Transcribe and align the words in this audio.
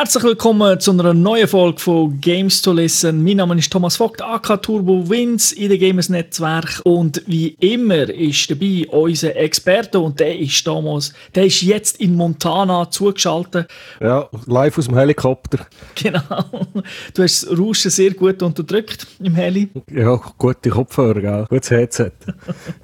Herzlich 0.00 0.24
willkommen 0.24 0.80
zu 0.80 0.92
einer 0.92 1.12
neuen 1.12 1.46
Folge 1.46 1.78
von 1.78 2.18
Games 2.22 2.62
to 2.62 2.72
Listen. 2.72 3.22
Mein 3.22 3.36
Name 3.36 3.58
ist 3.58 3.70
Thomas 3.70 3.96
Vogt, 3.96 4.22
AK 4.22 4.62
Turbo 4.62 5.06
Wins 5.10 5.52
in 5.52 5.68
den 5.68 5.78
Gamers 5.78 6.08
Netzwerk 6.08 6.80
und 6.84 7.22
wie 7.26 7.48
immer 7.60 8.08
ist 8.08 8.50
dabei 8.50 8.86
unser 8.88 9.36
Experte 9.36 10.00
und 10.00 10.18
der 10.18 10.38
ist 10.38 10.66
damals, 10.66 11.12
der 11.34 11.44
ist 11.44 11.60
jetzt 11.60 12.00
in 12.00 12.16
Montana 12.16 12.90
zugeschaltet. 12.90 13.68
Ja, 14.00 14.26
live 14.46 14.78
aus 14.78 14.86
dem 14.86 14.96
Helikopter. 14.96 15.66
Genau. 15.96 16.44
Du 17.12 17.22
hast 17.22 17.42
das 17.42 17.58
Rauschen 17.58 17.90
sehr 17.90 18.12
gut 18.12 18.42
unterdrückt 18.42 19.06
im 19.22 19.34
Heli. 19.34 19.68
Ja, 19.92 20.18
gute 20.38 20.70
Kopfhörer, 20.70 21.20
gell? 21.20 21.46
gutes 21.50 21.70
Headset. 21.70 22.12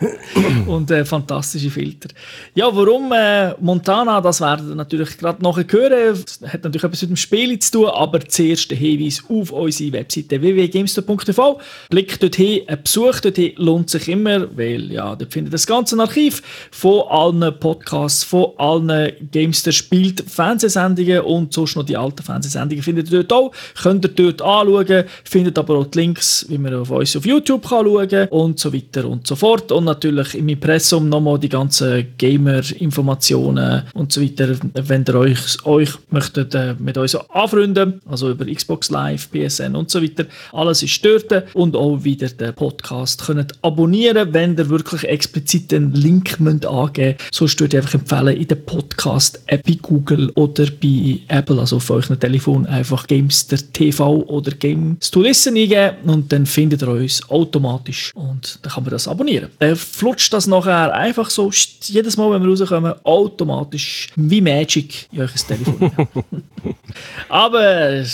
und 0.67 0.91
äh, 0.91 1.03
fantastische 1.03 1.71
Filter. 1.71 2.11
Ja, 2.55 2.67
warum 2.77 3.11
äh, 3.13 3.55
Montana, 3.59 4.21
das 4.21 4.43
werden 4.43 4.69
wir 4.69 4.75
natürlich 4.75 5.17
gerade 5.17 5.43
nachher 5.43 5.65
hören. 5.71 6.23
Das 6.23 6.53
hat 6.53 6.63
natürlich 6.63 6.85
etwas 6.85 7.06
mit 7.09 7.11
dem 7.11 7.17
Spiel 7.17 7.59
zu 7.59 7.73
tun, 7.73 7.87
aber 7.87 8.21
zuerst 8.21 8.71
der 8.71 8.79
Hinweis 8.79 9.23
auf 9.29 9.53
unsere 9.53 9.93
Webseite 9.93 10.41
www.gamester.tv. 10.41 11.61
Blick 11.91 12.19
dorthin, 12.21 12.63
ein 12.67 12.83
Besuch 12.83 13.21
dorthin 13.21 13.53
lohnt 13.57 13.91
sich 13.91 14.09
immer, 14.09 14.47
weil 14.57 14.93
ja, 14.93 15.15
dort 15.15 15.33
findet 15.33 15.55
das 15.55 15.67
ganze 15.67 15.99
Archiv 15.99 16.43
von 16.71 17.03
allen 17.09 17.59
Podcasts, 17.59 18.25
von 18.25 18.53
allen 18.59 19.13
Gamester 19.31 19.73
spielt 19.73 20.23
Fernsehsendungen 20.29 21.21
und 21.21 21.53
sonst 21.53 21.77
noch 21.77 21.85
die 21.85 21.97
alten 21.97 22.23
Fernsehsendungen 22.23 22.83
findet 22.83 23.11
ihr 23.11 23.23
dort 23.25 23.33
auch. 23.33 23.53
Könnt 23.81 24.05
ihr 24.05 24.11
dort 24.11 24.43
anschauen, 24.43 25.05
findet 25.25 25.59
aber 25.59 25.79
auch 25.79 25.87
die 25.87 25.99
Links, 25.99 26.47
wie 26.49 26.59
man 26.59 26.75
auf 26.75 26.91
uns 26.91 27.17
auf 27.17 27.27
YouTube 27.27 27.69
kann 27.69 27.87
schauen 27.87 28.29
und 28.29 28.59
so 28.59 28.73
weiter 28.73 29.07
und 29.07 29.27
so 29.27 29.37
fort. 29.37 29.73
Und 29.73 29.85
natürlich 29.85 30.35
im 30.35 30.49
Impressum 30.49 31.09
nochmal 31.09 31.39
die 31.39 31.49
ganzen 31.49 32.07
Gamer-Informationen 32.19 33.83
und 33.95 34.13
so 34.13 34.23
weiter, 34.23 34.57
wenn 34.75 35.05
ihr 35.07 35.15
euch, 35.15 35.65
euch 35.65 35.91
möchtet 36.11 36.55
äh, 36.55 36.75
mit 36.79 36.96
uns 37.03 37.15
anfreunden, 37.15 38.01
also 38.07 38.31
über 38.31 38.45
Xbox 38.47 38.91
Live, 38.91 39.29
PSN 39.31 39.75
und 39.77 39.91
so 39.91 40.03
weiter. 40.03 40.27
Alles 40.53 40.83
ist 40.83 41.05
dort 41.05 41.55
und 41.55 41.77
auch 41.77 42.03
wieder 42.05 42.29
den 42.29 42.55
Podcast 42.55 43.25
könnt 43.27 43.53
abonnieren, 43.63 44.33
wenn 44.33 44.57
ihr 44.57 44.69
wirklich 44.69 45.05
explizit 45.05 45.73
den 45.73 45.93
Link 45.93 46.41
müsst 46.41 46.67
angeben 46.67 47.17
müsst. 47.19 47.35
Sonst 47.35 47.61
würde 47.61 47.77
ich 47.77 47.83
einfach 47.83 47.95
empfehlen, 47.95 48.37
in 48.37 48.49
der 48.49 48.57
Podcast-App 48.57 49.63
bei 49.67 49.79
Google 49.81 50.31
oder 50.35 50.67
bei 50.83 51.21
Apple, 51.29 51.61
also 51.61 51.77
auf 51.77 51.91
eurem 51.91 52.19
Telefon, 52.19 52.67
einfach 52.67 53.07
Gamester 53.07 53.57
TV 53.73 54.25
oder 54.27 54.53
Games 54.53 55.11
to 55.11 55.21
Listen 55.21 55.57
eingeben 55.57 55.97
und 56.07 56.33
dann 56.33 56.47
findet 56.47 56.83
ihr 56.83 56.89
uns 56.89 57.29
automatisch 57.31 58.13
und 58.15 58.59
dann 58.63 58.73
kann 58.73 58.85
man 58.85 58.91
das 58.91 59.09
abonnieren. 59.09 59.51
Dann 59.59 59.77
flutscht 59.77 60.33
das 60.33 60.47
nachher 60.47 60.95
einfach 60.95 61.31
so 61.31 61.51
jedes 61.83 62.17
Mal, 62.17 62.31
wenn 62.33 62.43
wir 62.43 62.51
rauskommen, 62.51 62.95
automatisch 63.05 64.09
wie 64.17 64.41
Magic 64.41 65.09
in 65.13 65.21
euer 65.21 65.29
Telefon. 65.29 65.93
Aber 67.29 68.05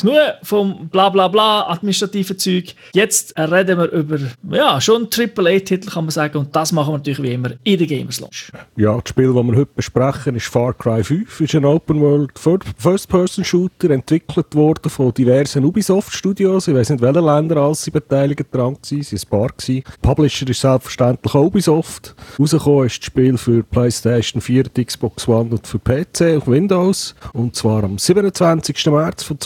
genug 0.00 0.16
vom 0.42 0.88
Blablabla 0.88 1.28
bla, 1.28 1.62
bla, 1.62 1.72
administrativen 1.72 2.38
Zeug. 2.38 2.74
Jetzt 2.94 3.38
reden 3.38 3.78
wir 3.78 3.90
über 3.90 4.18
ja, 4.50 4.80
schon 4.80 5.08
AAA-Titel, 5.12 5.90
kann 5.90 6.04
man 6.04 6.10
sagen. 6.10 6.38
Und 6.38 6.54
das 6.54 6.72
machen 6.72 6.94
wir 6.94 6.98
natürlich 6.98 7.22
wie 7.22 7.32
immer 7.32 7.50
in 7.64 7.78
der 7.78 7.86
Gamers 7.86 8.20
Lounge. 8.20 8.50
Ja, 8.76 8.98
das 8.98 9.08
Spiel, 9.08 9.32
das 9.32 9.44
wir 9.44 9.56
heute 9.56 9.70
besprechen, 9.74 10.36
ist 10.36 10.46
Far 10.46 10.74
Cry 10.74 11.02
5. 11.02 11.40
ist 11.40 11.54
ein 11.54 11.64
Open-World 11.64 12.32
First-Person-Shooter, 12.38 13.90
entwickelt 13.90 14.54
worden 14.54 14.90
von 14.90 15.12
diversen 15.12 15.64
Ubisoft-Studios. 15.64 16.68
Ich 16.68 16.74
weiß 16.74 16.90
nicht, 16.90 17.02
welche 17.02 17.20
Länder 17.20 17.56
alles 17.58 17.82
sie 17.82 17.90
beteiligt 17.90 18.46
dran 18.52 18.74
waren. 18.74 18.78
Sie 18.82 19.00
waren 19.00 19.10
ein 19.12 19.30
paar. 19.30 19.50
Gewesen. 19.50 19.82
Publisher 20.02 20.48
ist 20.48 20.60
selbstverständlich 20.60 21.34
auch 21.34 21.46
Ubisoft. 21.46 22.14
Rausgekommen 22.38 22.86
ist 22.86 22.98
das 22.98 23.06
Spiel 23.06 23.36
für 23.36 23.62
PlayStation 23.62 24.40
4, 24.40 24.64
Xbox 24.84 25.28
One 25.28 25.50
und 25.50 25.66
für 25.66 25.78
PC 25.78 26.36
auf 26.38 26.46
Windows. 26.46 27.14
Und 27.32 27.54
zwar 27.56 27.84
am 27.84 27.98
27. 27.98 28.86
März 28.86 29.22
von 29.22 29.38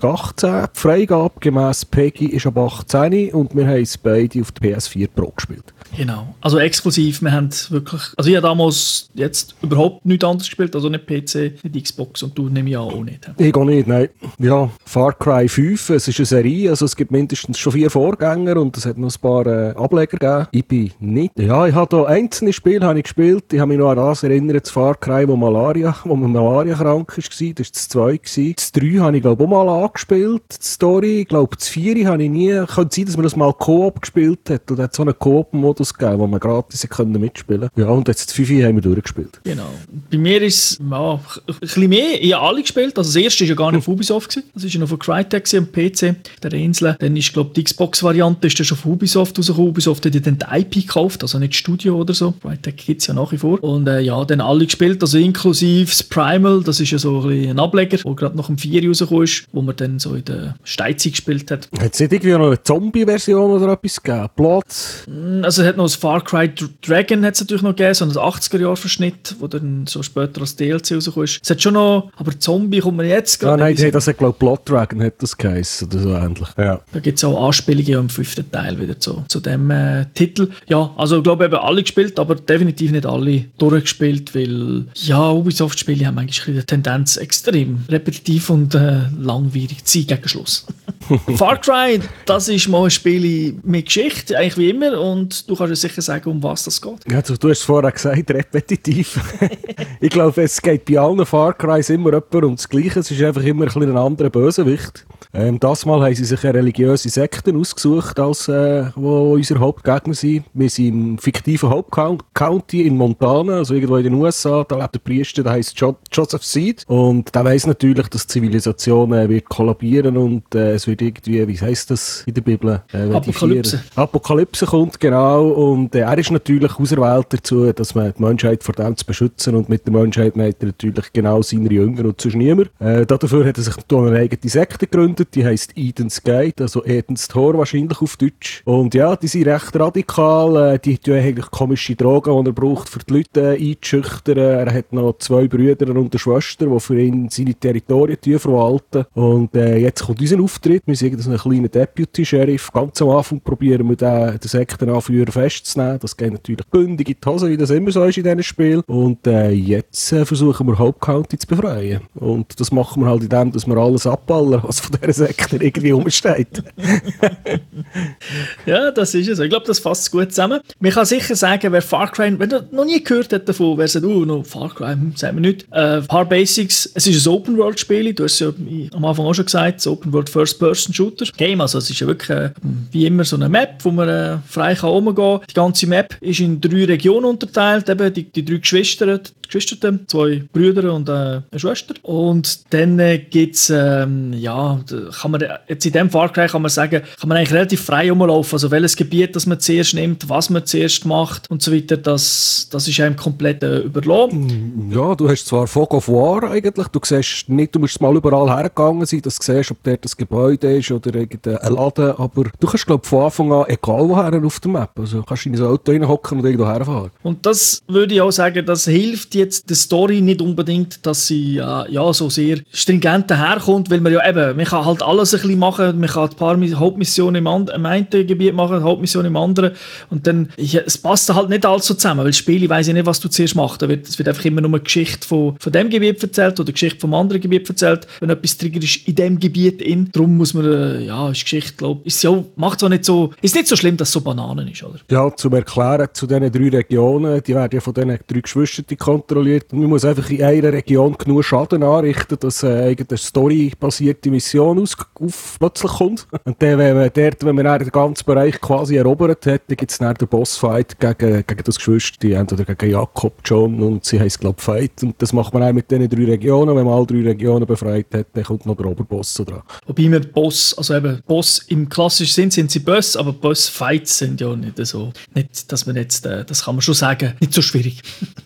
2018. 0.00 0.68
Die 0.74 0.80
Freigabe 0.80 1.40
gemäss 1.40 1.84
PEGI 1.84 2.26
ist 2.26 2.46
ab 2.46 2.58
18 2.58 3.32
und 3.32 3.54
wir 3.56 3.66
haben 3.66 3.82
es 3.82 3.96
beide 3.98 4.40
auf 4.40 4.52
der 4.52 4.78
PS4 4.78 5.08
Pro 5.14 5.30
gespielt. 5.30 5.75
Genau. 5.96 6.34
Also 6.40 6.58
exklusiv, 6.58 7.22
wir 7.22 7.32
haben 7.32 7.48
wirklich, 7.70 8.02
also 8.16 8.28
ich 8.28 8.36
habe 8.36 8.46
damals 8.46 9.08
jetzt 9.14 9.54
überhaupt 9.62 10.04
nichts 10.04 10.24
anderes 10.24 10.48
gespielt, 10.48 10.74
also 10.74 10.88
nicht 10.88 11.06
PC, 11.06 11.64
nicht 11.64 11.84
Xbox 11.84 12.22
und 12.22 12.36
du 12.36 12.48
nehme 12.48 12.70
ich 12.70 12.76
auch 12.76 13.02
nicht. 13.02 13.30
Ich 13.38 13.54
auch 13.54 13.64
nicht, 13.64 13.86
nein. 13.86 14.08
Ja, 14.38 14.70
Far 14.84 15.14
Cry 15.14 15.48
5, 15.48 15.90
es 15.90 16.08
ist 16.08 16.18
eine 16.18 16.26
Serie, 16.26 16.70
also 16.70 16.84
es 16.84 16.94
gibt 16.94 17.10
mindestens 17.10 17.58
schon 17.58 17.72
vier 17.72 17.90
Vorgänger 17.90 18.60
und 18.60 18.76
es 18.76 18.84
hat 18.84 18.98
noch 18.98 19.14
ein 19.14 19.20
paar 19.20 19.46
äh, 19.46 19.70
Ableger 19.70 20.18
gegeben. 20.18 20.46
Ich 20.50 20.66
bin 20.66 20.92
nicht, 21.00 21.38
ja, 21.38 21.66
ich 21.66 21.74
habe 21.74 21.96
da 21.96 22.04
einzelne 22.04 22.52
Spiele 22.52 22.86
habe 22.86 22.98
ich 22.98 23.04
gespielt, 23.04 23.52
ich 23.52 23.60
habe 23.60 23.68
mich 23.68 23.78
noch 23.78 23.90
an 23.90 23.96
das 23.96 24.22
erinnert, 24.22 24.64
das 24.64 24.70
Far 24.70 24.96
Cry, 24.96 25.26
wo 25.26 25.36
Malaria, 25.36 25.96
wo 26.04 26.14
man 26.14 26.32
Malaria 26.32 26.74
krank 26.74 27.16
war, 27.16 27.24
das 27.24 27.40
war 27.40 27.52
das 27.54 27.88
2 27.88 28.16
gewesen. 28.18 28.54
Das 28.56 28.72
3 28.72 28.98
habe 28.98 29.16
ich 29.16 29.22
glaube 29.22 29.44
auch 29.44 29.48
mal 29.48 29.84
angespielt, 29.84 30.42
die 30.50 30.66
Story, 30.66 31.20
ich 31.20 31.28
glaube 31.28 31.56
das 31.56 31.68
4 31.68 32.06
habe 32.06 32.22
ich 32.22 32.30
nie, 32.30 32.52
könnte 32.66 32.94
sein, 32.94 33.06
dass 33.06 33.16
man 33.16 33.24
das 33.24 33.36
mal 33.36 33.52
Koop 33.52 34.02
gespielt 34.02 34.50
hat 34.50 34.70
und 34.70 34.78
hat 34.78 34.94
so 34.94 35.02
einen 35.02 35.18
Koop-Modus 35.18 35.85
Modus 35.86 35.94
gegeben, 35.94 36.18
wo 36.18 36.26
man 36.26 36.40
gratis 36.40 36.86
können 36.88 37.20
mitspielen 37.20 37.68
Ja, 37.76 37.88
und 37.88 38.08
jetzt 38.08 38.32
5 38.32 38.48
haben 38.62 38.76
wir 38.76 38.82
durchgespielt. 38.82 39.40
Genau. 39.44 39.68
Bei 40.10 40.18
mir 40.18 40.42
ist 40.42 40.72
es 40.72 40.78
ja, 40.90 41.12
ein 41.14 41.20
bisschen 41.60 41.88
mehr. 41.88 42.22
Ich 42.22 42.32
habe 42.32 42.46
alle 42.46 42.62
gespielt. 42.62 42.96
Also 42.96 43.12
das 43.12 43.16
erste 43.16 43.44
war 43.44 43.48
ja 43.48 43.54
gar 43.54 43.72
nicht 43.72 43.78
auf 43.78 43.88
Ubisoft. 43.88 44.30
Gewesen. 44.30 44.50
Das 44.54 44.64
war 44.64 44.70
ja 44.70 44.80
noch 44.80 44.88
von 44.88 44.98
Crytek 44.98 45.54
am 45.54 45.66
PC, 45.66 46.16
der 46.42 46.52
Insel. 46.52 46.96
Dann 46.98 47.16
ist, 47.16 47.32
glaube 47.32 47.50
ich, 47.50 47.54
die 47.54 47.64
Xbox-Variante 47.64 48.46
ist 48.46 48.58
dann 48.58 48.66
schon 48.66 48.78
von 48.78 48.92
Ubisoft 48.92 49.38
rausgekommen. 49.38 49.70
Ubisoft 49.70 50.06
hat 50.06 50.14
ja 50.14 50.20
dann 50.20 50.38
die 50.38 50.60
IP 50.60 50.86
gekauft, 50.86 51.22
also 51.22 51.38
nicht 51.38 51.54
Studio 51.54 51.96
oder 51.96 52.14
so. 52.14 52.32
Crytek 52.42 52.76
gibt 52.76 53.00
es 53.00 53.06
ja 53.06 53.14
nach 53.14 53.32
wie 53.32 53.38
vor. 53.38 53.62
Und 53.62 53.86
äh, 53.88 54.00
ja, 54.00 54.24
dann 54.24 54.40
alle 54.40 54.64
gespielt, 54.64 55.02
also 55.02 55.18
inklusive 55.18 55.86
das 55.86 56.02
Primal, 56.02 56.62
das 56.62 56.80
ist 56.80 56.90
ja 56.90 56.98
so 56.98 57.20
ein, 57.22 57.50
ein 57.50 57.60
Ableger, 57.60 57.98
der 57.98 58.14
gerade 58.14 58.36
nach 58.36 58.46
dem 58.46 58.58
4 58.58 58.88
rausgekommen 58.88 59.24
ist, 59.24 59.46
wo 59.52 59.62
man 59.62 59.76
dann 59.76 59.98
so 59.98 60.14
in 60.14 60.24
der 60.24 60.56
Steinzeit 60.64 61.12
gespielt 61.12 61.50
hat. 61.50 61.68
Hat 61.78 61.94
es 61.94 62.00
nicht 62.00 62.12
irgendwie 62.12 62.32
noch 62.32 62.46
eine 62.46 62.62
Zombie-Version 62.62 63.50
oder 63.50 63.72
etwas 63.72 64.02
gegeben? 64.02 64.28
Blood? 64.36 64.64
Mm, 65.06 65.44
also 65.44 65.62
hat 65.66 65.76
noch 65.76 65.84
das 65.84 65.96
Far 65.96 66.22
Cry 66.22 66.50
Dragon 66.82 67.24
hat 67.24 67.34
es 67.34 67.40
natürlich 67.40 67.62
noch 67.62 67.74
gegeben, 67.74 67.94
so 67.94 68.04
ein 68.04 68.10
80er-Jahr-Verschnitt, 68.10 69.36
wo 69.38 69.46
dann 69.46 69.86
so 69.86 70.02
später 70.02 70.40
als 70.40 70.56
DLC 70.56 70.92
rausgekommen 70.92 71.24
ist. 71.24 71.40
Es 71.42 71.50
hat 71.50 71.62
schon 71.62 71.74
noch, 71.74 72.10
aber 72.16 72.38
Zombie 72.38 72.80
kommt 72.80 72.98
man 72.98 73.06
jetzt 73.06 73.40
gerade. 73.40 73.60
Ja, 73.60 73.68
nein, 73.68 73.76
hey, 73.76 73.90
das 73.90 74.06
hat 74.06 74.18
glaube 74.18 74.38
Blood 74.38 74.68
Dragon 74.68 75.02
hat 75.02 75.14
das 75.18 75.36
geheißen 75.36 75.88
oder 75.88 75.98
so 75.98 76.10
ähnlich. 76.14 76.48
Ja. 76.56 76.80
Da 76.92 77.00
gibt 77.00 77.18
es 77.18 77.24
auch 77.24 77.46
Anspielungen 77.46 78.00
im 78.00 78.08
fünften 78.08 78.50
Teil 78.50 78.78
wieder 78.80 78.98
zu, 78.98 79.24
zu 79.28 79.40
dem 79.40 79.70
äh, 79.70 80.06
Titel. 80.14 80.50
Ja, 80.68 80.92
also 80.96 81.18
ich 81.18 81.22
glaube 81.22 81.44
eben 81.44 81.56
alle 81.56 81.82
gespielt, 81.82 82.18
aber 82.18 82.34
definitiv 82.34 82.92
nicht 82.92 83.06
alle 83.06 83.44
durchgespielt, 83.58 84.34
weil 84.34 84.86
ja, 84.94 85.30
Ubisoft-Spiele 85.30 86.06
haben 86.06 86.18
eigentlich 86.18 86.46
eine 86.46 86.64
Tendenz 86.64 87.16
extrem 87.16 87.84
repetitiv 87.88 88.50
und 88.50 88.74
äh, 88.74 89.00
langwierig 89.18 89.84
zu 89.84 89.98
sein 89.98 90.06
gegen 90.06 90.28
Schluss. 90.28 90.66
Far 91.36 91.60
Cry, 91.60 92.00
das 92.24 92.48
ist 92.48 92.68
mal 92.68 92.84
ein 92.84 92.90
Spiel 92.90 93.58
mit 93.62 93.86
Geschichte, 93.86 94.36
eigentlich 94.36 94.58
wie 94.58 94.70
immer 94.70 95.00
und 95.00 95.48
du 95.48 95.55
kannst 95.56 95.70
uns 95.70 95.80
sicher 95.80 96.02
sagen, 96.02 96.30
um 96.30 96.42
was 96.42 96.64
das 96.64 96.80
geht. 96.80 97.10
Ja, 97.10 97.22
du, 97.22 97.36
du 97.36 97.50
hast 97.50 97.62
vorher 97.62 97.90
gesagt, 97.90 98.30
repetitiv. 98.30 99.20
ich 100.00 100.10
glaube, 100.10 100.42
es 100.42 100.60
geht 100.60 100.84
bei 100.84 100.98
allen 100.98 101.24
Far 101.26 101.54
Crys 101.54 101.90
immer 101.90 102.12
jemand 102.12 102.34
um 102.44 102.56
das 102.56 102.68
Gleiche. 102.68 103.00
Es 103.00 103.10
ist 103.10 103.22
einfach 103.22 103.42
immer 103.42 103.64
ein, 103.64 103.82
ein 103.82 103.96
anderer 103.96 104.30
Bösewicht. 104.30 105.06
Ähm, 105.32 105.60
das 105.60 105.86
Mal 105.86 106.02
haben 106.02 106.14
sie 106.14 106.24
sich 106.24 106.44
eine 106.44 106.54
religiöse 106.54 107.08
Sekte 107.08 107.54
ausgesucht, 107.54 108.18
als 108.18 108.48
äh, 108.48 108.86
wo 108.94 109.34
unsere 109.34 109.60
Hauptgegner 109.60 110.14
sind. 110.14 110.44
Wir 110.54 110.70
sind 110.70 110.86
im 110.88 111.18
fiktiven 111.18 111.70
Hauptcounty 111.70 112.86
in 112.86 112.96
Montana, 112.96 113.58
also 113.58 113.74
irgendwo 113.74 113.96
in 113.96 114.04
den 114.04 114.14
USA. 114.14 114.64
Da 114.64 114.78
lebt 114.78 114.94
der 114.94 115.00
Priester, 115.00 115.42
der 115.42 115.52
heißt 115.52 115.78
jo 115.78 115.96
Joseph 116.12 116.44
Seed. 116.44 116.84
Und 116.86 117.34
der 117.34 117.44
weiß 117.44 117.66
natürlich, 117.66 118.08
dass 118.08 118.26
die 118.26 118.32
Zivilisation 118.32 119.12
äh, 119.12 119.28
wird 119.28 119.48
kollabieren 119.48 120.16
und 120.16 120.54
äh, 120.54 120.74
es 120.74 120.86
wird 120.86 121.02
irgendwie, 121.02 121.46
wie 121.46 121.58
heißt 121.58 121.90
das 121.90 122.22
in 122.26 122.34
der 122.34 122.42
Bibel? 122.42 122.82
Äh, 122.92 123.12
Apokalypse. 123.12 123.82
Apokalypse 123.94 124.66
kommt, 124.66 125.00
genau. 125.00 125.48
Und 125.48 125.94
äh, 125.94 126.00
er 126.00 126.18
ist 126.18 126.30
natürlich 126.30 126.78
auserwählt 126.78 127.26
dazu, 127.30 127.72
dass 127.72 127.94
man 127.94 128.12
die 128.16 128.22
Menschheit 128.22 128.62
vor 128.62 128.74
dem 128.74 128.96
zu 128.96 129.04
beschützen. 129.06 129.54
Und 129.54 129.68
mit 129.68 129.86
der 129.86 129.92
Menschheit 129.92 130.36
meint 130.36 130.56
er 130.60 130.66
natürlich 130.66 131.12
genau 131.12 131.42
seine 131.42 131.72
Jünger 131.72 132.04
und 132.04 132.20
sonst 132.20 132.36
niemand. 132.36 132.70
Äh, 132.78 133.06
dafür 133.06 133.44
hat 133.46 133.58
er 133.58 133.64
sich 133.64 133.74
eine 133.90 134.18
eigene 134.18 134.50
Sekte 134.50 134.86
gegründet, 134.86 135.25
die 135.34 135.44
heißt 135.44 135.72
Eden's 135.76 136.22
Gate, 136.22 136.60
also 136.60 136.84
Edens 136.84 137.28
Tor 137.28 137.56
wahrscheinlich 137.58 138.00
auf 138.00 138.16
Deutsch. 138.16 138.62
Und 138.64 138.94
ja, 138.94 139.16
die 139.16 139.28
sind 139.28 139.46
recht 139.46 139.74
radikal. 139.76 140.74
Äh, 140.74 140.78
die 140.78 140.98
tun 140.98 141.14
eigentlich 141.14 141.50
komische 141.50 141.96
Drogen, 141.96 142.44
die 142.44 142.50
er 142.50 142.52
braucht, 142.52 142.88
für 142.88 143.00
die 143.00 143.14
Leute 143.14 143.56
äh, 143.56 143.70
einzuschüchtern. 143.70 144.38
Er 144.38 144.72
hat 144.72 144.92
noch 144.92 145.18
zwei 145.18 145.48
Brüder 145.48 145.88
und 145.88 146.12
eine 146.12 146.18
Schwester, 146.18 146.66
die 146.66 146.80
für 146.80 147.00
ihn 147.00 147.28
seine 147.30 147.54
Territorien 147.54 148.38
verwalten. 148.38 149.04
Und 149.14 149.54
äh, 149.54 149.78
jetzt 149.78 150.04
kommt 150.04 150.20
unser 150.20 150.40
Auftritt. 150.40 150.82
Wir 150.86 150.96
sind 150.96 151.20
so 151.20 151.30
ein 151.30 151.38
kleiner 151.38 151.68
Deputy-Sheriff. 151.68 152.72
Ganz 152.72 153.00
am 153.02 153.10
Anfang 153.10 153.40
probieren 153.40 153.88
wir 153.88 153.96
den, 153.96 154.38
den 154.38 154.48
Sektenanführer 154.48 155.32
festzunehmen. 155.32 155.98
Das 156.00 156.16
geht 156.16 156.32
natürlich 156.32 156.66
bündig 156.66 157.08
in 157.08 157.16
die 157.22 157.28
Hose, 157.28 157.48
wie 157.48 157.56
das 157.56 157.70
immer 157.70 157.90
so 157.90 158.04
ist 158.04 158.18
in 158.18 158.24
diesem 158.24 158.42
Spiel. 158.42 158.82
Und 158.86 159.26
äh, 159.26 159.50
jetzt 159.50 160.12
äh, 160.12 160.24
versuchen 160.24 160.66
wir 160.66 160.78
Hope 160.78 160.98
County 161.00 161.38
zu 161.38 161.46
befreien. 161.46 162.00
Und 162.14 162.58
das 162.60 162.72
machen 162.72 163.02
wir 163.02 163.10
halt 163.10 163.22
in 163.22 163.28
dem, 163.28 163.52
dass 163.52 163.66
wir 163.66 163.76
alles 163.76 164.06
abballern, 164.06 164.62
was 164.64 164.80
von 164.80 164.96
Sektor 165.12 165.60
irgendwie 165.60 165.92
umsteht. 165.92 166.62
ja, 168.66 168.90
das 168.90 169.14
ist 169.14 169.28
es. 169.28 169.38
Ich 169.38 169.48
glaube, 169.48 169.66
das 169.66 169.78
fasst 169.78 170.10
gut 170.10 170.30
zusammen. 170.30 170.60
Man 170.80 170.92
kann 170.92 171.06
sicher 171.06 171.36
sagen, 171.36 171.72
wer 171.72 171.82
Far 171.82 172.10
Cry, 172.10 172.38
wenn 172.38 172.48
du 172.48 172.66
noch 172.70 172.84
nie 172.84 173.02
gehört 173.02 173.32
hat 173.32 173.48
davon, 173.48 173.78
wer 173.78 173.88
sagt, 173.88 174.04
oh, 174.04 174.24
no, 174.24 174.42
Far 174.42 174.74
Cry, 174.74 174.92
hm, 174.92 175.14
wir 175.20 175.32
nicht. 175.32 175.66
Äh, 175.70 176.02
paar 176.02 176.24
Basics. 176.24 176.90
Es 176.94 177.06
ist 177.06 177.26
ein 177.26 177.32
Open-World-Spiel. 177.32 178.12
Du 178.14 178.24
hast 178.24 178.34
es 178.34 178.40
ja 178.40 178.52
am 178.94 179.04
Anfang 179.04 179.26
auch 179.26 179.34
schon 179.34 179.44
gesagt, 179.44 179.84
ein 179.84 179.92
Open-World-First-Person-Shooter. 179.92 181.26
Game, 181.36 181.60
also 181.60 181.78
es 181.78 181.90
ist 181.90 182.00
ja 182.00 182.06
wirklich 182.06 182.30
äh, 182.30 182.50
wie 182.92 183.06
immer 183.06 183.24
so 183.24 183.36
eine 183.36 183.48
Map, 183.48 183.84
wo 183.84 183.90
man 183.90 184.08
äh, 184.08 184.38
frei 184.46 184.74
kann 184.74 184.90
rumgehen 184.90 185.14
kann. 185.14 185.40
Die 185.48 185.54
ganze 185.54 185.86
Map 185.86 186.16
ist 186.20 186.40
in 186.40 186.60
drei 186.60 186.84
Regionen 186.84 187.26
unterteilt, 187.26 187.88
eben 187.88 188.12
die, 188.12 188.24
die 188.24 188.44
drei 188.44 188.58
Geschwister, 188.58 189.20
Geschwister, 189.46 189.98
zwei 190.06 190.42
Brüder 190.52 190.92
und 190.92 191.08
äh, 191.08 191.12
eine 191.12 191.44
Schwester. 191.56 191.94
Und 192.02 192.72
dann 192.72 192.98
äh, 192.98 193.18
gibt 193.18 193.56
es, 193.56 193.70
ähm, 193.70 194.32
ja, 194.32 194.80
kann 195.20 195.30
man, 195.30 195.44
jetzt 195.68 195.86
in 195.86 195.92
diesem 195.92 196.10
Cry 196.10 196.46
kann 196.48 196.62
man 196.62 196.70
sagen, 196.70 197.02
kann 197.18 197.28
man 197.28 197.38
eigentlich 197.38 197.52
relativ 197.52 197.82
frei 197.82 198.10
rumlaufen. 198.10 198.54
Also 198.54 198.70
welches 198.70 198.96
Gebiet 198.96 199.36
das 199.36 199.46
man 199.46 199.60
zuerst 199.60 199.94
nimmt, 199.94 200.28
was 200.28 200.50
man 200.50 200.64
zuerst 200.66 201.04
macht 201.04 201.50
und 201.50 201.62
so 201.62 201.72
weiter, 201.72 201.96
das, 201.96 202.68
das 202.70 202.88
ist 202.88 203.00
einem 203.00 203.16
komplett 203.16 203.62
äh, 203.62 203.80
überlassen. 203.80 204.88
Mm, 204.88 204.92
ja, 204.92 205.14
du 205.14 205.28
hast 205.28 205.46
zwar 205.46 205.66
Fog 205.66 205.94
of 205.94 206.08
War 206.08 206.50
eigentlich, 206.50 206.88
du 206.88 207.00
siehst 207.02 207.48
nicht, 207.48 207.74
du 207.74 207.78
musst 207.78 208.00
mal 208.00 208.14
überall 208.14 208.48
hergegangen 208.48 209.06
sein, 209.06 209.22
dass 209.22 209.38
du 209.38 209.52
siehst, 209.52 209.70
ob 209.70 209.82
dort 209.82 210.04
das 210.04 210.16
Gebäude 210.16 210.76
ist 210.76 210.90
oder 210.90 211.14
irgendein 211.14 211.72
Laden, 211.72 212.10
aber 212.16 212.44
du 212.58 212.66
kannst 212.66 212.86
glaube 212.86 213.06
von 213.06 213.24
Anfang 213.24 213.52
an 213.52 213.64
egal 213.68 214.08
woher 214.08 214.44
auf 214.44 214.60
der 214.60 214.70
Map, 214.70 214.90
also 214.98 215.22
kannst 215.22 215.46
in 215.46 215.54
ein 215.54 215.62
Auto 215.62 215.92
reinhocken 215.92 216.38
und 216.38 216.44
irgendwo 216.44 216.66
herfahren. 216.66 217.10
Und 217.22 217.44
das 217.46 217.82
würde 217.88 218.14
ich 218.14 218.20
auch 218.20 218.30
sagen, 218.30 218.64
das 218.64 218.84
hilft 218.84 219.34
jetzt 219.36 219.68
der 219.68 219.76
Story 219.76 220.20
nicht 220.20 220.40
unbedingt, 220.40 221.04
dass 221.06 221.26
sie 221.26 221.58
äh, 221.58 221.90
ja 221.90 222.12
so 222.12 222.30
sehr 222.30 222.58
stringent 222.72 223.30
daherkommt, 223.30 223.90
weil 223.90 224.00
man 224.00 224.12
ja 224.12 224.28
eben, 224.28 224.56
man 224.56 224.64
kann 224.66 224.84
halt 224.84 225.02
alles 225.02 225.34
ein 225.34 225.40
bisschen 225.40 225.58
machen, 225.58 225.98
man 225.98 226.08
kann 226.08 226.30
ein 226.30 226.36
paar 226.36 226.58
Hauptmissionen 226.78 227.46
im, 227.46 227.68
im 227.74 227.86
einen 227.86 228.08
Gebiet 228.10 228.54
machen, 228.54 228.82
Hauptmissionen 228.82 229.28
im 229.28 229.36
anderen 229.36 229.72
und 230.10 230.26
dann, 230.26 230.48
ja, 230.56 230.80
es 230.84 230.98
passt 230.98 231.32
halt 231.32 231.48
nicht 231.48 231.64
alles 231.64 231.86
so 231.86 231.94
zusammen, 231.94 232.24
weil 232.24 232.32
Spiele 232.32 232.68
weiß 232.68 232.88
ich 232.88 232.94
nicht, 232.94 233.06
was 233.06 233.20
du 233.20 233.28
zuerst 233.28 233.54
machst, 233.56 233.82
da 233.82 233.88
wird, 233.88 234.06
es 234.08 234.18
wird 234.18 234.28
einfach 234.28 234.44
immer 234.44 234.60
nur 234.60 234.70
eine 234.70 234.80
Geschichte 234.80 235.26
von, 235.26 235.56
von 235.58 235.72
dem 235.72 235.90
Gebiet 235.90 236.22
erzählt 236.22 236.58
oder 236.60 236.68
eine 236.68 236.72
Geschichte 236.72 237.00
vom 237.00 237.14
anderen 237.14 237.40
Gebiet 237.40 237.68
erzählt, 237.68 238.06
wenn 238.20 238.30
etwas 238.30 238.56
Trigger 238.56 238.82
ist 238.82 239.06
in 239.06 239.14
dem 239.14 239.38
Gebiet 239.38 239.82
in, 239.82 240.10
darum 240.12 240.36
muss 240.36 240.54
man, 240.54 240.64
äh, 240.66 241.04
ja, 241.04 241.30
ist 241.30 241.42
Geschichte, 241.42 241.76
glaube 241.76 242.00
ich, 242.04 242.22
ja, 242.22 242.44
macht 242.56 242.82
es 242.82 242.88
nicht 242.88 243.04
so, 243.04 243.32
ist 243.42 243.54
nicht 243.54 243.68
so 243.68 243.76
schlimm, 243.76 243.96
dass 243.96 244.08
es 244.08 244.12
so 244.12 244.20
Bananen 244.20 244.68
ist, 244.68 244.82
oder? 244.82 244.98
Ja, 245.10 245.34
zum 245.34 245.52
Erklären 245.54 246.08
zu 246.12 246.26
diesen 246.26 246.50
drei 246.50 246.68
Regionen, 246.68 247.42
die 247.42 247.54
werden 247.54 247.74
ja 247.74 247.80
von 247.80 247.94
diesen 247.94 248.18
drei 248.26 248.40
Geschwistern 248.40 248.86
kontrolliert 249.26 249.72
und 249.72 249.80
man 249.80 249.88
muss 249.88 250.04
einfach 250.04 250.28
in 250.30 250.42
einer 250.42 250.72
Region 250.72 251.16
genug 251.16 251.44
Schaden 251.44 251.82
anrichten, 251.82 252.38
dass 252.40 252.62
äh, 252.62 252.96
eine 252.96 253.18
storybasierte 253.18 254.30
Mission 254.30 254.78
aus, 254.78 254.96
auf, 255.20 255.56
plötzlich 255.58 255.92
kommt. 255.92 256.26
Und 256.44 256.62
dann, 256.62 256.78
wenn 256.78 256.96
man 256.96 257.10
dort, 257.12 257.44
wenn 257.44 257.56
man 257.56 257.78
den 257.78 257.90
ganzen 257.90 258.24
Bereich 258.24 258.60
quasi 258.60 258.96
erobert 258.96 259.46
hat, 259.46 259.62
dann 259.68 259.76
gibt 259.76 259.90
es 259.90 259.98
dann 259.98 260.14
den 260.14 260.28
Bossfight 260.28 260.98
gegen, 260.98 261.44
gegen 261.46 261.64
das 261.64 261.76
Geschwister, 261.76 262.28
entweder 262.30 262.64
gegen 262.74 262.92
Jakob, 262.92 263.34
John 263.44 263.82
und 263.82 264.04
sie 264.04 264.20
heißt 264.20 264.40
glaube 264.40 264.60
Fight. 264.60 265.02
Und 265.02 265.20
das 265.20 265.32
macht 265.32 265.52
man 265.52 265.62
auch 265.62 265.72
mit 265.72 265.90
diesen 265.90 266.08
drei 266.08 266.24
Regionen. 266.24 266.76
Wenn 266.76 266.84
man 266.84 266.94
alle 266.94 267.06
drei 267.06 267.22
Regionen 267.22 267.66
befreit 267.66 268.06
hat, 268.14 268.26
dann 268.32 268.44
kommt 268.44 268.66
noch 268.66 268.76
der 268.76 268.86
Oberboss 268.86 269.34
dran. 269.34 269.62
Wobei 269.86 270.10
wir 270.10 270.20
Boss, 270.20 270.74
also 270.76 270.94
eben 270.94 271.20
Boss 271.26 271.58
im 271.68 271.88
klassischen 271.88 272.32
Sinn 272.32 272.50
sind 272.50 272.70
sie 272.70 272.80
Boss, 272.80 273.16
aber 273.16 273.32
Boss-Fights 273.32 274.18
sind 274.18 274.40
ja 274.40 274.54
nicht 274.54 274.84
so, 274.86 275.12
nicht, 275.34 275.70
dass 275.70 275.86
man 275.86 275.96
jetzt, 275.96 276.26
äh, 276.26 276.44
das 276.44 276.64
kann 276.64 276.74
man 276.74 276.82
schon 276.82 276.94
sagen, 276.94 277.34
nicht 277.40 277.52
so 277.52 277.62
schwierig. 277.62 278.02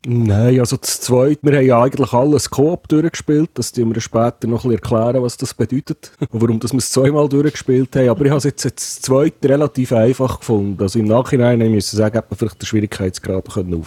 Nein, 0.07 0.61
also 0.61 0.70
das 0.77 1.01
Zweite, 1.01 1.39
wir 1.43 1.57
haben 1.57 1.67
ja 1.67 1.83
eigentlich 1.83 2.13
alles 2.13 2.51
Koop 2.51 2.89
durchgespielt, 2.89 3.51
das 3.55 3.73
tun 3.73 3.95
wir 3.95 4.01
später 4.01 4.47
noch 4.47 4.65
ein 4.65 4.71
bisschen 4.71 4.73
erklären, 4.73 5.23
was 5.23 5.37
das 5.37 5.55
bedeutet 5.55 6.13
und 6.31 6.41
warum 6.43 6.61
dass 6.61 6.73
wir 6.73 6.79
es 6.79 6.91
zweimal 6.91 7.29
durchgespielt 7.29 7.95
haben. 7.97 8.09
Aber 8.09 8.25
ich 8.25 8.31
habe 8.31 8.39
es 8.39 8.45
jetzt, 8.45 8.65
jetzt 8.65 8.97
das 8.97 9.03
Zweite 9.03 9.49
relativ 9.49 9.93
einfach 9.93 10.39
gefunden. 10.41 10.81
Also 10.83 10.99
im 10.99 11.07
Nachhinein 11.07 11.59
müssen 11.59 11.97
sagen, 11.97 12.15
hätte 12.17 12.29
man 12.31 12.39
vielleicht 12.39 12.61
den 12.61 12.67
Schwierigkeitsgrad 12.67 13.49
können. 13.49 13.85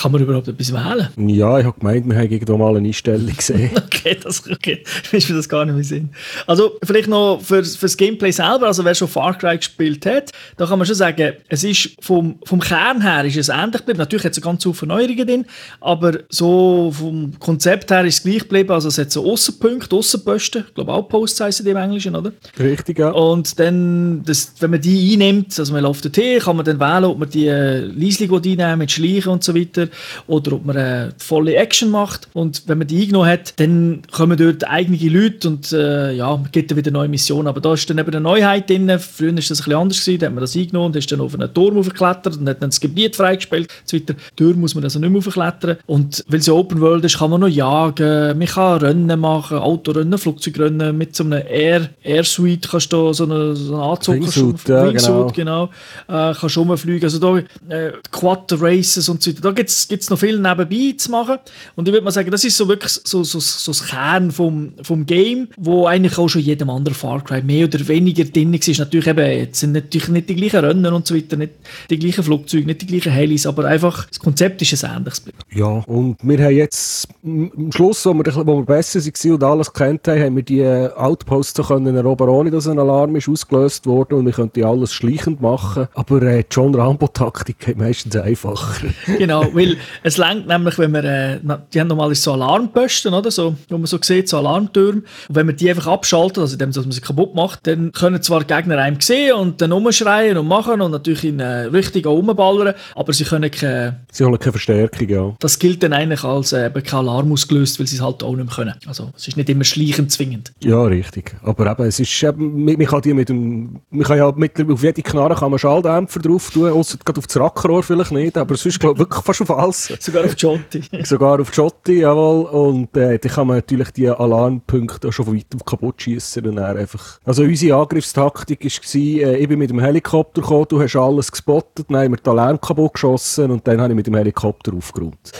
Kann 0.00 0.12
man 0.12 0.22
überhaupt 0.22 0.48
etwas 0.48 0.72
wählen? 0.72 1.08
Ja, 1.28 1.58
ich 1.58 1.64
habe 1.64 1.78
gemeint, 1.78 2.08
wir 2.08 2.16
haben 2.16 2.30
irgendwo 2.30 2.56
mal 2.56 2.76
eine 2.76 2.86
Einstellung 2.86 3.34
gesehen. 3.34 3.70
okay, 3.76 4.16
das 4.22 4.42
okay. 4.50 4.82
ist 5.12 5.28
mir 5.28 5.36
das 5.36 5.48
gar 5.48 5.64
nicht 5.64 5.74
mehr 5.74 5.84
Sinn. 5.84 6.10
Also 6.46 6.78
vielleicht 6.82 7.08
noch 7.08 7.40
für, 7.40 7.64
für 7.64 7.86
das 7.86 7.96
Gameplay 7.96 8.30
selber, 8.30 8.66
also 8.66 8.84
wer 8.84 8.94
schon 8.94 9.08
Far 9.08 9.36
Cry 9.36 9.56
gespielt 9.56 10.06
hat, 10.06 10.30
da 10.56 10.66
kann 10.66 10.78
man 10.78 10.86
schon 10.86 10.96
sagen, 10.96 11.34
es 11.48 11.64
ist 11.64 11.90
vom, 12.00 12.38
vom 12.44 12.60
Kern 12.60 13.00
her 13.00 13.24
ist 13.24 13.36
es 13.36 13.48
ähnlich 13.48 13.78
geblieben. 13.78 13.98
Natürlich 13.98 14.24
hat 14.24 14.32
es 14.32 14.40
ganz 14.40 14.62
viele 14.62 14.86
Neuerungen 14.86 15.26
drin, 15.26 15.46
aber 15.80 16.18
so 16.28 16.92
vom 16.92 17.38
Konzept 17.38 17.90
her 17.90 18.04
ist 18.04 18.18
es 18.18 18.22
gleich 18.22 18.40
geblieben. 18.40 18.70
Also 18.70 18.88
es 18.88 18.98
hat 18.98 19.10
so 19.10 19.30
Aussenpunkte, 19.30 19.96
Aussenposten, 19.96 20.64
ich 20.68 20.74
glaube 20.74 20.92
heißen 20.94 21.64
die 21.64 21.70
im 21.70 21.76
Englischen, 21.76 22.16
oder? 22.16 22.32
Richtig, 22.58 22.98
ja. 22.98 23.10
Und 23.10 23.58
dann, 23.58 24.22
das, 24.24 24.54
wenn 24.60 24.70
man 24.70 24.80
die 24.80 25.12
einnimmt, 25.12 25.58
also 25.58 25.72
man 25.72 25.82
läuft 25.82 26.04
dorthin, 26.04 26.40
kann 26.40 26.56
man 26.56 26.64
dann 26.64 26.80
wählen, 26.80 27.04
ob 27.04 27.18
man 27.18 27.28
die 27.28 27.46
äh, 27.46 27.80
Leisling 27.80 28.32
einnehmen 28.32 28.78
mit 28.78 28.90
Schleichen 28.90 29.32
und 29.32 29.44
so 29.44 29.54
weiter 29.54 29.88
oder 30.26 30.52
ob 30.52 30.64
man 30.64 30.76
eine 30.76 31.14
volle 31.18 31.54
Action 31.54 31.90
macht. 31.90 32.28
Und 32.32 32.62
wenn 32.66 32.78
man 32.78 32.86
die 32.86 33.02
eingenommen 33.02 33.28
hat, 33.28 33.58
dann 33.58 34.02
kommen 34.10 34.36
dort 34.36 34.68
eigene 34.68 34.96
Leute 35.08 35.48
und 35.48 35.72
äh, 35.72 36.12
ja, 36.12 36.42
gibt 36.52 36.70
dann 36.70 36.78
wieder 36.78 36.90
neue 36.90 37.08
Missionen. 37.08 37.48
Aber 37.48 37.60
da 37.60 37.74
ist 37.74 37.88
dann 37.88 37.98
eben 37.98 38.10
eine 38.10 38.20
Neuheit 38.20 38.68
drin. 38.68 38.90
Früher 38.98 39.28
war 39.28 39.36
das 39.36 39.50
ein 39.50 39.56
bisschen 39.56 39.74
anders 39.74 40.04
gewesen, 40.04 40.18
da 40.20 40.26
hat 40.26 40.34
man 40.34 40.40
das 40.42 40.56
eingenommen 40.56 40.86
und 40.86 40.96
ist 40.96 41.10
dann 41.10 41.20
auf 41.20 41.34
einen 41.34 41.52
Turm 41.52 41.78
aufgeklettert 41.78 42.36
und 42.36 42.48
hat 42.48 42.62
dann 42.62 42.70
das 42.70 42.80
Gebiet 42.80 43.16
freigespielt 43.16 43.68
und 43.68 43.88
so 43.88 43.96
weiter. 43.96 44.14
Turm 44.36 44.60
muss 44.60 44.74
man 44.74 44.84
also 44.84 44.98
nicht 44.98 45.10
mehr 45.10 45.18
aufklettern. 45.18 45.76
Und 45.86 46.13
weil 46.28 46.40
es 46.40 46.48
Open 46.48 46.80
World 46.80 47.04
ist, 47.04 47.18
kann 47.18 47.30
man 47.30 47.40
noch 47.40 47.48
jagen, 47.48 48.38
man 48.38 48.46
kann 48.46 48.78
Rennen 48.78 49.20
machen, 49.20 49.58
Autorennen, 49.58 50.18
Flugzeugrennen 50.18 50.96
mit 50.96 51.16
so 51.16 51.24
einem 51.24 51.42
Air, 51.48 51.90
Air 52.02 52.24
Suite 52.24 52.68
kannst 52.68 52.92
du 52.92 53.12
so 53.12 53.24
einen, 53.24 53.56
so 53.56 53.74
einen 53.74 53.82
Anzug 53.82 54.14
Wingsuit, 54.14 54.68
ja, 54.68 54.86
Wingsuit, 54.86 55.34
genau. 55.34 55.70
genau 56.06 56.30
äh, 56.30 56.34
kannst 56.34 56.56
rumfliegen. 56.56 57.04
Also 57.04 57.18
da 57.18 57.38
äh, 57.74 57.92
Quad 58.10 58.52
Races 58.60 59.08
und 59.08 59.22
so 59.22 59.30
weiter. 59.30 59.40
Da 59.42 59.52
gibt 59.52 59.70
es 59.70 60.10
noch 60.10 60.18
viel 60.18 60.38
nebenbei 60.38 60.94
zu 60.96 61.10
machen. 61.10 61.38
Und 61.76 61.88
ich 61.88 61.92
würde 61.92 62.04
mal 62.04 62.10
sagen, 62.10 62.30
das 62.30 62.44
ist 62.44 62.56
so 62.56 62.68
wirklich 62.68 62.92
so, 62.92 63.24
so, 63.24 63.40
so 63.40 63.70
das 63.70 63.86
Kern 63.86 64.30
vom, 64.30 64.72
vom 64.82 65.06
Game, 65.06 65.48
wo 65.56 65.86
eigentlich 65.86 66.18
auch 66.18 66.28
schon 66.28 66.42
jedem 66.42 66.70
anderen 66.70 66.94
Far 66.94 67.22
Cry 67.22 67.42
mehr 67.42 67.66
oder 67.66 67.86
weniger 67.88 68.24
drin 68.24 68.54
ist. 68.54 68.78
Natürlich 68.78 69.06
eben, 69.06 69.26
jetzt 69.26 69.60
sind 69.60 69.72
natürlich 69.72 70.08
nicht 70.08 70.28
die 70.28 70.36
gleichen 70.36 70.60
Rennen 70.60 70.92
und 70.92 71.06
so 71.06 71.14
weiter, 71.14 71.36
nicht 71.36 71.52
die 71.90 71.98
gleichen 71.98 72.24
Flugzeuge, 72.24 72.66
nicht 72.66 72.82
die 72.82 72.86
gleichen 72.86 73.12
Helis, 73.12 73.46
aber 73.46 73.64
einfach 73.66 74.06
das 74.06 74.18
Konzept 74.18 74.62
ist 74.62 74.84
ein 74.84 74.96
ähnliches. 74.96 75.22
Ja, 75.52 75.66
und 75.66 76.03
wir 76.22 76.38
haben 76.44 76.56
jetzt 76.56 77.08
am 77.24 77.72
Schluss, 77.72 78.04
wo 78.06 78.14
wir, 78.14 78.46
wo 78.46 78.58
wir 78.58 78.64
besser 78.64 79.00
waren 79.00 79.32
und 79.32 79.44
alles 79.44 79.72
kennt 79.72 80.06
haben, 80.08 80.20
haben 80.20 80.36
wir 80.36 80.42
die 80.42 80.64
Outposts 80.64 81.66
können 81.68 81.96
erobern, 81.96 82.28
ohne 82.28 82.50
dass 82.50 82.66
ein 82.66 82.78
Alarm 82.78 83.16
ist 83.16 83.28
ausgelöst 83.28 83.86
wurde 83.86 84.16
und 84.16 84.26
wir 84.26 84.32
könnten 84.32 84.64
alles 84.64 84.92
schleichend 84.92 85.40
machen. 85.40 85.88
Aber 85.94 86.22
äh, 86.22 86.44
John 86.50 86.74
Rambo-Taktik 86.74 87.58
geht 87.58 87.78
meistens 87.78 88.16
einfacher. 88.16 88.88
genau, 89.18 89.46
weil 89.52 89.76
es 90.02 90.16
längt 90.16 90.46
nämlich, 90.46 90.78
wenn 90.78 90.92
wir, 90.92 91.04
äh, 91.04 91.38
die 91.72 91.80
haben 91.80 91.88
normal 91.88 92.14
so 92.14 92.32
Alarmposten, 92.32 93.14
oder? 93.14 93.30
So, 93.30 93.54
wo 93.68 93.78
man 93.78 93.86
so 93.86 93.98
sieht, 94.00 94.28
so 94.28 94.38
Alarmtürme. 94.38 95.02
Und 95.28 95.34
wenn 95.34 95.46
man 95.46 95.56
die 95.56 95.70
einfach 95.70 95.86
abschaltet, 95.86 96.38
also 96.38 96.54
indem 96.54 96.72
dass 96.72 96.84
man 96.84 96.92
sie 96.92 97.00
kaputt 97.00 97.34
macht, 97.34 97.66
dann 97.66 97.92
können 97.92 98.22
zwar 98.22 98.44
Gegner 98.44 98.78
einem 98.78 99.00
sehen 99.00 99.34
und 99.34 99.60
dann 99.60 99.72
umschreien 99.72 100.36
und 100.36 100.48
machen 100.48 100.80
und 100.80 100.90
natürlich 100.90 101.24
in 101.24 101.40
äh, 101.40 101.66
richtig 101.66 102.06
rumballern, 102.06 102.74
aber 102.94 103.12
sie 103.12 103.24
können 103.24 103.50
keine... 103.50 104.00
Sie 104.10 104.24
holen 104.24 104.38
keine 104.38 104.52
Verstärkung, 104.52 105.08
ja. 105.08 105.34
Das 105.40 105.58
gilt 105.58 105.82
dann 105.84 105.92
eigentlich 105.92 106.24
als 106.24 106.52
äh, 106.52 106.70
kein 106.70 107.00
Alarm 107.00 107.32
ausgelöst, 107.32 107.78
weil 107.78 107.86
sie 107.86 107.96
es 107.96 108.02
halt 108.02 108.22
auch 108.22 108.34
nicht 108.34 108.46
mehr 108.46 108.54
können. 108.54 108.74
Also 108.86 109.10
es 109.16 109.28
ist 109.28 109.36
nicht 109.36 109.48
immer 109.48 109.64
schleichend 109.64 110.10
zwingend. 110.10 110.52
Ja, 110.60 110.82
richtig. 110.84 111.36
Aber 111.42 111.70
eben, 111.70 111.84
es 111.84 112.00
ist 112.00 112.22
eben, 112.22 112.64
man, 112.64 112.78
kann 112.78 113.02
die 113.02 113.14
mit 113.14 113.28
dem, 113.28 113.80
man 113.90 114.06
kann 114.06 114.18
ja 114.18 114.32
mit, 114.32 114.70
auf 114.70 114.82
jede 114.82 115.02
Knarre 115.02 115.34
kann 115.34 115.50
man 115.50 115.58
Schalldämpfer 115.58 116.20
drauf 116.20 116.50
tun, 116.50 116.70
außer 116.70 116.98
gerade 117.04 117.18
auf 117.18 117.26
das 117.26 117.36
Rackrohr 117.36 117.82
vielleicht 117.82 118.12
nicht, 118.12 118.36
aber 118.36 118.56
sonst 118.56 118.80
glaube 118.80 118.94
ich 118.94 119.00
wirklich 119.00 119.24
fast 119.24 119.42
auf 119.42 119.50
alles. 119.50 119.92
Sogar 120.00 120.24
auf 120.24 120.34
Jotti. 120.36 120.82
Sogar 121.04 121.40
auf 121.40 121.54
Jotti, 121.54 122.00
jawohl. 122.00 122.46
Und 122.46 122.96
äh, 122.96 123.18
dann 123.18 123.32
kann 123.32 123.46
man 123.46 123.56
natürlich 123.56 123.90
die 123.90 124.08
Alarmpunkte 124.08 125.08
auch 125.08 125.12
schon 125.12 125.26
von 125.26 125.36
weitem 125.36 125.60
kaputt 125.64 126.02
schießen 126.02 126.46
und 126.46 126.56
dann 126.56 126.76
einfach... 126.76 127.18
Also 127.24 127.42
unsere 127.42 127.78
Angriffstaktik 127.78 128.64
war, 128.64 129.00
äh, 129.00 129.36
ich 129.36 129.48
bin 129.48 129.58
mit 129.58 129.70
dem 129.70 129.80
Helikopter 129.80 130.40
gekommen, 130.40 130.66
du 130.68 130.82
hast 130.82 130.96
alles 130.96 131.30
gespottet, 131.30 131.86
dann 131.88 131.98
haben 131.98 132.12
wir 132.12 132.16
den 132.16 132.30
Alarm 132.30 132.60
kaputt 132.60 132.94
geschossen 132.94 133.50
und 133.50 133.66
dann 133.66 133.80
habe 133.80 133.92
ich 133.92 133.96
mit 133.96 134.06
dem 134.06 134.14
Helikopter 134.14 134.72
aufgeräumt. 134.72 135.32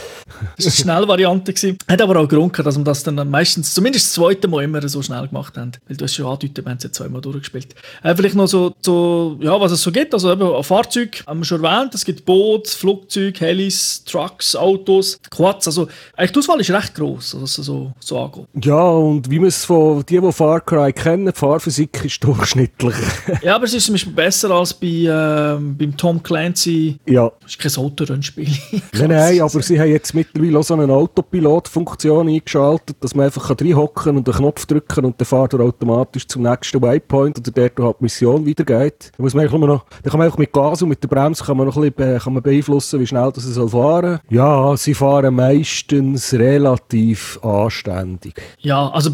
Das 0.57 0.67
war 0.67 0.73
eine 0.73 0.73
schnelle 0.73 1.09
Variante. 1.09 1.53
Gewesen. 1.53 1.79
Hat 1.89 2.01
aber 2.01 2.21
auch 2.21 2.29
Grund 2.29 2.53
gehabt, 2.53 2.67
dass 2.67 2.77
wir 2.77 2.85
das 2.85 3.03
dann 3.03 3.31
meistens, 3.31 3.75
zumindest 3.75 4.07
das 4.07 4.13
zweite 4.15 4.49
Mal 4.49 4.65
immer 4.65 4.87
so 4.89 5.03
schnell 5.03 5.27
gemacht 5.29 5.57
haben. 5.57 5.73
Weil 5.87 5.97
du 5.97 6.05
hast 6.05 6.15
schon 6.15 6.27
angedeutet, 6.27 6.65
wir 6.65 6.71
haben 6.71 6.79
es 6.79 6.85
jetzt 6.85 6.97
zweimal 6.97 7.21
durchgespielt. 7.21 7.75
Äh, 8.03 8.15
vielleicht 8.15 8.35
noch 8.35 8.47
so, 8.47 8.75
so, 8.81 9.39
ja, 9.41 9.59
was 9.61 9.73
es 9.73 9.83
so 9.83 9.93
gibt. 9.93 10.13
Also 10.15 10.33
eben 10.33 10.63
Fahrzeuge, 10.65 11.19
haben 11.27 11.41
wir 11.41 11.45
schon 11.45 11.65
erwähnt. 11.65 11.95
Es 11.95 12.05
gibt 12.05 12.25
Boote, 12.25 12.71
Flugzeuge, 12.71 13.39
Helis, 13.41 14.05
Trucks, 14.05 14.57
Autos, 14.57 15.19
Quads. 15.31 15.67
Also 15.67 15.89
eigentlich 16.17 16.33
die 16.33 16.39
Auswahl 16.39 16.61
ist 16.61 16.71
recht 16.71 16.95
gross, 16.95 17.35
es 17.35 17.55
so, 17.55 17.93
so 18.01 18.19
angeht. 18.19 18.47
Ja, 18.63 18.89
und 18.89 19.31
wie 19.31 19.39
man 19.39 19.49
es 19.49 19.65
von 19.65 20.05
denen, 20.07 20.27
die 20.27 20.33
Far 20.33 20.61
Cry 20.61 20.93
kennen, 20.93 21.27
die 21.27 21.33
Fahrphysik 21.33 22.05
ist 22.05 22.23
durchschnittlich. 22.25 22.95
ja, 23.43 23.57
aber 23.57 23.65
es 23.65 23.75
ist 23.75 23.87
zum 23.87 23.95
Beispiel 23.95 24.13
besser 24.13 24.51
als 24.51 24.75
bei, 24.75 24.87
äh, 24.87 25.59
beim 25.59 25.97
Tom 25.97 26.23
Clancy. 26.23 26.99
Ja. 27.07 27.31
Das 27.43 27.53
ist 27.53 27.59
kein 27.59 27.85
Autorennspiel. 27.85 28.49
nein, 28.93 29.09
nein, 29.09 29.41
aber 29.41 29.63
sie 29.63 29.79
haben 29.79 29.91
jetzt 29.91 30.15
mittlerweile 30.33 30.59
auch 30.59 30.65
so 30.65 30.75
eine 30.75 30.93
Autopilot-Funktion 30.93 32.29
eingeschaltet, 32.29 32.97
dass 33.01 33.15
man 33.15 33.27
einfach 33.27 33.51
reinhocken 33.51 34.17
und 34.17 34.29
einen 34.29 34.37
Knopf 34.37 34.67
drücken 34.67 35.05
und 35.05 35.21
dann 35.21 35.27
fährt 35.27 35.53
er 35.55 35.61
automatisch 35.61 36.27
zum 36.27 36.43
nächsten 36.43 36.81
Waypoint 36.81 37.39
oder 37.39 37.51
der 37.51 37.71
halt 37.85 37.97
die 37.99 38.05
Mission 38.05 38.47
weitergeht. 38.47 39.13
Da 39.17 39.23
muss 39.23 39.35
man 39.35 39.45
einfach 39.45 39.59
noch, 39.59 39.85
da 40.03 40.11
kann 40.11 40.19
man 40.19 40.27
einfach 40.27 40.39
mit 40.39 40.53
Gas 40.53 40.83
und 40.83 40.89
mit 40.89 41.03
der 41.03 41.09
Bremse 41.09 41.45
kann 41.45 41.57
man 41.57 41.67
noch 41.67 41.77
ein 41.77 41.93
bisschen 41.93 42.19
kann 42.19 42.33
man 42.33 42.43
beeinflussen, 42.43 43.01
wie 43.01 43.07
schnell 43.07 43.31
das 43.33 43.45
soll 43.45 43.69
fahren. 43.69 44.21
Ja, 44.31 44.77
sie 44.77 44.95
fahren 44.95 45.35
meistens 45.35 46.33
relativ 46.33 47.39
anständig. 47.43 48.35
Ja, 48.61 48.89
also 48.91 49.11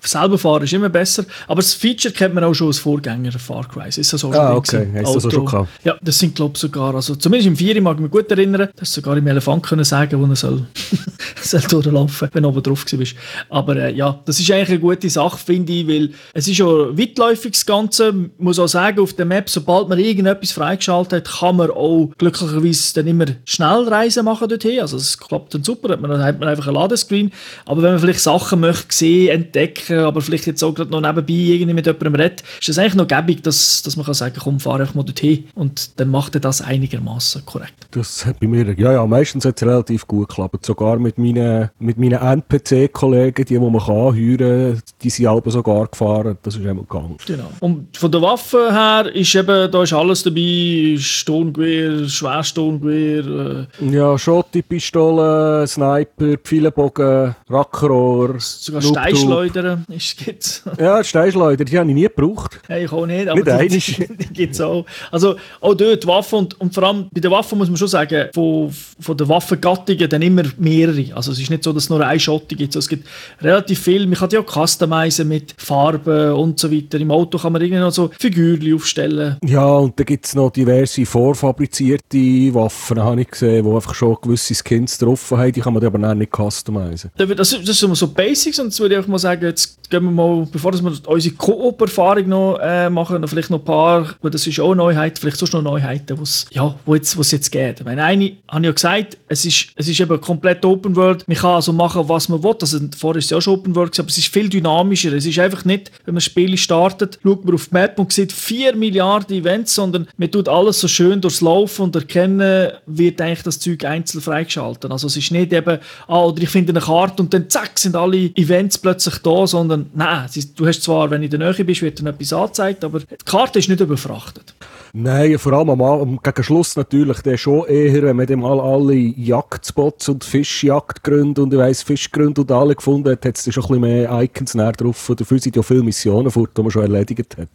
selber 0.00 0.38
fahren 0.38 0.64
ist 0.64 0.72
immer 0.72 0.88
besser, 0.88 1.24
aber 1.46 1.60
das 1.60 1.74
Feature 1.74 2.12
kennt 2.12 2.34
man 2.34 2.44
auch 2.44 2.54
schon 2.54 2.68
als 2.68 2.78
Vorgänger 2.78 3.32
Far 3.32 3.66
Cry. 3.68 3.88
Ist 3.88 4.12
das 4.12 4.24
auch 4.24 4.32
ah, 4.34 4.54
okay. 4.54 4.88
Hast 4.94 5.14
du 5.14 5.20
das 5.20 5.32
schon 5.32 5.46
gehabt? 5.46 5.68
Ja, 5.84 5.96
das 6.02 6.18
sind 6.18 6.34
glaube 6.34 6.52
ich 6.54 6.60
sogar, 6.60 6.94
also 6.94 7.14
zumindest 7.14 7.48
im 7.48 7.56
4 7.56 7.80
mag 7.82 7.96
ich 7.96 8.02
mich 8.02 8.10
gut 8.10 8.30
erinnern, 8.30 8.68
dass 8.76 8.92
sogar 8.92 9.16
im 9.16 9.26
Elefant 9.26 9.62
können 9.62 9.84
sagen, 9.84 10.20
wo 10.20 10.26
er 10.26 10.36
soll, 10.40 10.66
soll 11.40 11.60
durchlaufen, 11.60 12.28
wenn 12.32 12.44
er 12.44 12.50
oben 12.50 12.62
drauf 12.62 12.84
war. 12.84 13.06
Aber 13.48 13.76
äh, 13.76 13.94
ja, 13.94 14.20
das 14.24 14.40
ist 14.40 14.50
eigentlich 14.50 14.70
eine 14.70 14.80
gute 14.80 15.10
Sache, 15.10 15.38
finde 15.38 15.72
ich, 15.72 15.86
weil 15.86 16.10
es 16.34 16.48
ist 16.48 16.56
schon 16.56 16.98
weitläufig 16.98 17.52
das 17.52 17.66
Ganze. 17.66 18.08
Ich 18.08 18.42
muss 18.42 18.58
auch 18.58 18.68
sagen, 18.68 19.00
auf 19.00 19.12
der 19.12 19.26
Map, 19.26 19.48
sobald 19.48 19.88
man 19.88 19.98
irgendetwas 19.98 20.52
freigeschaltet 20.52 21.12
hat, 21.28 21.40
kann 21.40 21.56
man 21.56 21.70
auch 21.70 22.10
glücklicherweise 22.18 22.94
dann 22.94 23.06
immer 23.06 23.26
Schnellreisen 23.44 24.24
machen 24.24 24.48
dorthin. 24.48 24.80
Also 24.80 24.96
es 24.96 25.18
klappt 25.18 25.54
dann 25.54 25.64
super, 25.64 25.96
dann 25.96 26.22
hat 26.22 26.40
man 26.40 26.48
einfach 26.48 26.68
ein 26.68 26.74
Ladescreen. 26.74 27.32
Aber 27.66 27.82
wenn 27.82 27.92
man 27.92 28.00
vielleicht 28.00 28.20
Sachen 28.20 28.60
möchte 28.60 28.94
sehen, 28.94 29.28
entdecken, 29.28 30.00
aber 30.00 30.20
vielleicht 30.20 30.46
jetzt 30.46 30.62
auch 30.62 30.74
gerade 30.74 30.90
noch 30.90 31.00
nebenbei 31.00 31.32
irgendwie 31.32 31.74
mit 31.74 31.86
jemandem 31.86 32.14
redet, 32.14 32.42
ist 32.58 32.68
das 32.68 32.78
eigentlich 32.78 32.94
noch 32.94 33.08
gäbig, 33.08 33.42
dass, 33.42 33.82
dass 33.82 33.96
man 33.96 34.04
kann 34.06 34.14
sagen, 34.14 34.36
komm, 34.38 34.60
fahr 34.60 34.80
einfach 34.80 34.94
mal 34.94 35.04
dorthin 35.04 35.44
und 35.54 35.98
dann 36.00 36.10
macht 36.10 36.34
er 36.34 36.40
das 36.40 36.62
einigermaßen 36.62 37.44
korrekt. 37.46 37.74
Das 37.90 38.24
hat 38.24 38.40
bei 38.40 38.46
mir, 38.46 38.72
ja, 38.78 38.92
ja, 38.92 39.06
meistens 39.06 39.44
hat 39.44 39.60
es 39.60 39.66
relativ 39.66 40.06
gut 40.06 40.28
geklappt. 40.30 40.64
Sogar 40.64 40.98
mit 40.98 41.18
meinen, 41.18 41.70
mit 41.78 41.98
meinen 41.98 42.20
NPC-Kollegen, 42.20 43.44
die, 43.44 43.54
die 43.54 43.58
man 43.58 43.78
kann 43.78 43.96
anhören, 43.96 44.80
die 45.02 45.10
sind 45.10 45.26
alle 45.26 45.42
sogar 45.46 45.86
gefahren. 45.86 46.38
Das 46.42 46.54
ist 46.56 46.64
immer 46.64 46.82
gegangen. 46.82 47.16
Genau. 47.26 47.50
Und 47.60 47.96
von 47.96 48.10
der 48.10 48.22
Waffe 48.22 48.72
her 48.72 49.14
ist 49.14 49.34
eben, 49.34 49.70
da 49.70 49.82
ist 49.82 49.92
alles 49.92 50.22
dabei, 50.22 50.96
Sturmgewehr, 50.98 52.08
Schwersturmgewehr. 52.08 53.66
Äh, 53.80 53.90
ja, 53.90 54.16
Schottipistole, 54.18 55.66
Sniper, 55.66 56.36
Pfeilenbogen, 56.42 57.34
Rackrohr. 57.48 58.36
Sogar 58.38 58.82
Steinschleudern 58.82 59.86
gibt's. 59.88 60.62
ja, 60.78 61.02
Steinschleuder, 61.02 61.64
die 61.64 61.78
habe 61.78 61.88
ich 61.88 61.94
nie 61.94 62.02
gebraucht. 62.02 62.60
Hey, 62.66 62.84
ich 62.84 62.92
auch 62.92 63.06
nicht, 63.06 63.28
aber 63.28 63.58
nicht 63.58 63.98
die, 63.98 64.06
die, 64.16 64.16
die 64.16 64.32
gibt 64.32 64.54
es 64.54 64.60
auch. 64.60 64.84
Also 65.10 65.36
auch 65.60 65.74
dort 65.74 66.06
Waffen 66.06 66.40
und, 66.40 66.60
und 66.60 66.74
vor 66.74 66.84
allem 66.84 67.08
bei 67.12 67.20
der 67.20 67.30
Waffe 67.30 67.56
muss 67.56 67.68
man 67.68 67.76
schon 67.76 67.88
sagen, 67.88 68.28
von, 68.34 68.70
von 69.00 69.16
den 69.16 69.28
Waffengattungen 69.28 70.08
dann 70.20 70.28
immer 70.28 70.42
mehrere. 70.58 71.14
Also 71.14 71.32
es 71.32 71.40
ist 71.40 71.50
nicht 71.50 71.64
so, 71.64 71.72
dass 71.72 71.84
es 71.84 71.90
nur 71.90 72.04
eine 72.04 72.20
Schotte 72.20 72.54
gibt. 72.54 72.76
Es 72.76 72.88
gibt 72.88 73.06
relativ 73.40 73.80
viel. 73.80 74.06
Man 74.06 74.16
kann 74.16 74.28
die 74.28 74.38
auch 74.38 74.46
customizen 74.46 75.28
mit 75.28 75.54
Farben 75.56 76.32
und 76.32 76.58
so 76.58 76.70
weiter. 76.70 76.98
Im 76.98 77.10
Auto 77.10 77.38
kann 77.38 77.52
man 77.52 77.62
irgendwie 77.62 77.80
noch 77.80 77.92
so 77.92 78.10
Figürchen 78.18 78.74
aufstellen. 78.74 79.36
Ja, 79.44 79.66
und 79.66 79.98
dann 79.98 80.06
gibt 80.06 80.26
es 80.26 80.34
noch 80.34 80.50
diverse 80.50 81.06
vorfabrizierte 81.06 82.54
Waffen, 82.54 83.00
habe 83.00 83.22
ich 83.22 83.30
gesehen, 83.30 83.64
die 83.64 83.70
einfach 83.70 83.94
schon 83.94 84.16
gewisse 84.20 84.54
Skins 84.54 84.98
drauf 84.98 85.30
haben. 85.30 85.52
Die 85.52 85.60
kann 85.60 85.74
man 85.74 85.84
aber 85.84 86.14
nicht 86.14 86.32
customizen. 86.34 87.10
Das, 87.16 87.56
das 87.64 87.78
sind 87.78 87.96
so 87.96 88.08
Basics 88.08 88.58
und 88.58 88.66
jetzt 88.66 88.80
würde 88.80 88.94
ich 88.94 88.98
einfach 88.98 89.10
mal 89.10 89.18
sagen, 89.18 89.44
jetzt 89.44 89.90
gehen 89.90 90.04
wir 90.04 90.10
mal, 90.10 90.46
bevor 90.50 90.72
wir 90.72 91.08
unsere 91.08 91.34
Koop-Erfahrung 91.34 92.28
noch 92.28 92.58
äh, 92.62 92.88
machen, 92.88 93.20
noch 93.20 93.28
vielleicht 93.28 93.50
noch 93.50 93.58
ein 93.58 93.64
paar, 93.64 94.14
weil 94.22 94.30
das 94.30 94.46
ist 94.46 94.60
auch 94.60 94.74
Neuheit, 94.74 95.18
vielleicht 95.18 95.36
sonst 95.36 95.52
noch 95.52 95.62
Neuheiten, 95.62 96.18
wo's, 96.18 96.46
ja, 96.50 96.74
wo 96.86 96.94
jetzt, 96.94 97.16
es 97.16 97.30
jetzt 97.32 97.50
geht. 97.50 97.80
Ich 97.80 97.84
meine, 97.86 98.04
eine, 98.04 98.36
habe 98.48 98.64
ja 98.64 98.72
gesagt, 98.72 99.18
es 99.28 99.44
ist, 99.44 99.68
es 99.76 99.88
ist 99.88 100.00
eben 100.10 100.20
komplett 100.20 100.64
Open 100.64 100.96
World. 100.96 101.26
Man 101.26 101.36
kann 101.36 101.54
also 101.54 101.72
machen, 101.72 102.08
was 102.08 102.28
man 102.28 102.42
will. 102.42 102.56
Also, 102.60 102.78
vorher 102.96 103.18
ist 103.18 103.26
es 103.26 103.30
ja 103.30 103.36
auch 103.36 103.42
schon 103.42 103.54
Open 103.54 103.74
World, 103.74 103.98
aber 103.98 104.08
es 104.08 104.18
ist 104.18 104.28
viel 104.28 104.48
dynamischer. 104.48 105.12
Es 105.12 105.26
ist 105.26 105.38
einfach 105.38 105.64
nicht, 105.64 105.90
wenn 106.04 106.14
man 106.14 106.20
Spiele 106.20 106.56
startet, 106.56 107.18
schaut 107.22 107.44
man 107.44 107.54
auf 107.54 107.66
die 107.66 107.74
Map 107.74 107.98
und 107.98 108.12
sieht 108.12 108.32
4 108.32 108.76
Milliarden 108.76 109.36
Events, 109.36 109.74
sondern 109.74 110.08
man 110.16 110.30
tut 110.30 110.48
alles 110.48 110.80
so 110.80 110.88
schön 110.88 111.20
durchs 111.20 111.40
Laufen 111.40 111.82
und 111.82 111.96
erkennen, 111.96 112.70
wird 112.86 113.20
eigentlich 113.20 113.42
das 113.42 113.58
Zeug 113.58 113.84
einzeln 113.84 114.20
freigeschaltet. 114.20 114.90
Also 114.90 115.06
es 115.06 115.16
ist 115.16 115.30
nicht 115.30 115.52
eben, 115.52 115.78
ah, 116.08 116.24
oder 116.24 116.42
ich 116.42 116.48
finde 116.48 116.72
eine 116.72 116.80
Karte 116.80 117.22
und 117.22 117.32
dann 117.32 117.48
zack, 117.48 117.78
sind 117.78 117.96
alle 117.96 118.34
Events 118.36 118.78
plötzlich 118.78 119.18
da, 119.18 119.46
sondern 119.46 119.90
nein, 119.94 120.28
du 120.56 120.66
hast 120.66 120.82
zwar, 120.82 121.10
wenn 121.10 121.20
du 121.20 121.26
in 121.26 121.38
der 121.38 121.52
Nähe 121.52 121.64
bist, 121.64 121.82
wird 121.82 122.00
dir 122.00 122.08
etwas 122.08 122.32
angezeigt, 122.32 122.84
aber 122.84 123.00
die 123.00 123.16
Karte 123.24 123.58
ist 123.58 123.68
nicht 123.68 123.80
überfrachtet. 123.80 124.54
Nein, 124.92 125.38
vor 125.38 125.52
allem 125.52 125.70
am, 125.70 125.80
am 125.82 126.20
gegen 126.22 126.42
Schluss 126.42 126.74
natürlich, 126.74 127.20
der 127.20 127.36
schon 127.36 127.66
eher, 127.66 128.02
wenn 128.02 128.16
man 128.16 128.26
dem 128.26 128.40
mal 128.40 128.60
alle 128.60 128.94
Jagdspots 128.94 129.99
und 130.08 130.24
Fischjagdgründe 130.24 131.42
und 131.42 131.52
ich 131.52 131.58
weiss 131.58 131.82
Fischgründe 131.82 132.40
und 132.40 132.50
alle 132.50 132.74
gefunden 132.74 133.10
hat, 133.10 133.24
hat 133.24 133.36
es 133.36 133.52
schon 133.52 133.62
ein 133.62 133.68
bisschen 133.68 133.80
mehr 133.80 134.22
Icons 134.22 134.54
näher 134.54 134.72
drauf. 134.72 135.12
Dafür 135.16 135.38
sind 135.38 135.56
ja 135.56 135.62
viele 135.62 135.82
Missionen 135.82 136.30
fort, 136.30 136.50
die 136.56 136.62
man 136.62 136.70
schon 136.70 136.82
erledigt 136.82 137.36
hat. 137.36 137.48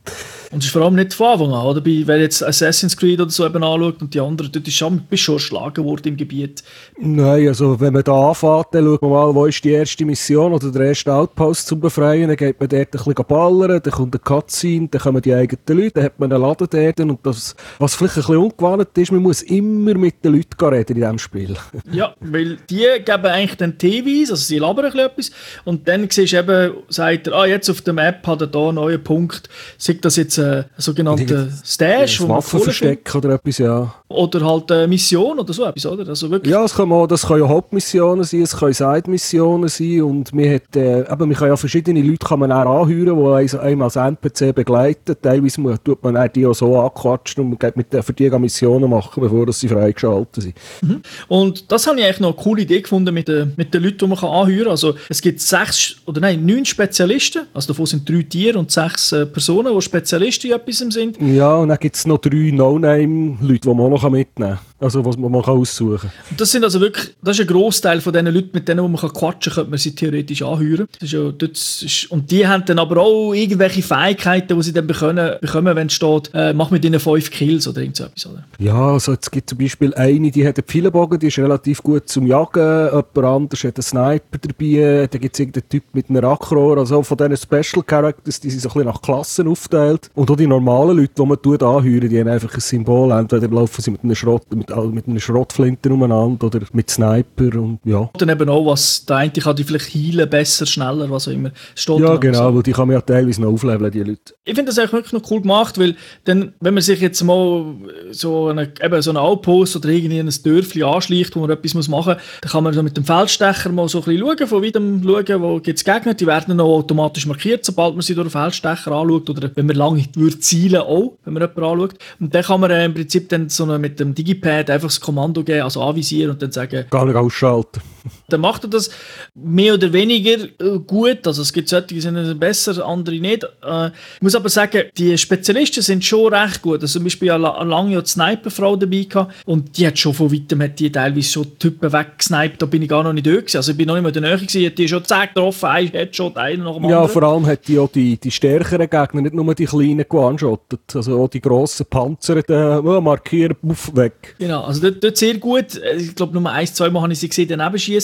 Und 0.52 0.60
es 0.60 0.66
ist 0.66 0.72
vor 0.72 0.84
allem 0.84 0.96
nicht 0.96 1.14
von 1.14 1.28
Anfang 1.28 1.52
an, 1.52 1.66
oder? 1.66 1.84
Wenn 1.84 2.22
jetzt 2.22 2.44
Assassin's 2.44 2.96
Creed 2.96 3.20
oder 3.20 3.32
so 3.32 3.46
eben 3.46 3.64
anschaut 3.64 4.02
und 4.02 4.14
die 4.14 4.20
anderen, 4.20 4.52
dort 4.52 4.68
ist 4.68 4.76
schon, 4.76 5.02
bist 5.10 5.24
schon 5.24 5.36
erschlagen 5.36 5.84
worden 5.84 6.10
im 6.10 6.18
Gebiet. 6.18 6.64
Nein, 6.98 7.48
also 7.48 7.80
wenn 7.80 7.94
man 7.94 8.04
da 8.04 8.30
anfängt, 8.30 8.68
dann 8.72 8.86
schaut 8.86 9.02
man 9.02 9.12
mal, 9.12 9.36
wo 9.36 9.46
ist 9.46 9.64
die 9.64 9.72
erste 9.72 10.06
Mission 10.06 10.54
oder 10.54 10.72
der 10.72 10.88
erste 10.88 11.14
Outpost 11.14 11.68
zum 11.68 11.80
Befreien, 11.80 12.28
dann 12.28 12.38
geht 12.38 12.60
man 12.60 12.70
dort 12.70 12.82
ein 12.82 12.92
bisschen 12.92 13.26
ballern, 13.28 13.82
dann 13.84 13.94
kommt 13.94 14.16
eine 14.16 14.20
Cutscene, 14.20 14.88
dann 14.90 15.02
kommen 15.02 15.22
die 15.22 15.34
eigenen 15.34 15.62
Leute, 15.68 15.92
dann 15.92 16.04
hat 16.04 16.20
man 16.20 16.32
einen 16.32 16.42
Laden 16.42 16.68
dort 16.70 17.00
und 17.00 17.20
das, 17.26 17.56
was 17.80 17.96
vielleicht 17.96 18.18
ein 18.18 18.22
bisschen 18.22 18.38
ungewohnt 18.38 18.98
ist, 18.98 19.12
man 19.12 19.22
muss 19.22 19.42
immer 19.42 19.96
mit 19.96 20.24
den 20.24 20.36
Leuten 20.36 20.66
reden 20.66 20.96
in 20.96 21.02
diesem 21.02 21.20
Spiel. 21.20 21.56
ja, 21.92 22.14
weil 22.32 22.58
die 22.70 22.86
geben 23.04 23.26
eigentlich 23.26 23.58
den 23.58 23.78
Teeweis, 23.78 24.32
also 24.32 24.44
sie 24.44 24.60
labern 24.60 24.86
ein 24.86 25.00
etwas 25.00 25.32
und 25.64 25.88
dann 25.88 26.10
siehst 26.10 26.34
du 26.34 26.38
eben, 26.38 26.74
sagt 26.90 27.28
er, 27.28 27.34
ah, 27.34 27.46
jetzt 27.46 27.70
auf 27.70 27.82
der 27.82 27.94
Map 27.94 28.26
hat 28.26 28.42
er 28.42 28.48
da 28.48 28.60
einen 28.60 28.76
neuen 28.76 29.04
Punkt, 29.04 29.50
sagt 29.78 30.06
das 30.06 30.16
jetzt 30.16 30.40
ein 30.40 30.66
sogenannter 30.78 31.48
Stash, 31.64 32.22
wo 32.22 32.30
Waffenversteck 32.30 33.14
oder 33.16 33.36
etwas, 33.36 33.58
ja. 33.58 33.94
Oder 34.08 34.46
halt 34.46 34.72
eine 34.72 34.88
Mission 34.88 35.40
oder 35.40 35.54
so 35.54 35.66
etwas, 35.66 35.86
oder? 35.86 36.08
Also 36.08 36.30
wirklich. 36.30 36.54
Ja, 36.54 36.64
es 36.64 36.76
kann 36.76 36.92
auch, 36.92 37.08
das 37.08 37.26
können 37.26 37.42
ja 37.42 37.50
Hauptmissionen 37.50 38.24
sein, 38.24 38.42
es 38.42 38.56
können 38.56 38.74
Side-Missionen 38.74 39.70
sein 39.70 40.02
und 40.02 40.34
man 40.34 40.54
hat, 40.54 40.76
äh, 40.76 41.02
eben, 41.02 41.28
man 41.28 41.34
kann 41.34 41.48
ja 41.48 41.58
verschiedene 41.58 42.02
Leute 42.02 42.26
kann 42.26 42.40
man 42.40 42.52
auch 42.52 42.84
anhören, 42.84 43.46
die 43.48 43.58
einem 43.58 43.82
als 43.82 43.96
NPC 43.96 44.54
begleiten. 44.54 45.16
Teilweise 45.22 45.80
tut 45.84 46.04
man 46.04 46.30
die 46.34 46.46
auch 46.46 46.54
so 46.54 46.80
anquatschen 46.80 47.44
und 47.44 47.50
man 47.50 47.60
geht 47.60 47.78
mit, 47.78 47.88
für 48.04 48.14
die 48.14 48.30
Missionen 48.30 48.90
machen, 48.90 49.22
bevor 49.22 49.52
sie 49.52 49.68
freigeschaltet 49.68 50.44
sind. 50.44 50.56
Mhm. 50.82 51.02
Und 51.28 51.72
das 51.72 51.88
habe 51.88 52.00
ich 52.00 52.15
eigentlich 52.16 52.20
noch 52.20 52.36
eine 52.36 52.44
coole 52.44 52.62
Idee 52.62 52.82
gefunden 52.82 53.14
mit 53.14 53.28
den, 53.28 53.54
mit 53.56 53.74
den 53.74 53.84
Leuten, 53.84 53.98
die 53.98 54.08
man 54.08 54.18
anhören 54.18 54.64
kann. 54.64 54.72
Also 54.72 54.96
es 55.10 55.22
gibt 55.22 55.42
sechs, 55.42 55.98
oder 56.06 56.22
nein, 56.22 56.46
neun 56.46 56.66
Spezialisten, 56.66 57.44
also 57.54 57.70
davon 57.70 57.86
sind 57.86 58.08
drei 58.08 58.24
Tiere 58.24 58.58
und 58.60 58.72
sechs 58.72 59.12
äh, 59.12 59.26
Personen, 59.26 59.74
die 59.74 59.82
Spezialisten 59.82 60.48
in 60.48 60.54
etwas 60.54 60.78
sind. 60.78 61.18
Ja, 61.22 61.56
und 61.56 61.70
dann 61.70 61.80
gibt 61.80 61.96
es 61.96 62.06
noch 62.06 62.20
drei 62.20 62.52
No-Name-Leute, 62.52 63.60
die 63.62 63.68
man 63.68 63.80
auch 63.80 63.90
noch 63.90 64.10
mitnehmen 64.10 64.58
kann. 64.58 64.60
Also 64.78 65.06
was 65.06 65.18
man, 65.18 65.32
man 65.32 65.42
kann 65.42 65.58
aussuchen 65.58 66.00
kann. 66.00 66.36
Das 66.38 66.52
sind 66.52 66.64
also 66.64 66.82
wirklich, 66.82 67.16
das 67.24 67.40
ist 67.40 67.42
ein 67.42 67.48
Großteil 67.48 68.02
von 68.02 68.12
den 68.12 68.28
Leuten, 68.28 68.50
mit 68.54 68.68
denen 68.68 68.92
man 68.92 69.00
kann 69.00 69.14
quatschen 69.14 69.54
kann, 69.54 69.56
könnte 69.56 69.70
man 69.72 69.80
sie 69.80 69.96
theoretisch 69.96 70.42
anhören. 70.42 70.88
Das 71.00 71.04
ist 71.04 71.14
ja, 71.14 71.32
das 71.32 71.82
ist, 71.82 72.12
und 72.12 72.30
die 72.30 72.46
haben 72.46 72.66
dann 72.66 72.80
aber 72.80 73.02
auch 73.02 73.34
irgendwelche 73.34 73.82
Fähigkeiten, 73.82 74.56
die 74.56 74.64
sie 74.64 74.74
dann 74.74 74.86
bekommen, 74.86 75.38
bekommen 75.40 75.76
wenn 75.76 75.88
es 75.88 75.94
steht, 75.94 76.30
äh, 76.34 76.54
mach 76.54 76.72
mit 76.72 76.84
ihnen 76.84 77.00
fünf 77.00 77.32
Kills 77.32 77.68
oder 77.68 77.82
irgend 77.82 77.96
so 77.96 78.04
etwas. 78.04 78.26
Oder? 78.26 78.44
Ja, 78.60 78.92
also 78.92 79.14
es 79.14 79.32
gibt 79.32 79.50
zum 79.50 79.58
Beispiel 79.58 79.94
eine, 79.94 80.30
die 80.30 80.46
hat 80.46 80.58
einen 80.58 80.68
Pfeilenbogen, 80.68 81.20
die 81.20 81.28
ist 81.28 81.40
relativ 81.40 81.82
gut 81.82 82.05
zum 82.06 82.28
Jagen, 82.28 82.88
jemand 82.88 83.18
anderes 83.18 83.64
hat 83.64 83.78
einen 83.78 83.84
Sniper 83.84 84.38
dabei, 84.42 85.08
dann 85.12 85.22
gibt 85.22 85.36
es 85.36 85.40
irgendeinen 85.40 85.70
Typ 85.70 85.84
mit 85.94 86.10
einem 86.10 86.24
Rackrohr, 86.24 86.78
also 86.78 87.04
von 87.04 87.18
diesen 87.18 87.38
Special 87.38 87.84
Characters, 87.84 88.40
die 88.40 88.50
sind 88.50 88.62
so 88.62 88.70
ein 88.70 88.74
bisschen 88.74 88.88
nach 88.88 89.02
Klassen 89.02 89.48
aufgeteilt. 89.48 90.10
Und 90.14 90.30
auch 90.30 90.36
die 90.36 90.48
normalen 90.48 90.98
Leute, 90.98 91.14
die 91.18 91.26
man 91.26 91.42
tut 91.42 91.64
anhören, 91.64 92.10
die 92.10 92.20
haben 92.20 92.28
einfach 92.28 92.54
ein 92.54 92.60
Symbol, 92.60 93.12
entweder 93.12 93.48
laufen 93.48 93.82
sie 93.82 93.92
mit 93.92 94.04
einem 94.04 94.16
Schrott, 94.16 94.44
mit 94.54 94.72
also 94.72 94.90
mit 94.90 95.08
einer 95.08 95.20
Schrotflinte 95.20 95.90
umeinander 95.92 96.48
oder 96.48 96.62
mit 96.74 96.90
Sniper 96.90 97.60
und 97.60 97.80
ja. 97.84 98.10
Dann 98.18 98.30
eben 98.30 98.50
auch, 98.50 98.66
was 98.66 99.06
der 99.06 99.18
eine 99.18 99.32
kann 99.32 99.56
die 99.56 99.64
vielleicht 99.64 99.94
heilen, 99.94 100.30
besser, 100.30 100.66
schneller, 100.66 101.10
was 101.10 101.28
auch 101.28 101.32
immer. 101.32 101.52
Steht 101.76 102.00
ja, 102.00 102.16
genau, 102.18 102.50
so. 102.50 102.56
weil 102.56 102.64
die 102.64 102.72
kann 102.72 102.88
man 102.88 102.96
ja 102.96 103.02
teilweise 103.02 103.42
noch 103.42 103.52
aufleveln, 103.52 103.92
die 103.92 104.04
Leute. 104.04 104.34
Ich 104.44 104.56
finde 104.56 104.72
das 104.72 104.80
eigentlich 104.80 104.94
wirklich 104.94 105.14
noch 105.14 105.32
cool 105.32 105.42
gemacht, 105.42 105.80
weil 105.80 105.96
dann, 106.26 106.54
wenn 106.60 106.74
man 106.74 106.84
sich 106.84 107.00
jetzt 107.00 107.24
mal 107.24 107.76
so 108.12 108.48
eine, 108.48 108.72
eben 108.82 109.02
so 109.02 109.12
einen 109.12 109.18
Outpost 109.18 109.76
oder 109.76 109.90
irgendwie 109.90 110.20
ein 110.20 110.34
Dörfli 110.44 110.84
anschleicht, 110.84 111.36
wo 111.36 111.42
man 111.42 111.50
etwas 111.50 111.74
muss 111.74 111.88
machen 111.96 112.16
dann 112.42 112.52
kann 112.52 112.64
man 112.64 112.74
so 112.74 112.84
mit 112.84 112.98
dem 112.98 113.06
Feldstecher 113.06 113.72
mal 113.72 113.88
so 113.88 114.00
ein 114.00 114.04
bisschen 114.04 114.26
schauen, 114.26 114.48
von 114.48 114.64
weitem 114.64 115.04
schauen, 115.04 115.42
wo 115.42 115.60
gibt 115.60 115.78
es 115.78 115.84
Gegner, 115.84 116.14
die 116.14 116.28
werden 116.28 116.58
dann 116.58 116.60
automatisch 116.62 117.26
markiert, 117.26 117.66
sobald 117.66 117.94
man 117.96 118.02
sie 118.02 118.16
durch 118.16 118.28
den 118.28 118.32
Feldstecher 118.32 118.92
anschaut 118.92 119.30
oder 119.30 119.50
wenn 119.56 119.66
man 119.66 119.76
lange 119.76 120.06
würde 120.16 120.40
zielen 120.40 120.82
auch, 120.82 121.18
wenn 121.24 121.34
man 121.34 121.44
jemanden 121.44 121.64
anschaut. 121.64 122.00
Und 122.20 122.34
dann 122.34 122.44
kann 122.44 122.60
man 122.60 122.72
äh, 122.72 122.86
im 122.86 122.94
Prinzip 122.94 123.30
dann 123.30 123.50
so 123.50 123.66
mit 123.66 124.00
dem 124.00 124.14
Digipad 124.14 124.70
einfach 124.70 124.88
das 124.88 125.00
Kommando 125.00 125.44
geben, 125.44 125.64
also 125.64 125.82
anvisieren 125.82 126.32
und 126.32 126.42
dann 126.42 126.52
sagen... 126.52 126.86
Gar 126.90 127.06
nicht 127.06 127.16
ausschalten. 127.16 127.82
Dann 128.30 128.42
macht 128.42 128.64
er 128.64 128.70
das 128.70 128.90
mehr 129.34 129.74
oder 129.74 129.92
weniger 129.92 130.44
äh, 130.44 130.80
gut. 130.86 131.26
Also 131.26 131.42
es 131.42 131.52
gibt 131.52 131.70
solche, 131.70 131.88
die 131.88 132.02
sind 132.02 132.40
besser, 132.40 132.86
andere 132.86 133.16
nicht. 133.16 133.44
Äh, 133.64 133.88
ich 133.88 134.22
muss 134.22 134.36
aber 134.36 134.50
sagen, 134.50 134.84
die 134.98 135.18
Spezialisten 135.18 135.82
sind 135.82 136.04
schon 136.04 136.34
recht 136.34 136.62
gut. 136.62 136.82
Also 136.82 137.00
zum 137.00 137.04
Beispiel 137.04 137.28
ja 137.28 137.36
lange 137.36 137.94
ja 137.94 138.02
die 138.02 138.10
Sniperfrau 138.10 138.76
dabei 138.76 139.04
gehabt 139.04 139.34
und 139.46 139.78
die 139.78 139.88
hat 139.88 139.98
schon 139.98 140.14
von 140.14 140.32
weitem 140.32 140.62
hat 140.62 140.80
die 140.80 140.92
teilweise 140.92 141.30
schon 141.30 141.60
Typen 141.60 141.92
weggesniped. 141.92 142.62
Da 142.62 142.66
bin 142.66 142.82
ich 142.82 142.90
gar 142.90 143.04
noch 143.04 143.14
nicht 143.14 143.26
gewesen. 143.26 143.58
Also 143.58 143.72
ich 143.72 143.78
bin 143.78 143.88
noch 143.88 143.96
nicht 143.96 144.04
mehr 144.04 144.16
in 144.16 144.22
der 144.22 144.38
Nähe 144.38 144.46
gewesen. 144.46 144.76
Die 144.76 144.88
schon 144.88 145.04
zack 145.06 145.34
getroffen, 145.34 145.66
ein 145.66 145.88
Headshot, 145.88 146.38
einer 146.38 146.64
nach 146.64 146.76
dem 146.76 146.86
anderen. 146.86 147.04
Ja, 147.04 147.08
vor 147.08 147.24
allem 147.24 147.46
hat 147.46 147.68
die 147.68 147.80
auch 147.80 147.92
die, 147.92 148.18
die 148.18 148.32
stärkeren 148.32 148.90
Gegner, 148.90 149.22
nicht 149.22 149.34
nur 149.34 149.56
die 149.56 149.66
kleinen 149.66 150.06
gewanschottet. 150.08 150.96
Also 150.96 151.22
auch 151.22 151.28
die 151.28 151.42
grossen 151.42 151.86
Panzer, 151.88 152.42
die 152.42 152.54
äh, 152.54 153.02
markieren, 153.02 153.56
weg. 153.62 154.36
Genau, 154.40 154.64
also 154.64 154.82
dort, 154.82 155.04
dort 155.04 155.18
sehr 155.18 155.36
gut. 155.36 155.82
Ich 155.98 156.16
glaube, 156.16 156.40
nur 156.40 156.52
ein, 156.52 156.68
zwei 156.68 156.90
Mal 156.90 157.02
habe 157.02 157.14
ich 157.14 157.20
sie 157.20 157.30
gesehen, 157.30 157.50
daneben 157.50 157.78
schießen. 157.78 157.95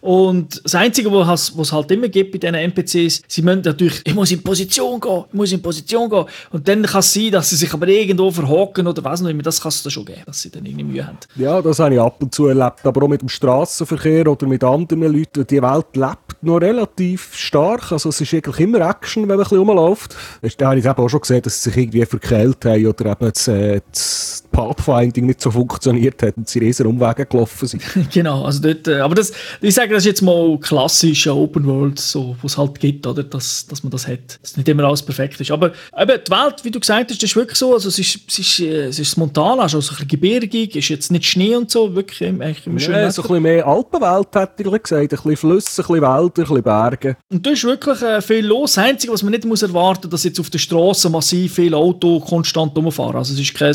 Und 0.00 0.62
das 0.64 0.74
Einzige, 0.74 1.10
was 1.12 1.52
es 1.56 1.72
halt 1.72 1.90
immer 1.90 2.08
gibt 2.08 2.32
bei 2.32 2.38
diesen 2.38 2.54
NPCs, 2.54 3.22
sie 3.26 3.42
müssen 3.42 3.62
natürlich, 3.62 4.00
ich 4.04 4.14
muss 4.14 4.30
in 4.30 4.42
Position 4.42 5.00
gehen, 5.00 5.24
ich 5.28 5.34
muss 5.34 5.52
in 5.52 5.62
Position 5.62 6.08
gehen. 6.10 6.24
Und 6.50 6.66
dann 6.68 6.82
kann 6.84 7.00
es 7.00 7.12
sein, 7.12 7.30
dass 7.30 7.50
sie 7.50 7.56
sich 7.56 7.72
aber 7.72 7.88
irgendwo 7.88 8.30
verhocken 8.30 8.86
oder 8.86 9.02
was 9.04 9.20
noch 9.20 9.30
immer. 9.30 9.42
Das 9.42 9.60
kann 9.60 9.70
es 9.70 9.82
da 9.82 9.90
schon 9.90 10.04
geben, 10.04 10.22
dass 10.26 10.40
sie 10.40 10.50
dann 10.50 10.64
irgendwie 10.64 10.84
Mühe 10.84 11.06
haben. 11.06 11.18
Ja, 11.36 11.60
das 11.60 11.78
habe 11.78 11.94
ich 11.94 12.00
ab 12.00 12.22
und 12.22 12.34
zu 12.34 12.46
erlebt. 12.46 12.84
Aber 12.84 13.02
auch 13.02 13.08
mit 13.08 13.20
dem 13.20 13.28
Straßenverkehr 13.28 14.26
oder 14.26 14.46
mit 14.46 14.62
anderen 14.62 15.02
Leuten. 15.12 15.46
Die 15.46 15.62
Welt 15.62 15.86
lebt 15.94 16.42
noch 16.42 16.60
relativ 16.60 17.34
stark. 17.34 17.92
Also 17.92 18.10
es 18.10 18.20
ist 18.20 18.34
eigentlich 18.34 18.60
immer 18.60 18.80
Action, 18.88 19.22
wenn 19.22 19.28
man 19.28 19.38
ein 19.38 19.42
bisschen 19.42 19.58
rumläuft. 19.58 20.16
Da 20.58 20.68
habe 20.68 20.78
ich 20.78 20.84
eben 20.84 20.94
auch 20.94 21.08
schon 21.08 21.20
gesehen, 21.20 21.42
dass 21.42 21.62
sie 21.62 21.70
sich 21.70 21.82
irgendwie 21.82 22.04
verkehlt 22.04 22.64
haben 22.64 22.86
oder 22.86 23.06
eben 23.12 23.32
das, 23.32 23.48
äh, 23.48 23.80
Pathfinding 24.54 25.26
nicht 25.26 25.40
so 25.40 25.50
funktioniert 25.50 26.22
hat 26.22 26.36
und 26.36 26.48
sie 26.48 26.60
riesen 26.60 26.86
Umwege 26.86 27.26
gelaufen 27.26 27.66
sind. 27.66 27.82
genau, 28.12 28.44
also 28.44 28.62
dort, 28.62 28.86
äh, 28.86 29.00
aber 29.00 29.16
das, 29.16 29.32
ich 29.60 29.74
sage, 29.74 29.92
das 29.92 30.04
ist 30.04 30.06
jetzt 30.06 30.22
mal 30.22 30.56
klassische 30.60 31.34
Open 31.34 31.66
World, 31.66 31.98
so, 31.98 32.36
was 32.40 32.52
es 32.52 32.58
halt 32.58 32.78
gibt, 32.78 33.04
oder, 33.06 33.24
dass, 33.24 33.66
dass 33.66 33.82
man 33.82 33.90
das 33.90 34.06
hat. 34.06 34.38
Dass 34.40 34.56
nicht 34.56 34.68
immer 34.68 34.84
alles 34.84 35.02
perfekt 35.02 35.40
ist. 35.40 35.50
Aber 35.50 35.72
eben, 35.98 36.20
die 36.26 36.30
Welt, 36.30 36.54
wie 36.62 36.70
du 36.70 36.78
gesagt 36.78 37.10
hast, 37.10 37.22
ist 37.22 37.34
wirklich 37.34 37.58
so, 37.58 37.74
also 37.74 37.88
es 37.88 37.98
ist, 37.98 38.20
es 38.28 38.38
ist, 38.38 38.60
äh, 38.60 38.84
es 38.86 38.98
ist 39.00 39.16
Montana, 39.16 39.62
also 39.62 39.78
ein 39.78 39.80
bisschen 39.80 40.06
gebirgig, 40.06 40.76
ist 40.76 40.88
jetzt 40.88 41.10
nicht 41.10 41.24
Schnee 41.24 41.56
und 41.56 41.68
so, 41.68 41.92
wirklich 41.96 42.28
eigentlich 42.28 42.64
im 42.66 42.78
ja, 42.78 43.10
so 43.10 43.22
ein 43.22 43.26
bisschen 43.26 43.42
mehr 43.42 43.66
Alpenwelt, 43.66 44.28
hätte 44.34 44.62
ich 44.62 44.82
gesagt, 44.82 44.92
ein 44.92 45.08
bisschen 45.08 45.36
Flüsse, 45.36 45.82
ein 45.82 45.86
bisschen 45.86 45.94
Wälder, 45.94 46.14
ein 46.14 46.32
bisschen 46.32 46.62
Berge. 46.62 47.16
Und 47.28 47.44
da 47.44 47.50
ist 47.50 47.64
wirklich 47.64 48.00
äh, 48.02 48.22
viel 48.22 48.46
los. 48.46 48.74
Das 48.74 48.84
Einzige, 48.84 49.12
was 49.12 49.24
man 49.24 49.32
nicht 49.32 49.44
muss 49.44 49.62
erwarten 49.62 50.02
muss, 50.04 50.10
dass 50.12 50.24
jetzt 50.24 50.38
auf 50.38 50.50
der 50.50 50.58
Straße 50.58 51.10
massiv 51.10 51.54
viele 51.54 51.76
Autos 51.76 52.24
konstant 52.24 52.76
rumfahren. 52.76 53.16
Also 53.16 53.34
es 53.34 53.40
ist 53.40 53.54
kein, 53.54 53.74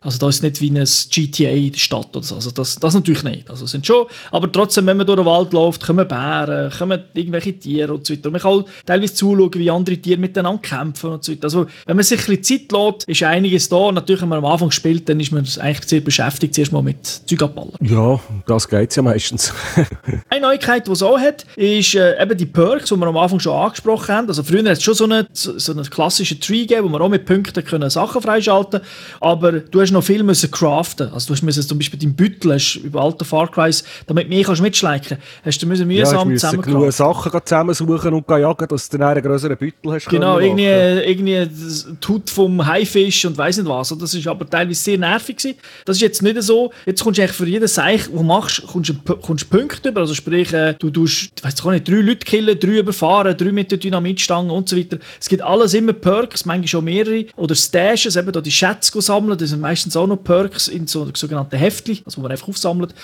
also 0.00 0.19
da 0.20 0.28
ist 0.28 0.42
nicht 0.42 0.60
wie 0.60 0.70
ein 0.70 0.84
GTA 0.84 1.50
in 1.50 1.72
der 1.72 1.78
Stadt 1.78 2.14
oder 2.14 2.24
so. 2.24 2.34
Also 2.36 2.50
das, 2.50 2.76
das 2.76 2.94
natürlich 2.94 3.22
nicht. 3.22 3.50
Also 3.50 3.66
sind 3.66 3.86
schon, 3.86 4.06
aber 4.30 4.50
trotzdem, 4.50 4.86
wenn 4.86 4.96
man 4.96 5.06
durch 5.06 5.18
den 5.18 5.26
Wald 5.26 5.52
läuft, 5.52 5.84
kommen 5.84 6.06
Bären, 6.06 6.70
kommen 6.70 7.02
irgendwelche 7.14 7.58
Tiere 7.58 7.94
und 7.94 8.06
so 8.06 8.14
weiter. 8.14 8.30
man 8.30 8.40
kann 8.40 8.50
auch 8.50 8.64
teilweise 8.86 9.14
zuschauen, 9.14 9.54
wie 9.54 9.70
andere 9.70 9.96
Tiere 9.96 10.20
miteinander 10.20 10.60
kämpfen 10.60 11.10
und 11.10 11.24
so 11.24 11.32
weiter. 11.32 11.44
Also 11.44 11.66
wenn 11.86 11.96
man 11.96 12.04
sich 12.04 12.20
ein 12.20 12.36
bisschen 12.36 12.68
Zeit 12.68 12.72
lässt, 12.72 13.08
ist 13.08 13.22
einiges 13.22 13.68
da. 13.68 13.92
Natürlich, 13.92 14.22
wenn 14.22 14.28
man 14.28 14.38
am 14.38 14.46
Anfang 14.46 14.70
spielt, 14.70 15.08
dann 15.08 15.20
ist 15.20 15.32
man 15.32 15.46
eigentlich 15.58 15.88
sehr 15.88 16.00
beschäftigt, 16.00 16.54
zuerst 16.54 16.72
mal 16.72 16.82
mit 16.82 17.06
Zeug 17.06 17.42
abballern. 17.42 17.76
Ja, 17.80 18.20
das 18.46 18.68
geht 18.68 18.94
ja 18.94 19.02
meistens. 19.02 19.52
eine 20.28 20.40
Neuigkeit, 20.40 20.86
die 20.86 20.92
es 20.92 21.02
auch 21.02 21.18
hat, 21.18 21.44
ist 21.56 21.94
äh, 21.94 22.22
eben 22.22 22.36
die 22.36 22.46
Perks, 22.46 22.90
die 22.90 22.96
wir 22.96 23.06
am 23.06 23.16
Anfang 23.16 23.40
schon 23.40 23.54
angesprochen 23.54 24.14
haben. 24.14 24.28
Also 24.28 24.42
früher 24.42 24.60
hat 24.64 24.78
es 24.78 24.82
schon 24.82 24.94
so 24.94 25.04
einen 25.04 25.26
so 25.32 25.72
eine 25.72 25.82
klassischen 25.82 26.40
Tree 26.40 26.66
gegeben, 26.66 26.84
wo 26.84 26.88
man 26.88 27.02
auch 27.02 27.08
mit 27.08 27.24
Punkten 27.24 27.64
können 27.64 27.90
Sachen 27.90 28.20
freischalten 28.20 28.80
aber 29.20 29.52
du 29.52 29.80
hast 29.80 29.90
noch 29.92 30.04
viel 30.10 30.22
müssen 30.24 30.50
craften. 30.50 31.12
Also 31.12 31.34
du 31.34 31.44
musst 31.44 31.68
zum 31.68 31.78
Beispiel 31.78 31.98
deinen 31.98 32.14
Büttel 32.14 32.54
hast, 32.54 32.76
über 32.76 33.02
alte 33.02 33.24
Far 33.24 33.50
Crys, 33.50 33.84
damit 34.06 34.24
du 34.24 34.28
mehr 34.30 34.44
kannst 34.44 34.60
mitschleichen 34.60 35.18
hast 35.44 35.62
du 35.62 35.66
müssen 35.66 35.86
mühsam 35.86 36.30
ja, 36.30 36.36
zusammen 36.36 36.62
genug 36.62 36.92
Sachen 36.92 37.32
zusammensuchen 37.44 38.12
und 38.14 38.28
jagen, 38.28 38.66
dass 38.68 38.88
du 38.88 38.98
dann 38.98 39.08
einen 39.08 39.22
größeren 39.22 39.56
Büttel 39.56 39.92
hast. 39.92 40.08
Genau, 40.08 40.38
irgendwie, 40.38 40.64
irgendwie 40.64 41.46
die 41.46 42.08
Haut 42.08 42.28
vom 42.28 42.66
Haifisch 42.66 43.24
und 43.24 43.38
weiss 43.38 43.56
nicht 43.56 43.68
was. 43.68 43.94
Das 43.98 44.14
ist 44.14 44.26
aber 44.26 44.48
teilweise 44.48 44.82
sehr 44.82 44.98
nervig 44.98 45.36
gewesen. 45.36 45.58
Das 45.84 45.96
ist 45.96 46.02
jetzt 46.02 46.22
nicht 46.22 46.42
so. 46.42 46.72
Jetzt 46.86 47.02
kommst 47.02 47.18
du 47.18 47.22
eigentlich 47.22 47.36
für 47.36 47.46
jeden 47.46 47.68
Seich, 47.68 48.06
den 48.06 48.16
du 48.16 48.22
machst, 48.22 48.66
kommst 48.66 48.90
du 48.90 49.14
kommst 49.16 49.48
Punkte 49.50 49.90
über. 49.90 50.00
Also 50.00 50.14
sprich, 50.14 50.52
äh, 50.52 50.74
du 50.78 50.90
tust, 50.90 51.30
ich 51.36 51.44
weiß 51.44 51.64
nicht, 51.64 51.88
drei 51.88 51.94
Leute 51.94 52.24
killen, 52.24 52.58
drei 52.58 52.78
überfahren, 52.78 53.36
drei 53.36 53.52
mit 53.52 53.70
der 53.70 53.78
Dynamitstange 53.78 54.52
und 54.52 54.68
so 54.68 54.76
weiter. 54.76 54.98
Es 55.20 55.28
gibt 55.28 55.42
alles 55.42 55.74
immer 55.74 55.92
Perks, 55.92 56.44
manchmal 56.44 56.68
schon 56.68 56.84
mehrere. 56.84 57.26
Oder 57.36 57.54
Stashes, 57.54 58.16
eben 58.16 58.32
da 58.32 58.40
die 58.40 58.50
Schätze 58.50 59.00
sammeln, 59.00 59.38
das 59.38 59.50
sind 59.50 59.60
meistens 59.60 59.96
auch 60.00 60.06
noch 60.06 60.22
Perks 60.22 60.68
in 60.68 60.86
so 60.86 61.08
sogenannten 61.14 61.56
Heftli, 61.56 62.02
also 62.04 62.18
wo 62.18 62.22
man 62.22 62.32
einfach 62.32 62.48
aufsammelt. 62.48 62.94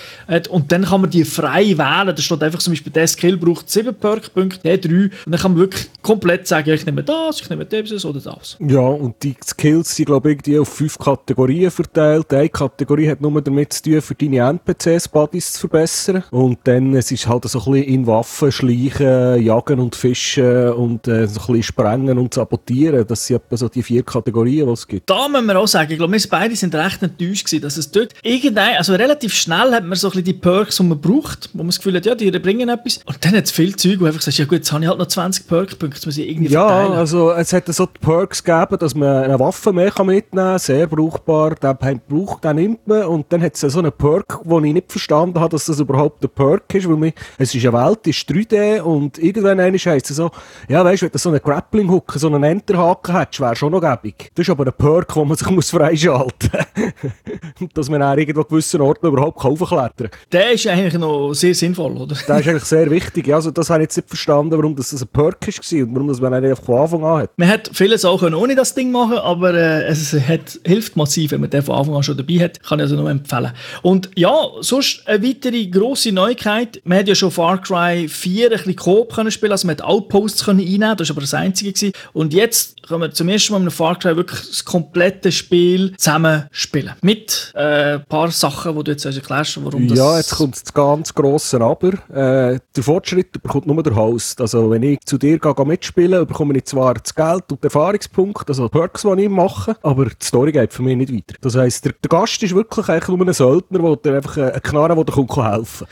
Und 0.49 0.71
dann 0.71 0.83
kann 0.83 1.01
man 1.01 1.09
die 1.09 1.23
frei 1.25 1.77
wählen. 1.77 2.15
Da 2.15 2.17
steht 2.17 2.43
einfach 2.43 2.59
zum 2.59 2.73
Beispiel, 2.73 2.91
der 2.91 3.07
Skill 3.07 3.37
braucht 3.37 3.69
7 3.69 3.93
Perk-Punkte, 3.93 4.59
der 4.63 4.77
3. 4.77 4.89
Und 4.89 5.11
dann 5.25 5.39
kann 5.39 5.51
man 5.51 5.61
wirklich 5.61 5.89
komplett 6.01 6.47
sagen, 6.47 6.69
ich 6.71 6.85
nehme 6.85 7.03
das, 7.03 7.41
ich 7.41 7.49
nehme 7.49 7.65
dieses 7.65 8.05
oder 8.05 8.19
das. 8.19 8.57
Ja, 8.59 8.79
und 8.79 9.21
die 9.23 9.35
Skills 9.45 9.95
sind, 9.95 10.05
glaube 10.05 10.29
ich, 10.29 10.37
irgendwie 10.37 10.59
auf 10.59 10.69
fünf 10.69 10.97
Kategorien 10.97 11.71
verteilt. 11.71 12.33
Eine 12.33 12.49
Kategorie 12.49 13.09
hat 13.09 13.21
nur 13.21 13.41
damit 13.41 13.73
zu 13.73 13.83
tun, 13.83 14.01
für 14.01 14.15
deine 14.15 14.49
NPCs 14.49 15.07
Buddies 15.07 15.53
zu 15.53 15.61
verbessern. 15.61 16.23
Und 16.31 16.59
dann 16.63 16.95
es 16.95 17.11
ist 17.11 17.27
halt 17.27 17.45
so 17.45 17.59
ein 17.59 17.71
bisschen 17.71 17.93
in 17.93 18.07
Waffen 18.07 18.51
schleichen, 18.51 19.43
jagen 19.43 19.79
und 19.79 19.95
fischen 19.95 20.69
und 20.73 21.07
äh, 21.07 21.27
so 21.27 21.39
ein 21.39 21.45
bisschen 21.47 21.63
sprengen 21.63 22.17
und 22.17 22.33
sabotieren. 22.33 23.05
Das 23.07 23.25
sind 23.25 23.37
etwa 23.37 23.57
so 23.57 23.69
die 23.69 23.83
vier 23.83 24.03
Kategorien, 24.03 24.67
die 24.67 24.73
es 24.73 24.87
gibt. 24.87 25.09
Da 25.09 25.27
müssen 25.27 25.45
wir 25.45 25.59
auch 25.59 25.67
sagen, 25.67 25.91
ich 25.91 25.97
glaube, 25.97 26.13
wir 26.13 26.21
beide 26.29 26.55
sind 26.55 26.73
recht 26.75 26.86
enttäuscht 27.01 27.45
gewesen, 27.45 27.61
dass 27.61 27.77
es 27.77 27.91
dort 27.91 28.13
irgendein, 28.23 28.77
also 28.77 28.93
relativ 28.93 29.33
schnell 29.33 29.71
hat 29.73 29.83
man 29.83 29.95
so 29.95 30.07
ein 30.07 30.11
bisschen 30.11 30.25
die 30.25 30.33
Perks, 30.33 30.77
die 30.77 30.83
man 30.83 30.99
braucht, 30.99 31.49
wo 31.53 31.59
man 31.59 31.67
das 31.67 31.77
Gefühl 31.77 31.95
hat, 31.95 32.05
ja, 32.05 32.15
die 32.15 32.31
bringen 32.31 32.69
etwas. 32.69 32.99
Und 33.05 33.23
dann 33.23 33.35
hat 33.35 33.45
es 33.45 33.51
viel 33.51 33.75
Zeug, 33.75 33.99
wo 33.99 34.05
einfach 34.05 34.21
sagst, 34.21 34.39
ja 34.39 34.45
gut, 34.45 34.59
jetzt 34.59 34.71
habe 34.71 34.83
ich 34.83 34.89
halt 34.89 34.99
noch 34.99 35.07
20 35.07 35.47
Perk-Punkte, 35.47 36.05
muss 36.05 36.17
ich 36.17 36.29
irgendwie 36.29 36.51
ja, 36.51 36.67
verteilen. 36.67 36.93
Ja, 36.93 36.99
also 36.99 37.31
es 37.31 37.53
hat 37.53 37.67
so 37.67 37.85
die 37.85 37.99
Perks 37.99 38.43
gegeben, 38.43 38.77
dass 38.79 38.95
man 38.95 39.23
eine 39.23 39.39
Waffe 39.39 39.73
mehr 39.73 39.91
kann 39.91 40.07
mitnehmen 40.07 40.47
kann, 40.47 40.59
sehr 40.59 40.87
brauchbar, 40.87 41.55
den 41.55 42.01
braucht, 42.07 42.43
den 42.43 42.55
nimmt 42.55 42.87
man. 42.87 43.03
Und 43.03 43.31
dann 43.31 43.41
hat 43.41 43.55
es 43.55 43.61
so 43.61 43.79
einen 43.79 43.91
Perk, 43.91 44.39
wo 44.43 44.59
ich 44.59 44.73
nicht 44.73 44.91
verstanden 44.91 45.39
habe, 45.39 45.49
dass 45.49 45.65
das 45.65 45.79
überhaupt 45.79 46.23
ein 46.23 46.29
Perk 46.29 46.73
ist, 46.73 46.87
weil 46.87 46.97
mich, 46.97 47.13
es 47.37 47.53
ist 47.53 47.65
eine 47.65 47.73
Welt, 47.73 47.99
die 48.05 48.09
ist 48.11 48.29
3D 48.29 48.81
und 48.81 49.17
irgendwann 49.17 49.59
heisst 49.59 50.09
es 50.09 50.17
so, 50.17 50.31
ja 50.67 50.83
weißt 50.83 51.01
du, 51.01 51.05
wenn 51.05 51.11
du 51.11 51.17
so 51.17 51.29
einen 51.29 51.41
Grappling-Hook, 51.41 52.13
so 52.17 52.27
einen 52.27 52.43
Enterhaken 52.43 53.17
hättest, 53.17 53.41
wäre 53.41 53.55
schon 53.55 53.71
noch 53.71 53.81
gäbig. 53.81 54.31
Das 54.35 54.47
ist 54.47 54.49
aber 54.49 54.65
ein 54.65 54.73
Perk, 54.73 55.15
wo 55.15 55.25
man 55.25 55.37
sich 55.37 55.49
muss 55.49 55.69
freischalten 55.69 56.49
muss. 56.53 56.76
dass 57.73 57.89
man 57.89 58.01
an 58.01 58.17
irgendwo 58.17 58.43
gewissen 58.43 58.81
Orten 58.81 59.07
überhaupt 59.07 59.43
aufklettern 59.43 60.09
kann. 60.09 60.19
Der 60.31 60.51
ist 60.51 60.67
eigentlich 60.67 60.93
noch 60.95 61.33
sehr 61.33 61.55
sinnvoll, 61.55 61.91
oder? 61.97 62.15
Der 62.27 62.39
ist 62.39 62.47
eigentlich 62.47 62.63
sehr 62.63 62.89
wichtig. 62.89 63.33
Also 63.33 63.51
das 63.51 63.69
habe 63.69 63.81
ich 63.81 63.85
jetzt 63.85 63.97
nicht 63.97 64.09
verstanden, 64.09 64.57
warum 64.57 64.75
das 64.75 64.93
ein 64.93 65.07
Perk 65.07 65.47
war 65.47 65.83
und 65.83 65.95
warum 65.95 66.07
das 66.07 66.21
man 66.21 66.33
einfach 66.33 66.63
von 66.63 66.79
Anfang 66.79 67.03
an 67.03 67.21
hat. 67.23 67.31
Man 67.37 67.47
hat 67.47 67.69
vieles 67.73 68.05
auch 68.05 68.21
ohne 68.21 68.55
das 68.55 68.73
Ding 68.73 68.91
machen 68.91 69.17
aber 69.17 69.53
äh, 69.53 69.83
es 69.87 70.13
hat, 70.13 70.59
hilft 70.65 70.95
massiv, 70.95 71.31
wenn 71.31 71.41
man 71.41 71.49
den 71.49 71.61
von 71.61 71.75
Anfang 71.75 71.95
an 71.95 72.03
schon 72.03 72.17
dabei 72.17 72.39
hat. 72.39 72.61
Kann 72.63 72.79
ich 72.79 72.83
also 72.83 72.95
nur 72.95 73.09
empfehlen. 73.09 73.51
Und 73.81 74.09
ja, 74.15 74.33
sonst 74.61 75.07
eine 75.07 75.23
weitere 75.23 75.67
grosse 75.67 76.11
Neuigkeit. 76.11 76.81
Man 76.83 76.99
hat 76.99 77.07
ja 77.07 77.15
schon 77.15 77.31
Far 77.31 77.61
Cry 77.61 78.07
4 78.07 78.45
ein 78.45 78.57
bisschen 78.57 78.75
Coop 78.75 79.13
können 79.13 79.31
spielen, 79.31 79.51
also 79.51 79.67
man 79.67 79.77
hat 79.77 79.83
Outposts 79.83 80.45
können 80.45 80.59
einnehmen, 80.59 80.97
das 80.97 81.09
war 81.09 81.15
aber 81.15 81.21
das 81.21 81.33
Einzige. 81.33 81.71
Gewesen. 81.71 81.93
Und 82.13 82.33
jetzt 82.33 82.81
können 82.87 83.01
wir 83.01 83.11
zum 83.11 83.29
ersten 83.29 83.53
Mal 83.53 83.59
mit 83.59 83.73
Far 83.73 83.97
Cry 83.99 84.15
wirklich 84.15 84.39
das 84.39 84.65
komplette 84.65 85.31
Spiel 85.31 85.93
zusammen 85.97 86.45
spielen. 86.57 86.93
Mit 87.01 87.53
äh, 87.55 87.93
ein 87.95 88.05
paar 88.05 88.31
Sachen, 88.31 88.75
die 88.75 88.83
du 88.83 88.91
jetzt 88.91 89.05
erklärst, 89.05 89.63
warum 89.63 89.87
das... 89.87 89.97
Ja, 89.97 90.17
jetzt 90.17 90.35
kommt 90.35 90.55
das 90.55 90.73
ganz 90.73 91.13
grosse 91.13 91.61
Aber. 91.61 91.93
Äh, 92.09 92.59
der 92.75 92.83
Fortschritt 92.83 93.31
bekommt 93.31 93.67
nur 93.67 93.81
der 93.83 93.95
Host. 93.95 94.41
Also 94.41 94.71
wenn 94.71 94.81
ich 94.81 94.99
zu 95.05 95.19
dir 95.19 95.37
gehe, 95.37 95.65
mitspielen 95.65 96.25
bekomme 96.25 96.57
ich 96.57 96.65
zwar 96.65 96.95
das 96.95 97.13
Geld 97.13 97.43
und 97.51 97.63
den 97.63 97.67
Erfahrungspunkt, 97.67 98.49
also 98.49 98.67
die 98.67 98.77
Perks, 98.77 99.03
die 99.03 99.21
ich 99.21 99.29
mache, 99.29 99.75
aber 99.83 100.05
die 100.05 100.25
Story 100.25 100.51
geht 100.51 100.73
für 100.73 100.81
mich 100.81 100.97
nicht 100.97 101.13
weiter. 101.13 101.35
Das 101.41 101.55
heisst, 101.55 101.85
der, 101.85 101.93
der 102.03 102.09
Gast 102.09 102.41
ist 102.41 102.55
wirklich 102.55 102.89
eigentlich 102.89 103.07
nur 103.07 103.27
ein 103.27 103.33
Söldner, 103.33 103.95
der 103.95 104.15
einfach 104.15 104.37
einen 104.37 104.61
Knarren, 104.61 104.95
der 104.95 105.05
dir 105.05 105.51
helfen 105.51 105.87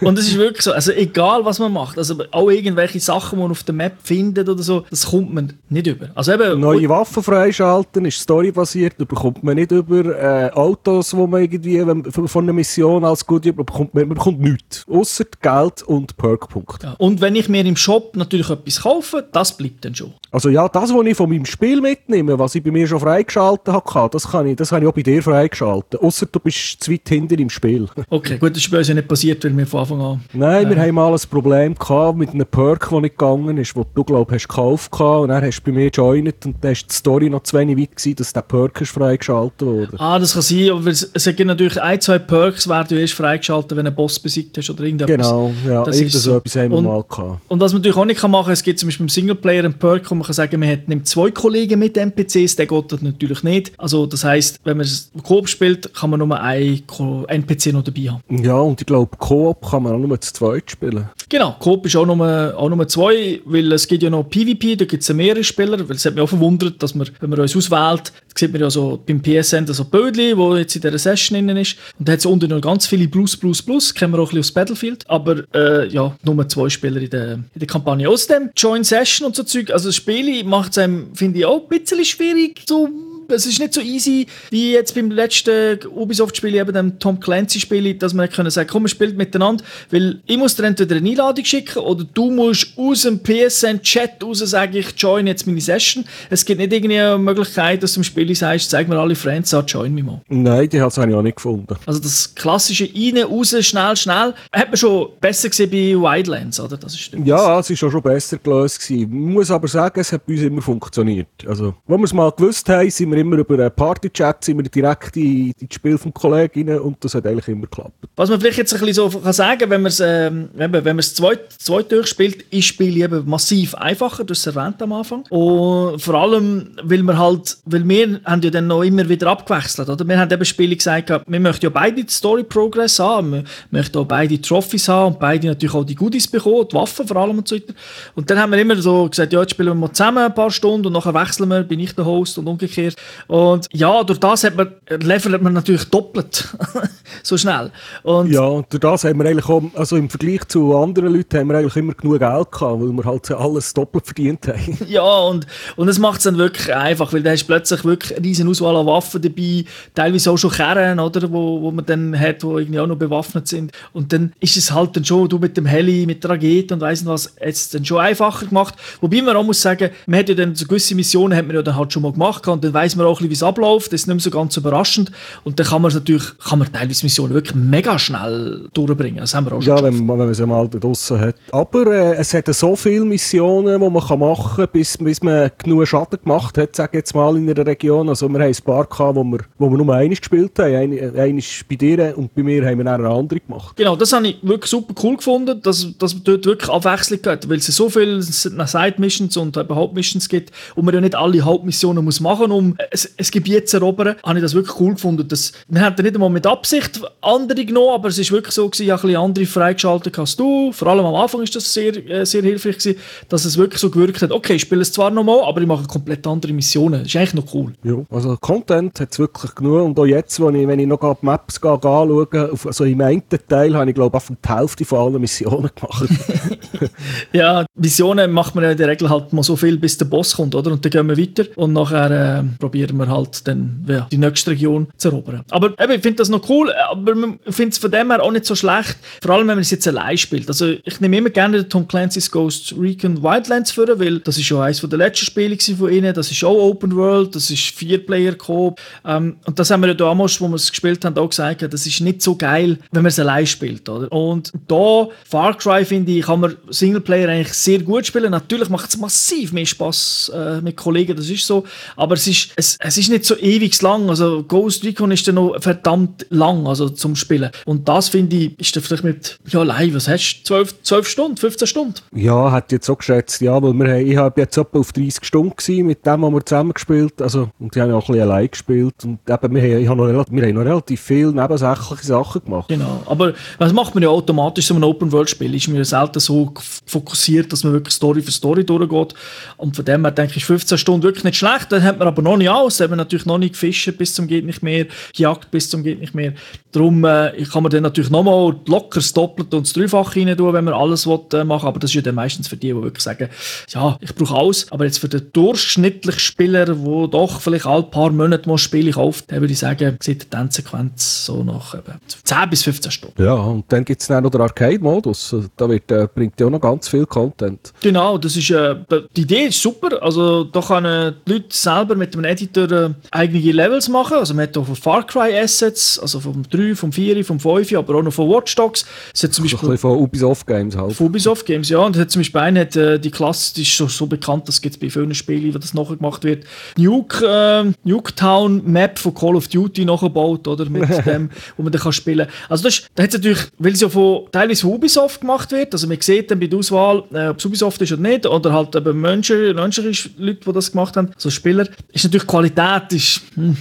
kann. 0.00 0.08
Und 0.08 0.18
es 0.18 0.28
ist 0.28 0.38
wirklich 0.38 0.62
so, 0.62 0.72
also 0.72 0.92
egal 0.92 1.44
was 1.44 1.58
man 1.58 1.72
macht, 1.72 1.98
also 1.98 2.16
auch 2.30 2.50
irgendwelche 2.50 3.00
Sachen, 3.00 3.38
die 3.38 3.42
man 3.42 3.50
auf 3.50 3.64
der 3.64 3.74
Map 3.74 3.96
findet 4.02 4.48
oder 4.48 4.62
so, 4.62 4.84
das 4.88 5.06
kommt 5.06 5.34
man 5.34 5.52
nicht 5.68 5.86
über. 5.86 6.08
Also 6.14 6.32
eben, 6.32 6.58
Neue 6.58 6.88
Waffen 6.88 7.22
freischalten 7.22 8.06
ist 8.06 8.20
storybasiert, 8.20 8.94
da 8.98 9.04
bekommt 9.04 9.44
man 9.44 9.56
nicht 9.56 9.72
über 9.72 10.05
äh, 10.10 10.50
Autos, 10.52 11.16
wo 11.16 11.26
man 11.26 11.42
irgendwie 11.42 11.86
wenn, 11.86 12.04
von 12.04 12.44
einer 12.44 12.52
Mission 12.52 13.04
als 13.04 13.26
gut 13.26 13.42
bekommt, 13.42 13.94
man, 13.94 14.08
man 14.08 14.16
bekommt 14.16 14.40
nichts. 14.40 14.84
Außer 14.88 15.24
Geld 15.40 15.82
und 15.82 16.16
Perkpunkte. 16.16 16.86
Ja. 16.86 16.92
Und 16.98 17.20
wenn 17.20 17.36
ich 17.36 17.48
mir 17.48 17.64
im 17.64 17.76
Shop 17.76 18.16
natürlich 18.16 18.50
etwas 18.50 18.82
kaufe, 18.82 19.26
das 19.32 19.56
bleibt 19.56 19.84
dann 19.84 19.94
schon. 19.94 20.12
Also 20.30 20.48
ja, 20.48 20.68
das, 20.68 20.92
was 20.92 21.06
ich 21.06 21.16
von 21.16 21.30
meinem 21.30 21.46
Spiel 21.46 21.80
mitnehme, 21.80 22.38
was 22.38 22.54
ich 22.54 22.62
bei 22.62 22.70
mir 22.70 22.86
schon 22.86 23.00
freigeschaltet 23.00 23.72
habe, 23.72 24.10
das 24.10 24.30
kann 24.30 24.46
ich, 24.46 24.56
das 24.56 24.70
kann 24.70 24.82
ich 24.82 24.88
auch 24.88 24.92
bei 24.92 25.02
dir 25.02 25.22
freigeschalten. 25.22 26.00
Außer 26.00 26.26
du 26.26 26.40
bist 26.40 26.82
zu 26.82 26.92
weit 26.92 27.08
hinter 27.08 27.38
im 27.38 27.50
Spiel. 27.50 27.86
Okay, 28.08 28.38
gut, 28.38 28.50
das 28.50 28.58
ist 28.58 28.70
bei 28.70 28.78
uns 28.78 28.88
ja 28.88 28.94
nicht 28.94 29.08
passiert, 29.08 29.44
weil 29.44 29.56
wir 29.56 29.66
von 29.66 29.80
Anfang 29.80 30.00
an... 30.00 30.24
Nein, 30.32 30.66
äh, 30.66 30.70
wir 30.70 30.80
haben 30.80 30.94
mal 30.94 31.12
ein 31.12 31.20
Problem 31.28 31.74
gehabt 31.74 32.16
mit 32.16 32.30
einem 32.30 32.46
Perk, 32.46 32.88
der 32.88 33.00
nicht 33.00 33.18
gegangen 33.18 33.58
ist, 33.58 33.74
wo 33.74 33.84
du, 33.94 34.04
glaube 34.04 34.36
ich, 34.36 34.46
gekauft 34.46 34.90
hast 34.92 35.00
und 35.00 35.28
dann 35.28 35.42
hast 35.42 35.60
du 35.60 35.64
bei 35.64 35.72
mir 35.72 35.88
joined 35.88 36.46
und 36.46 36.56
dann 36.62 36.72
ist 36.72 36.90
die 36.90 36.94
Story 36.94 37.28
noch 37.28 37.42
zu 37.42 37.58
wenig 37.58 37.76
weit 37.76 37.96
gewesen, 37.96 38.16
dass 38.16 38.32
der 38.32 38.42
Perk 38.42 38.80
ist 38.80 38.92
freigeschaltet 38.92 39.66
wurde. 39.66 39.95
Oder? 39.96 40.04
Ah, 40.04 40.18
das 40.18 40.32
kann 40.34 40.42
sein, 40.42 40.70
aber 40.70 40.88
es, 40.88 41.10
gibt 41.12 41.40
natürlich 41.44 41.80
ein, 41.80 42.00
zwei 42.00 42.18
Perks, 42.18 42.68
werden 42.68 42.86
du 42.90 43.00
erst 43.00 43.14
freigeschaltet, 43.14 43.70
wenn 43.76 43.84
du 43.84 43.88
einen 43.90 43.96
Boss 43.96 44.18
besiegt 44.18 44.56
hast 44.58 44.70
oder 44.70 44.84
irgendetwas. 44.84 45.16
Genau, 45.16 45.52
ja, 45.66 45.84
Das 45.84 46.00
ist 46.00 46.12
so 46.12 46.36
etwas 46.36 46.56
haben 46.56 46.70
wir 46.70 46.78
Und- 46.78 46.84
mal 46.84 47.02
gehabt. 47.08 47.40
Und 47.48 47.60
was 47.60 47.72
man 47.72 47.80
natürlich 47.82 47.96
auch 47.96 48.04
nicht 48.04 48.20
kann 48.20 48.30
machen 48.30 48.44
kann, 48.46 48.52
es 48.52 48.62
gibt 48.62 48.78
zum 48.78 48.86
Beispiel 48.88 49.04
im 49.04 49.08
Singleplayer 49.08 49.64
einen 49.64 49.74
Perk, 49.74 50.10
wo 50.10 50.14
man 50.14 50.24
kann 50.24 50.34
sagen, 50.34 50.60
man 50.60 50.68
hat, 50.70 50.88
nimmt 50.88 51.06
zwei 51.08 51.30
Kollegen 51.30 51.78
mit 51.78 51.96
NPCs, 51.96 52.56
der 52.56 52.66
geht 52.66 52.92
das 52.92 53.02
natürlich 53.02 53.42
nicht. 53.42 53.72
Also 53.78 54.06
das 54.06 54.24
heißt, 54.24 54.60
wenn 54.64 54.76
man 54.76 54.86
es 54.86 55.10
Coop 55.22 55.48
spielt, 55.48 55.92
kann 55.94 56.10
man 56.10 56.20
nur 56.20 56.40
einen 56.40 56.82
NPC 57.28 57.72
noch 57.72 57.82
dabei 57.84 58.10
haben. 58.10 58.22
Ja, 58.44 58.56
und 58.58 58.80
ich 58.80 58.86
glaube, 58.86 59.16
Koop 59.18 59.70
kann 59.70 59.82
man 59.82 59.94
auch 59.94 59.98
nur 59.98 60.20
zu 60.20 60.32
zweit 60.32 60.70
spielen. 60.70 61.08
Genau, 61.28 61.56
Coop 61.58 61.86
ist 61.86 61.96
auch 61.96 62.06
nur, 62.06 62.54
auch 62.56 62.68
nur 62.68 62.86
zwei, 62.88 63.40
weil 63.44 63.72
es 63.72 63.88
gibt 63.88 64.02
ja 64.02 64.10
noch 64.10 64.24
PvP, 64.24 64.76
da 64.76 64.84
gibt 64.84 65.02
es 65.02 65.12
mehrere 65.12 65.42
Spieler, 65.42 65.78
weil 65.88 65.96
es 65.96 66.04
hat 66.04 66.14
mich 66.14 66.22
auch 66.22 66.28
verwundert, 66.28 66.82
dass 66.82 66.94
man, 66.94 67.08
wenn 67.20 67.30
man 67.30 67.40
uns 67.40 67.56
auswählt, 67.56 68.12
sieht 68.38 68.52
man 68.52 68.60
ja 68.60 68.70
so 68.70 69.02
beim 69.06 69.22
PSN 69.22 69.66
so 69.66 69.84
Bödli, 69.84 70.36
wo 70.36 70.56
jetzt 70.56 70.76
in 70.76 70.82
dieser 70.82 70.98
Session 70.98 71.46
drin 71.46 71.56
ist. 71.56 71.76
Und 71.98 72.08
da 72.08 72.12
hat 72.12 72.20
es 72.20 72.26
unten 72.26 72.50
noch 72.50 72.60
ganz 72.60 72.86
viele 72.86 73.08
Plus, 73.08 73.36
Plus, 73.36 73.62
Plus, 73.62 73.94
kennen 73.94 74.12
wir 74.12 74.18
auch 74.18 74.24
ein 74.32 74.36
bisschen 74.36 74.40
aus 74.40 74.52
Battlefield. 74.52 75.04
Aber 75.08 75.42
äh, 75.54 75.88
ja, 75.88 76.14
nur 76.22 76.48
zwei 76.48 76.68
Spieler 76.68 77.00
in 77.00 77.10
der, 77.10 77.32
in 77.32 77.44
der 77.54 77.66
Kampagne. 77.66 78.08
Außerdem 78.08 78.50
Join 78.56 78.84
Session 78.84 79.26
und 79.26 79.36
so 79.36 79.42
Zeug, 79.42 79.70
also 79.70 79.88
das 79.88 79.96
Spiel 79.96 80.44
macht 80.44 80.72
es 80.72 80.78
einem, 80.78 81.14
finde 81.14 81.40
ich, 81.40 81.44
auch 81.46 81.62
ein 81.62 81.68
bisschen 81.68 82.04
schwierig, 82.04 82.62
so 82.66 82.88
es 83.28 83.46
ist 83.46 83.58
nicht 83.58 83.74
so 83.74 83.80
easy 83.80 84.26
wie 84.50 84.72
jetzt 84.72 84.94
beim 84.94 85.10
letzten 85.10 85.78
Ubisoft-Spiel, 85.86 86.54
eben 86.54 86.72
dem 86.72 86.98
Tom 86.98 87.20
Clancy-Spiel, 87.20 87.94
dass 87.94 88.14
man 88.14 88.28
können 88.30 88.50
sagen, 88.50 88.68
komm, 88.70 88.84
wir 88.84 88.88
spielen 88.88 89.16
miteinander, 89.16 89.64
weil 89.90 90.20
ich 90.26 90.36
muss 90.36 90.56
dir 90.56 90.64
entweder 90.64 90.96
eine 90.96 91.08
Einladung 91.08 91.44
schicken 91.44 91.78
oder 91.78 92.04
du 92.04 92.30
musst 92.30 92.68
aus 92.76 93.02
dem 93.02 93.20
PSN-Chat 93.22 94.22
raus 94.22 94.38
sagen, 94.38 94.76
ich 94.76 94.92
join 94.96 95.26
jetzt 95.26 95.46
meine 95.46 95.60
Session. 95.60 96.04
Es 96.30 96.44
gibt 96.44 96.60
nicht 96.60 96.72
irgendwie 96.72 96.98
eine 96.98 97.18
Möglichkeit, 97.18 97.82
dass 97.82 97.94
du 97.94 98.00
im 98.00 98.04
Spiel 98.04 98.34
sagst, 98.34 98.70
zeig 98.70 98.88
mir 98.88 98.98
alle 98.98 99.14
Friends 99.14 99.52
an, 99.54 99.66
join 99.66 99.94
mich 99.94 100.04
mal. 100.04 100.20
Nein, 100.28 100.68
die 100.68 100.80
habe 100.80 100.92
ich 100.92 101.14
auch 101.14 101.22
nicht 101.22 101.36
gefunden. 101.36 101.76
Also 101.86 102.00
das 102.00 102.34
klassische 102.34 102.88
rein, 102.94 103.18
raus, 103.22 103.54
schnell, 103.60 103.96
schnell, 103.96 104.34
hat 104.52 104.68
man 104.68 104.76
schon 104.76 105.08
besser 105.20 105.48
gesehen 105.48 105.70
bei 105.70 105.94
Wildlands, 106.00 106.60
oder? 106.60 106.76
Das 106.76 106.94
ist. 106.94 107.12
Ja, 107.24 107.58
es 107.58 107.70
war 107.70 107.88
auch 107.88 107.92
schon 107.92 108.02
besser 108.02 108.38
gelöst. 108.38 108.80
Gewesen. 108.80 109.02
Ich 109.02 109.08
muss 109.08 109.50
aber 109.50 109.68
sagen, 109.68 110.00
es 110.00 110.12
hat 110.12 110.26
bei 110.26 110.34
uns 110.34 110.42
immer 110.42 110.62
funktioniert. 110.62 111.28
Also, 111.46 111.74
wo 111.86 111.96
wir 111.96 112.04
es 112.04 112.12
mal 112.12 112.30
gewusst 112.30 112.68
haben, 112.68 112.90
sind 112.90 113.10
wir 113.10 113.15
immer 113.16 113.36
über 113.38 113.54
einen 113.54 113.70
Partychat 113.70 114.44
sind 114.44 114.58
wir 114.58 114.64
direkt 114.64 115.16
in, 115.16 115.48
in 115.58 115.66
das 115.68 115.74
Spiel 115.74 115.98
vom 115.98 116.12
Kollegen 116.12 116.78
und 116.78 117.02
das 117.04 117.14
hat 117.14 117.26
eigentlich 117.26 117.48
immer 117.48 117.62
geklappt. 117.62 117.92
Was 118.16 118.30
man 118.30 118.40
vielleicht 118.40 118.58
jetzt 118.58 118.74
ein 118.74 118.80
bisschen 118.80 119.10
so 119.10 119.18
kann 119.20 119.32
sagen 119.32 119.68
wenn 119.70 119.82
man 119.82 119.88
es 119.90 120.00
ähm, 120.00 120.48
wenn 120.54 120.70
man- 120.70 120.98
es 120.98 121.14
zweit, 121.14 121.52
zweit 121.52 121.90
durchspielt, 121.92 122.42
ist 122.42 122.50
das 122.52 122.64
Spiel 122.64 122.96
eben 122.96 123.28
massiv 123.28 123.74
einfacher, 123.74 124.24
es 124.30 124.46
erwähnt 124.46 124.80
am 124.82 124.92
Anfang. 124.92 125.24
Und 125.30 126.00
vor 126.00 126.14
allem, 126.14 126.70
weil 126.82 127.02
wir 127.02 127.18
halt, 127.18 127.56
weil 127.64 127.86
wir 127.88 128.20
haben 128.24 128.42
ja 128.42 128.50
dann 128.50 128.66
noch 128.66 128.82
immer 128.82 129.08
wieder 129.08 129.28
abgewechselt, 129.28 129.88
oder? 129.88 130.06
Wir 130.06 130.18
haben 130.18 130.30
eben 130.30 130.44
Spiele 130.44 130.76
gesagt, 130.76 131.10
wir 131.26 131.40
möchten 131.40 131.64
ja 131.66 131.70
beide 131.70 132.02
die 132.04 132.12
Story 132.12 132.42
Progress 132.44 132.98
haben, 132.98 133.32
wir 133.32 133.44
möchten 133.70 133.98
auch 133.98 134.04
beide 134.06 134.40
Trophies 134.40 134.88
haben 134.88 135.14
und 135.14 135.20
beide 135.20 135.46
natürlich 135.48 135.74
auch 135.74 135.84
die 135.84 135.94
Goodies 135.94 136.28
bekommen, 136.28 136.66
die 136.70 136.74
Waffen 136.74 137.06
vor 137.06 137.16
allem 137.16 137.38
und 137.38 137.48
so 137.48 137.56
weiter. 137.56 137.74
Und 138.14 138.28
dann 138.30 138.38
haben 138.38 138.52
wir 138.52 138.58
immer 138.58 138.76
so 138.76 139.08
gesagt, 139.08 139.32
ja, 139.32 139.40
jetzt 139.40 139.50
spielen 139.52 139.68
wir 139.68 139.74
mal 139.74 139.92
zusammen 139.92 140.18
ein 140.18 140.34
paar 140.34 140.50
Stunden 140.50 140.86
und 140.86 140.92
nachher 140.92 141.14
wechseln 141.14 141.48
wir, 141.48 141.62
bin 141.62 141.80
ich 141.80 141.94
der 141.94 142.04
Host 142.04 142.38
und 142.38 142.46
umgekehrt. 142.46 142.96
Und 143.26 143.68
ja, 143.72 144.02
durch 144.04 144.20
das 144.20 144.44
hat 144.44 144.56
man, 144.56 144.74
levelt 144.88 145.42
man 145.42 145.52
natürlich 145.52 145.84
doppelt 145.84 146.48
so 147.22 147.36
schnell. 147.36 147.70
Und 148.02 148.30
Ja, 148.30 148.44
und 148.44 148.66
durch 148.72 148.80
das 148.80 149.04
haben 149.04 149.18
wir 149.18 149.28
eigentlich 149.28 149.48
auch, 149.48 149.62
also 149.74 149.96
im 149.96 150.08
Vergleich 150.08 150.44
zu 150.48 150.76
anderen 150.76 151.14
Leuten, 151.14 151.38
haben 151.38 151.48
wir 151.48 151.58
eigentlich 151.58 151.76
immer 151.76 151.94
genug 151.94 152.18
Geld 152.18 152.52
gehabt, 152.52 152.80
weil 152.80 152.92
wir 152.92 153.04
halt 153.04 153.30
alles 153.30 153.74
doppelt 153.74 154.06
verdient 154.06 154.48
haben. 154.48 154.78
Ja, 154.86 155.02
und, 155.02 155.46
und 155.76 155.88
es 155.88 155.98
macht 155.98 156.18
es 156.18 156.24
dann 156.24 156.38
wirklich 156.38 156.74
einfach, 156.74 157.12
weil 157.12 157.22
da 157.22 157.30
hast 157.30 157.42
du 157.42 157.46
plötzlich 157.46 157.84
wirklich 157.84 158.16
eine 158.16 158.24
riesen 158.24 158.48
Auswahl 158.48 158.76
an 158.76 158.86
Waffen 158.86 159.20
dabei, 159.20 159.64
teilweise 159.94 160.30
auch 160.30 160.36
schon 160.36 160.50
Kerne, 160.50 161.02
oder, 161.02 161.30
wo, 161.30 161.60
wo 161.60 161.70
man 161.70 161.84
dann 161.84 162.18
hat, 162.18 162.42
die 162.42 162.46
irgendwie 162.46 162.78
auch 162.78 162.86
noch 162.86 162.96
bewaffnet 162.96 163.48
sind. 163.48 163.72
Und 163.92 164.12
dann 164.12 164.32
ist 164.40 164.56
es 164.56 164.72
halt 164.72 164.96
dann 164.96 165.04
schon, 165.04 165.28
du 165.28 165.38
mit 165.38 165.56
dem 165.56 165.66
Heli, 165.66 166.06
mit 166.06 166.22
der 166.22 166.32
Rakete 166.32 166.74
und 166.74 166.80
weiss 166.80 167.00
nicht 167.00 167.10
was, 167.10 167.34
jetzt 167.44 167.74
dann 167.74 167.84
schon 167.84 167.98
einfacher 167.98 168.46
gemacht. 168.46 168.74
Wobei 169.00 169.22
man 169.22 169.36
auch 169.36 169.44
muss 169.44 169.60
sagen, 169.60 169.90
man 170.06 170.20
hat 170.20 170.28
ja 170.28 170.34
dann 170.34 170.54
so 170.54 170.66
gewisse 170.66 170.94
Missionen 170.94 171.36
hat 171.36 171.46
man 171.46 171.56
ja 171.56 171.62
dann 171.62 171.76
halt 171.76 171.92
schon 171.92 172.02
mal 172.02 172.12
gemacht 172.12 172.46
und 172.48 172.64
dann 172.64 172.74
weiss 172.74 172.95
man 172.96 173.06
auch 173.06 173.10
ein 173.20 173.28
bisschen, 173.28 173.30
wie 173.30 173.34
es 173.34 173.42
abläuft, 173.42 173.92
das 173.92 174.00
ist 174.02 174.06
nicht 174.06 174.14
mehr 174.16 174.20
so 174.20 174.30
ganz 174.30 174.56
überraschend. 174.56 175.10
Und 175.44 175.58
dann 175.58 175.66
kann 175.66 175.82
man 175.82 175.92
natürlich, 175.92 176.24
kann 176.38 176.58
man 176.58 176.72
teilweise 176.72 177.04
Missionen 177.04 177.34
wirklich 177.34 177.54
mega 177.54 177.98
schnell 177.98 178.68
durchbringen. 178.72 179.18
Das 179.18 179.34
haben 179.34 179.46
wir 179.46 179.52
auch 179.52 179.62
schon 179.62 179.68
Ja, 179.68 179.74
geschafft. 179.76 179.98
wenn 179.98 180.06
man, 180.06 180.18
wenn 180.18 180.26
man 180.26 180.34
sie 180.34 180.46
mal 180.46 180.68
draussen 180.68 181.20
hat. 181.20 181.36
Aber 181.52 181.86
äh, 181.86 182.14
es 182.16 182.32
hat 182.34 182.46
so 182.54 182.74
viele 182.76 183.04
Missionen, 183.04 183.80
die 183.80 183.90
man 183.90 184.02
kann 184.06 184.18
machen 184.18 184.56
kann, 184.56 184.68
bis, 184.72 184.96
bis 184.98 185.22
man 185.22 185.50
genug 185.58 185.86
Schaden 185.86 186.18
gemacht 186.22 186.56
hat, 186.58 186.74
sage 186.76 186.90
ich 186.92 186.98
jetzt 186.98 187.14
mal, 187.14 187.36
in 187.36 187.48
einer 187.48 187.66
Region. 187.66 188.08
Also 188.08 188.28
wir 188.28 188.38
haben 188.40 188.46
ein 188.48 188.64
paar 188.64 188.84
gehabt, 188.86 189.16
wo 189.16 189.24
wir, 189.24 189.38
wo 189.58 189.70
wir 189.70 189.76
nur 189.78 189.94
einmal 189.94 190.08
gespielt 190.08 190.58
haben. 190.58 190.74
Eine, 190.74 191.12
eine 191.16 191.38
ist 191.38 191.68
bei 191.68 191.76
dir 191.76 192.14
und 192.16 192.34
bei 192.34 192.42
mir 192.42 192.64
haben 192.64 192.78
wir 192.78 192.92
eine 192.92 193.08
andere 193.08 193.40
gemacht. 193.40 193.76
Genau, 193.76 193.96
das 193.96 194.12
habe 194.12 194.28
ich 194.28 194.38
wirklich 194.42 194.70
super 194.70 194.94
cool 195.02 195.16
gefunden, 195.16 195.60
dass, 195.62 195.86
dass 195.98 196.14
man 196.14 196.24
dort 196.24 196.46
wirklich 196.46 196.70
Abwechslung 196.70 197.20
hat, 197.26 197.48
weil 197.48 197.58
es 197.58 197.66
so 197.66 197.88
viele 197.88 198.22
Side-Missions 198.22 199.36
und 199.36 199.56
eben 199.56 199.74
Hauptmissions 199.74 200.28
gibt 200.28 200.50
und 200.74 200.84
man 200.84 200.94
ja 200.94 201.00
nicht 201.00 201.14
alle 201.14 201.40
Hauptmissionen 201.42 202.04
muss 202.04 202.20
machen 202.20 202.50
um 202.50 202.76
ein, 202.92 203.00
ein 203.18 203.26
Gebiet 203.30 203.68
zu 203.68 203.78
erobern, 203.78 204.16
habe 204.24 204.38
ich 204.38 204.42
das 204.42 204.54
wirklich 204.54 204.78
cool 204.80 204.94
gefunden. 204.94 205.26
Dass, 205.26 205.52
wir 205.68 205.80
haben 205.80 206.02
nicht 206.02 206.14
einmal 206.14 206.30
mit 206.30 206.46
Absicht 206.46 207.00
andere 207.20 207.64
genommen, 207.64 207.94
aber 207.94 208.08
es 208.08 208.18
ist 208.18 208.32
wirklich 208.32 208.54
so 208.54 208.68
gewesen, 208.68 208.84
ich 208.84 208.90
habe 208.90 209.02
ein 209.02 209.06
bisschen 209.08 209.22
andere 209.22 209.46
freigeschaltet 209.46 210.18
als 210.18 210.36
du. 210.36 210.72
Vor 210.72 210.88
allem 210.88 211.04
am 211.04 211.14
Anfang 211.14 211.42
ist 211.42 211.54
das 211.56 211.72
sehr, 211.72 211.96
äh, 212.08 212.24
sehr 212.26 212.42
hilfreich 212.42 212.78
gewesen, 212.78 212.98
dass 213.28 213.44
es 213.44 213.56
wirklich 213.56 213.80
so 213.80 213.90
gewirkt 213.90 214.22
hat, 214.22 214.32
okay, 214.32 214.54
ich 214.54 214.62
spiele 214.62 214.82
es 214.82 214.92
zwar 214.92 215.10
nochmal, 215.10 215.40
aber 215.44 215.60
ich 215.60 215.66
mache 215.66 215.86
komplett 215.86 216.26
andere 216.26 216.52
Missionen. 216.52 217.00
Das 217.00 217.08
ist 217.08 217.16
eigentlich 217.16 217.34
noch 217.34 217.54
cool. 217.54 217.72
Ja, 217.84 217.96
also 218.10 218.36
Content 218.36 218.98
hat 219.00 219.12
es 219.12 219.18
wirklich 219.18 219.54
genug. 219.54 219.84
Und 219.84 219.98
auch 219.98 220.06
jetzt, 220.06 220.40
wenn 220.40 220.54
ich, 220.54 220.66
wenn 220.66 220.78
ich 220.78 220.86
noch 220.86 221.00
die 221.00 221.26
Maps 221.26 221.60
gehe, 221.60 221.78
gehe, 221.78 221.90
anschaue, 221.90 222.52
auf, 222.52 222.66
also 222.66 222.84
im 222.84 223.00
einen 223.00 223.22
Teil 223.48 223.74
habe 223.74 223.90
ich 223.90 223.94
glaube 223.94 224.18
ich 224.18 224.36
die 224.44 224.48
Hälfte 224.48 224.84
von 224.84 224.98
allen 224.98 225.20
Missionen 225.20 225.70
gemacht. 225.74 226.08
Ja, 227.32 227.66
Missionen 227.74 228.32
macht 228.32 228.54
man 228.54 228.64
ja 228.64 228.70
in 228.70 228.76
der 228.76 228.88
Regel 228.88 229.08
halt 229.08 229.32
mal 229.32 229.42
so 229.42 229.56
viel, 229.56 229.78
bis 229.78 229.98
der 229.98 230.06
Boss 230.06 230.36
kommt, 230.36 230.54
oder? 230.54 230.72
Und 230.72 230.84
dann 230.84 230.90
gehen 230.90 231.08
wir 231.08 231.18
weiter 231.18 231.44
und 231.56 231.72
nachher 231.72 232.10
äh, 232.10 232.42
probieren 232.58 232.75
wir 232.76 233.08
halt 233.08 233.46
dann 233.46 233.84
ja, 233.88 234.06
die 234.10 234.18
nächste 234.18 234.52
Region 234.52 234.88
zu 234.96 235.08
erobern. 235.08 235.42
Aber 235.50 235.78
eben, 235.80 235.92
ich 235.92 236.02
finde 236.02 236.16
das 236.16 236.28
noch 236.28 236.48
cool, 236.48 236.72
aber 236.72 237.14
man 237.14 237.38
findet 237.48 237.74
es 237.74 237.78
von 237.78 237.90
dem 237.90 238.10
her 238.10 238.22
auch 238.22 238.30
nicht 238.30 238.46
so 238.46 238.54
schlecht, 238.54 238.96
vor 239.22 239.32
allem 239.32 239.48
wenn 239.48 239.56
man 239.56 239.60
es 239.60 239.70
jetzt 239.70 239.86
allein 239.88 240.16
spielt. 240.16 240.48
Also 240.48 240.74
ich 240.84 241.00
nehme 241.00 241.18
immer 241.18 241.30
gerne 241.30 241.62
den 241.62 241.70
Tom 241.70 241.86
Clancy's 241.86 242.30
Ghost 242.30 242.74
Recon 242.78 243.22
Wildlands 243.22 243.72
vor, 243.72 243.86
weil 243.98 244.20
das 244.20 244.38
ist 244.38 244.48
ja 244.48 244.62
eines 244.62 244.80
der 244.80 244.98
letzten 244.98 245.26
Spiele 245.26 245.56
von 245.76 245.92
ihnen, 245.92 246.14
das 246.14 246.30
ist 246.30 246.44
auch 246.44 246.56
Open 246.56 246.94
World, 246.94 247.34
das 247.34 247.50
ist 247.50 247.62
Vier-Player-Coop 247.62 248.80
ähm, 249.04 249.36
und 249.44 249.58
das 249.58 249.70
haben 249.70 249.80
wir 249.80 249.88
ja 249.88 249.94
damals, 249.94 250.40
wo 250.40 250.48
wir 250.48 250.56
es 250.56 250.70
gespielt 250.70 251.04
haben, 251.04 251.16
auch 251.18 251.28
gesagt, 251.28 251.62
das 251.62 251.86
ist 251.86 252.00
nicht 252.00 252.22
so 252.22 252.36
geil, 252.36 252.78
wenn 252.92 253.02
man 253.02 253.08
es 253.08 253.18
allein 253.18 253.46
spielt, 253.46 253.88
oder? 253.88 254.10
Und 254.12 254.52
da, 254.68 255.08
Far 255.28 255.56
Cry 255.56 255.84
finde 255.84 256.12
ich, 256.12 256.26
kann 256.26 256.40
man 256.40 256.56
Singleplayer 256.68 257.28
eigentlich 257.28 257.52
sehr 257.52 257.80
gut 257.80 258.06
spielen. 258.06 258.30
Natürlich 258.30 258.68
macht 258.68 258.90
es 258.90 258.96
massiv 258.96 259.52
mehr 259.52 259.66
Spaß 259.66 260.32
äh, 260.34 260.60
mit 260.60 260.76
Kollegen, 260.76 261.16
das 261.16 261.28
ist 261.28 261.46
so. 261.46 261.64
Aber 261.96 262.14
es 262.14 262.26
ist, 262.26 262.50
es, 262.56 262.65
es 262.80 262.98
ist 262.98 263.08
nicht 263.10 263.24
so 263.24 263.36
ewig 263.36 263.80
lang. 263.82 264.08
Also 264.08 264.42
Ghost 264.42 264.84
Recon 264.84 265.10
ist 265.12 265.26
dann 265.28 265.36
noch 265.36 265.56
verdammt 265.60 266.26
lang 266.30 266.66
also 266.66 266.88
zum 266.88 267.14
Spielen. 267.16 267.50
Und 267.64 267.88
das 267.88 268.08
finde 268.08 268.36
ich, 268.36 268.58
ist 268.60 268.74
dann 268.74 268.82
vielleicht 268.82 269.04
mit, 269.04 269.38
ja, 269.48 269.62
live, 269.62 269.94
was 269.94 270.08
hast 270.08 270.40
du? 270.40 270.44
12, 270.44 270.82
12 270.82 271.08
Stunden, 271.08 271.36
15 271.36 271.66
Stunden? 271.68 271.94
ja, 272.14 272.50
hat 272.50 272.72
jetzt 272.72 272.88
auch 272.90 272.98
geschätzt, 272.98 273.40
ja, 273.40 273.62
weil 273.62 273.72
wir 273.74 273.96
ich 273.98 274.16
habe 274.16 274.40
jetzt 274.40 274.56
etwa 274.56 274.78
auf 274.78 274.92
30 274.92 275.24
Stunden 275.24 275.54
gewesen, 275.56 275.86
mit 275.86 276.04
dem, 276.04 276.22
was 276.22 276.32
wir 276.32 276.44
zusammen 276.46 276.72
gespielt 276.72 277.22
also 277.22 277.50
Und 277.58 277.74
die 277.74 277.80
haben 277.80 277.92
auch 277.92 278.02
ein 278.08 278.12
bisschen 278.14 278.22
allein 278.30 278.50
gespielt. 278.50 278.94
Und 279.04 279.18
eben, 279.28 279.54
wir 279.54 279.62
haben, 279.62 279.82
ich 279.82 279.88
habe 279.88 279.98
noch, 280.00 280.06
relativ- 280.06 280.32
wir 280.32 280.42
haben 280.42 280.54
noch 280.54 280.64
relativ 280.64 281.00
viel 281.00 281.32
nebensächliche 281.32 282.04
Sachen 282.06 282.42
gemacht. 282.44 282.68
Genau. 282.68 283.02
Aber 283.06 283.32
das 283.58 283.72
macht 283.72 283.94
man 283.94 284.02
ja 284.02 284.08
automatisch 284.08 284.66
so 284.66 284.74
ein 284.74 284.84
Open-World-Spiel. 284.84 285.54
Ist 285.54 285.66
ja 285.66 285.84
selten 285.84 286.20
so 286.20 286.52
fokussiert, 286.86 287.52
dass 287.52 287.64
man 287.64 287.72
wirklich 287.72 287.94
Story 287.94 288.22
für 288.22 288.32
Story 288.32 288.64
durchgeht. 288.64 289.14
Und 289.56 289.76
von 289.76 289.84
dem 289.84 290.02
her 290.02 290.10
denke 290.10 290.34
ich, 290.36 290.44
15 290.44 290.78
Stunden 290.78 291.02
wirklich 291.02 291.24
nicht 291.24 291.36
schlecht. 291.36 291.70
Dann 291.72 291.82
hat 291.82 291.98
man 291.98 292.08
aber 292.08 292.22
noch 292.22 292.36
nicht 292.36 292.48
Dann 292.56 292.84
hat 292.84 292.90
man 292.90 292.98
natürlich 292.98 293.26
noch 293.26 293.38
nicht 293.38 293.54
gefischt 293.54 293.96
bis 293.98 294.14
zum 294.14 294.26
geht 294.26 294.44
nicht 294.44 294.62
mehr, 294.62 294.86
gejagt 295.14 295.50
bis 295.50 295.70
zum 295.70 295.82
geht 295.82 296.00
nicht 296.00 296.14
mehr. 296.14 296.34
Darum 296.72 297.04
äh, 297.04 297.32
kann 297.50 297.62
man 297.62 297.72
dann 297.72 297.84
natürlich 297.84 298.10
nochmal 298.10 298.54
locker 298.66 299.00
das 299.00 299.12
Doppelte 299.12 299.56
und 299.56 299.66
das 299.66 299.72
Dreifache 299.72 300.20
rein 300.20 300.36
tun, 300.36 300.52
wenn 300.52 300.64
man 300.64 300.74
alles 300.74 301.06
will, 301.06 301.20
äh, 301.32 301.44
machen 301.44 301.68
Aber 301.68 301.78
das 301.78 301.90
ist 301.90 301.94
ja 301.94 302.02
dann 302.02 302.16
meistens 302.16 302.48
für 302.48 302.56
die, 302.56 302.68
die 302.68 302.82
wirklich 302.82 303.02
sagen, 303.02 303.28
ja, 303.70 303.96
ich 304.00 304.14
brauche 304.14 304.34
alles. 304.34 304.70
Aber 304.70 304.84
jetzt 304.84 304.98
für 304.98 305.08
den 305.08 305.30
durchschnittlichen 305.32 306.20
Spieler, 306.20 306.66
der 306.66 306.74
doch 306.74 307.40
vielleicht 307.40 307.66
alle 307.66 307.84
paar 307.84 308.10
Monate 308.10 308.48
mal 308.48 308.58
Spiele 308.58 308.90
kauft, 308.90 309.32
dann 309.32 309.40
würde 309.40 309.52
ich 309.52 309.58
sagen, 309.58 309.96
sieht 310.02 310.24
die 310.24 310.28
Tanzsequenz 310.28 311.26
so 311.26 311.42
nach 311.42 311.74
eben 311.74 311.98
10 312.24 312.50
bis 312.50 312.62
15 312.62 312.90
Stunden. 312.90 313.22
Ja, 313.22 313.34
und 313.34 313.64
dann 313.68 313.84
gibt 313.84 314.02
es 314.02 314.08
dann 314.08 314.22
noch 314.22 314.30
den 314.30 314.40
Arcade-Modus. 314.42 315.36
Da 315.56 315.68
wird, 315.68 315.90
äh, 315.90 316.06
bringt 316.14 316.38
ja 316.38 316.46
auch 316.46 316.50
noch 316.50 316.60
ganz 316.60 316.88
viel 316.88 317.06
Content. 317.06 317.72
Genau, 317.80 318.18
das 318.18 318.36
ist, 318.36 318.50
äh, 318.50 318.76
die 319.16 319.22
Idee 319.22 319.46
ist 319.46 319.60
super. 319.60 320.02
Also 320.02 320.44
da 320.44 320.60
können 320.60 321.14
die 321.26 321.32
Leute 321.32 321.46
selber 321.50 321.94
mit 321.94 322.14
dem 322.14 322.24
Editor 322.36 322.70
äh, 322.70 322.90
eigene 323.10 323.52
Levels 323.52 323.88
machen. 323.88 324.18
Also 324.18 324.34
man 324.34 324.44
hat 324.44 324.56
auch 324.56 324.66
von 324.66 324.76
Far 324.76 325.06
Cry 325.06 325.36
Assets, 325.38 325.98
also 325.98 326.20
vom 326.20 326.36
vom 326.36 326.48
3, 326.48 326.74
vom 326.74 326.92
4, 326.92 327.24
vom 327.24 327.40
5, 327.40 327.72
aber 327.74 327.96
auch 327.96 328.02
noch 328.02 328.12
von 328.12 328.28
Watch 328.28 328.54
Dogs. 328.54 328.84
Es 329.14 329.22
hat 329.22 329.32
zum 329.32 329.44
Beispiel 329.44 329.68
so 329.70 329.76
von 329.76 329.98
Ubisoft 329.98 330.46
Games 330.46 330.76
halt. 330.76 330.92
Von 330.92 331.06
Ubisoft 331.06 331.46
Games, 331.46 331.68
ja. 331.68 331.78
Und 331.78 331.96
hat 331.96 332.10
zum 332.10 332.20
Beispiel 332.20 332.40
eine, 332.40 332.60
hat, 332.60 332.76
äh, 332.76 332.98
die 332.98 333.10
Klasse, 333.10 333.54
die 333.54 333.62
ist 333.62 333.70
schon 333.70 333.88
so 333.88 334.06
bekannt, 334.06 334.48
das 334.48 334.60
gibt 334.60 334.74
es 334.74 334.80
bei 334.80 334.90
vielen 334.90 335.14
Spielen, 335.14 335.54
wo 335.54 335.58
das 335.58 335.74
nachgemacht 335.74 336.24
wird. 336.24 336.44
Nuke, 336.76 337.26
äh, 337.26 337.72
Nuketown 337.84 338.62
Map 338.70 338.98
von 338.98 339.14
Call 339.14 339.36
of 339.36 339.48
Duty 339.48 339.84
nachgebaut, 339.84 340.46
oder? 340.46 340.68
Mit 340.68 340.88
dem, 341.06 341.30
wo 341.56 341.62
man 341.62 341.72
dann 341.72 341.80
kann 341.80 341.92
spielen 341.92 342.26
kann. 342.26 342.36
Also 342.48 342.64
das, 342.64 342.82
da 342.94 343.02
hat 343.02 343.10
es 343.10 343.16
natürlich, 343.16 343.44
weil 343.58 343.72
es 343.72 343.80
ja 343.80 343.88
von 343.88 344.26
teilweise 344.30 344.62
von 344.62 344.72
Ubisoft 344.72 345.20
gemacht 345.20 345.52
wird, 345.52 345.72
also 345.72 345.86
man 345.86 346.00
sieht 346.00 346.30
dann 346.30 346.40
bei 346.40 346.46
der 346.46 346.58
Auswahl, 346.58 347.04
äh, 347.12 347.28
ob 347.28 347.38
es 347.38 347.46
Ubisoft 347.46 347.80
ist 347.82 347.92
oder 347.92 348.02
nicht, 348.02 348.26
oder 348.26 348.52
halt 348.52 348.74
eben 348.76 349.00
Menschen, 349.00 349.54
menschliche 349.54 350.10
Leute, 350.18 350.40
die 350.46 350.52
das 350.52 350.72
gemacht 350.72 350.96
haben, 350.96 351.10
so 351.16 351.30
Spieler, 351.30 351.66
ist 351.92 352.04
natürlich 352.04 352.25
Qualität, 352.26 352.92
ist, 352.92 353.22
hm. 353.34 353.56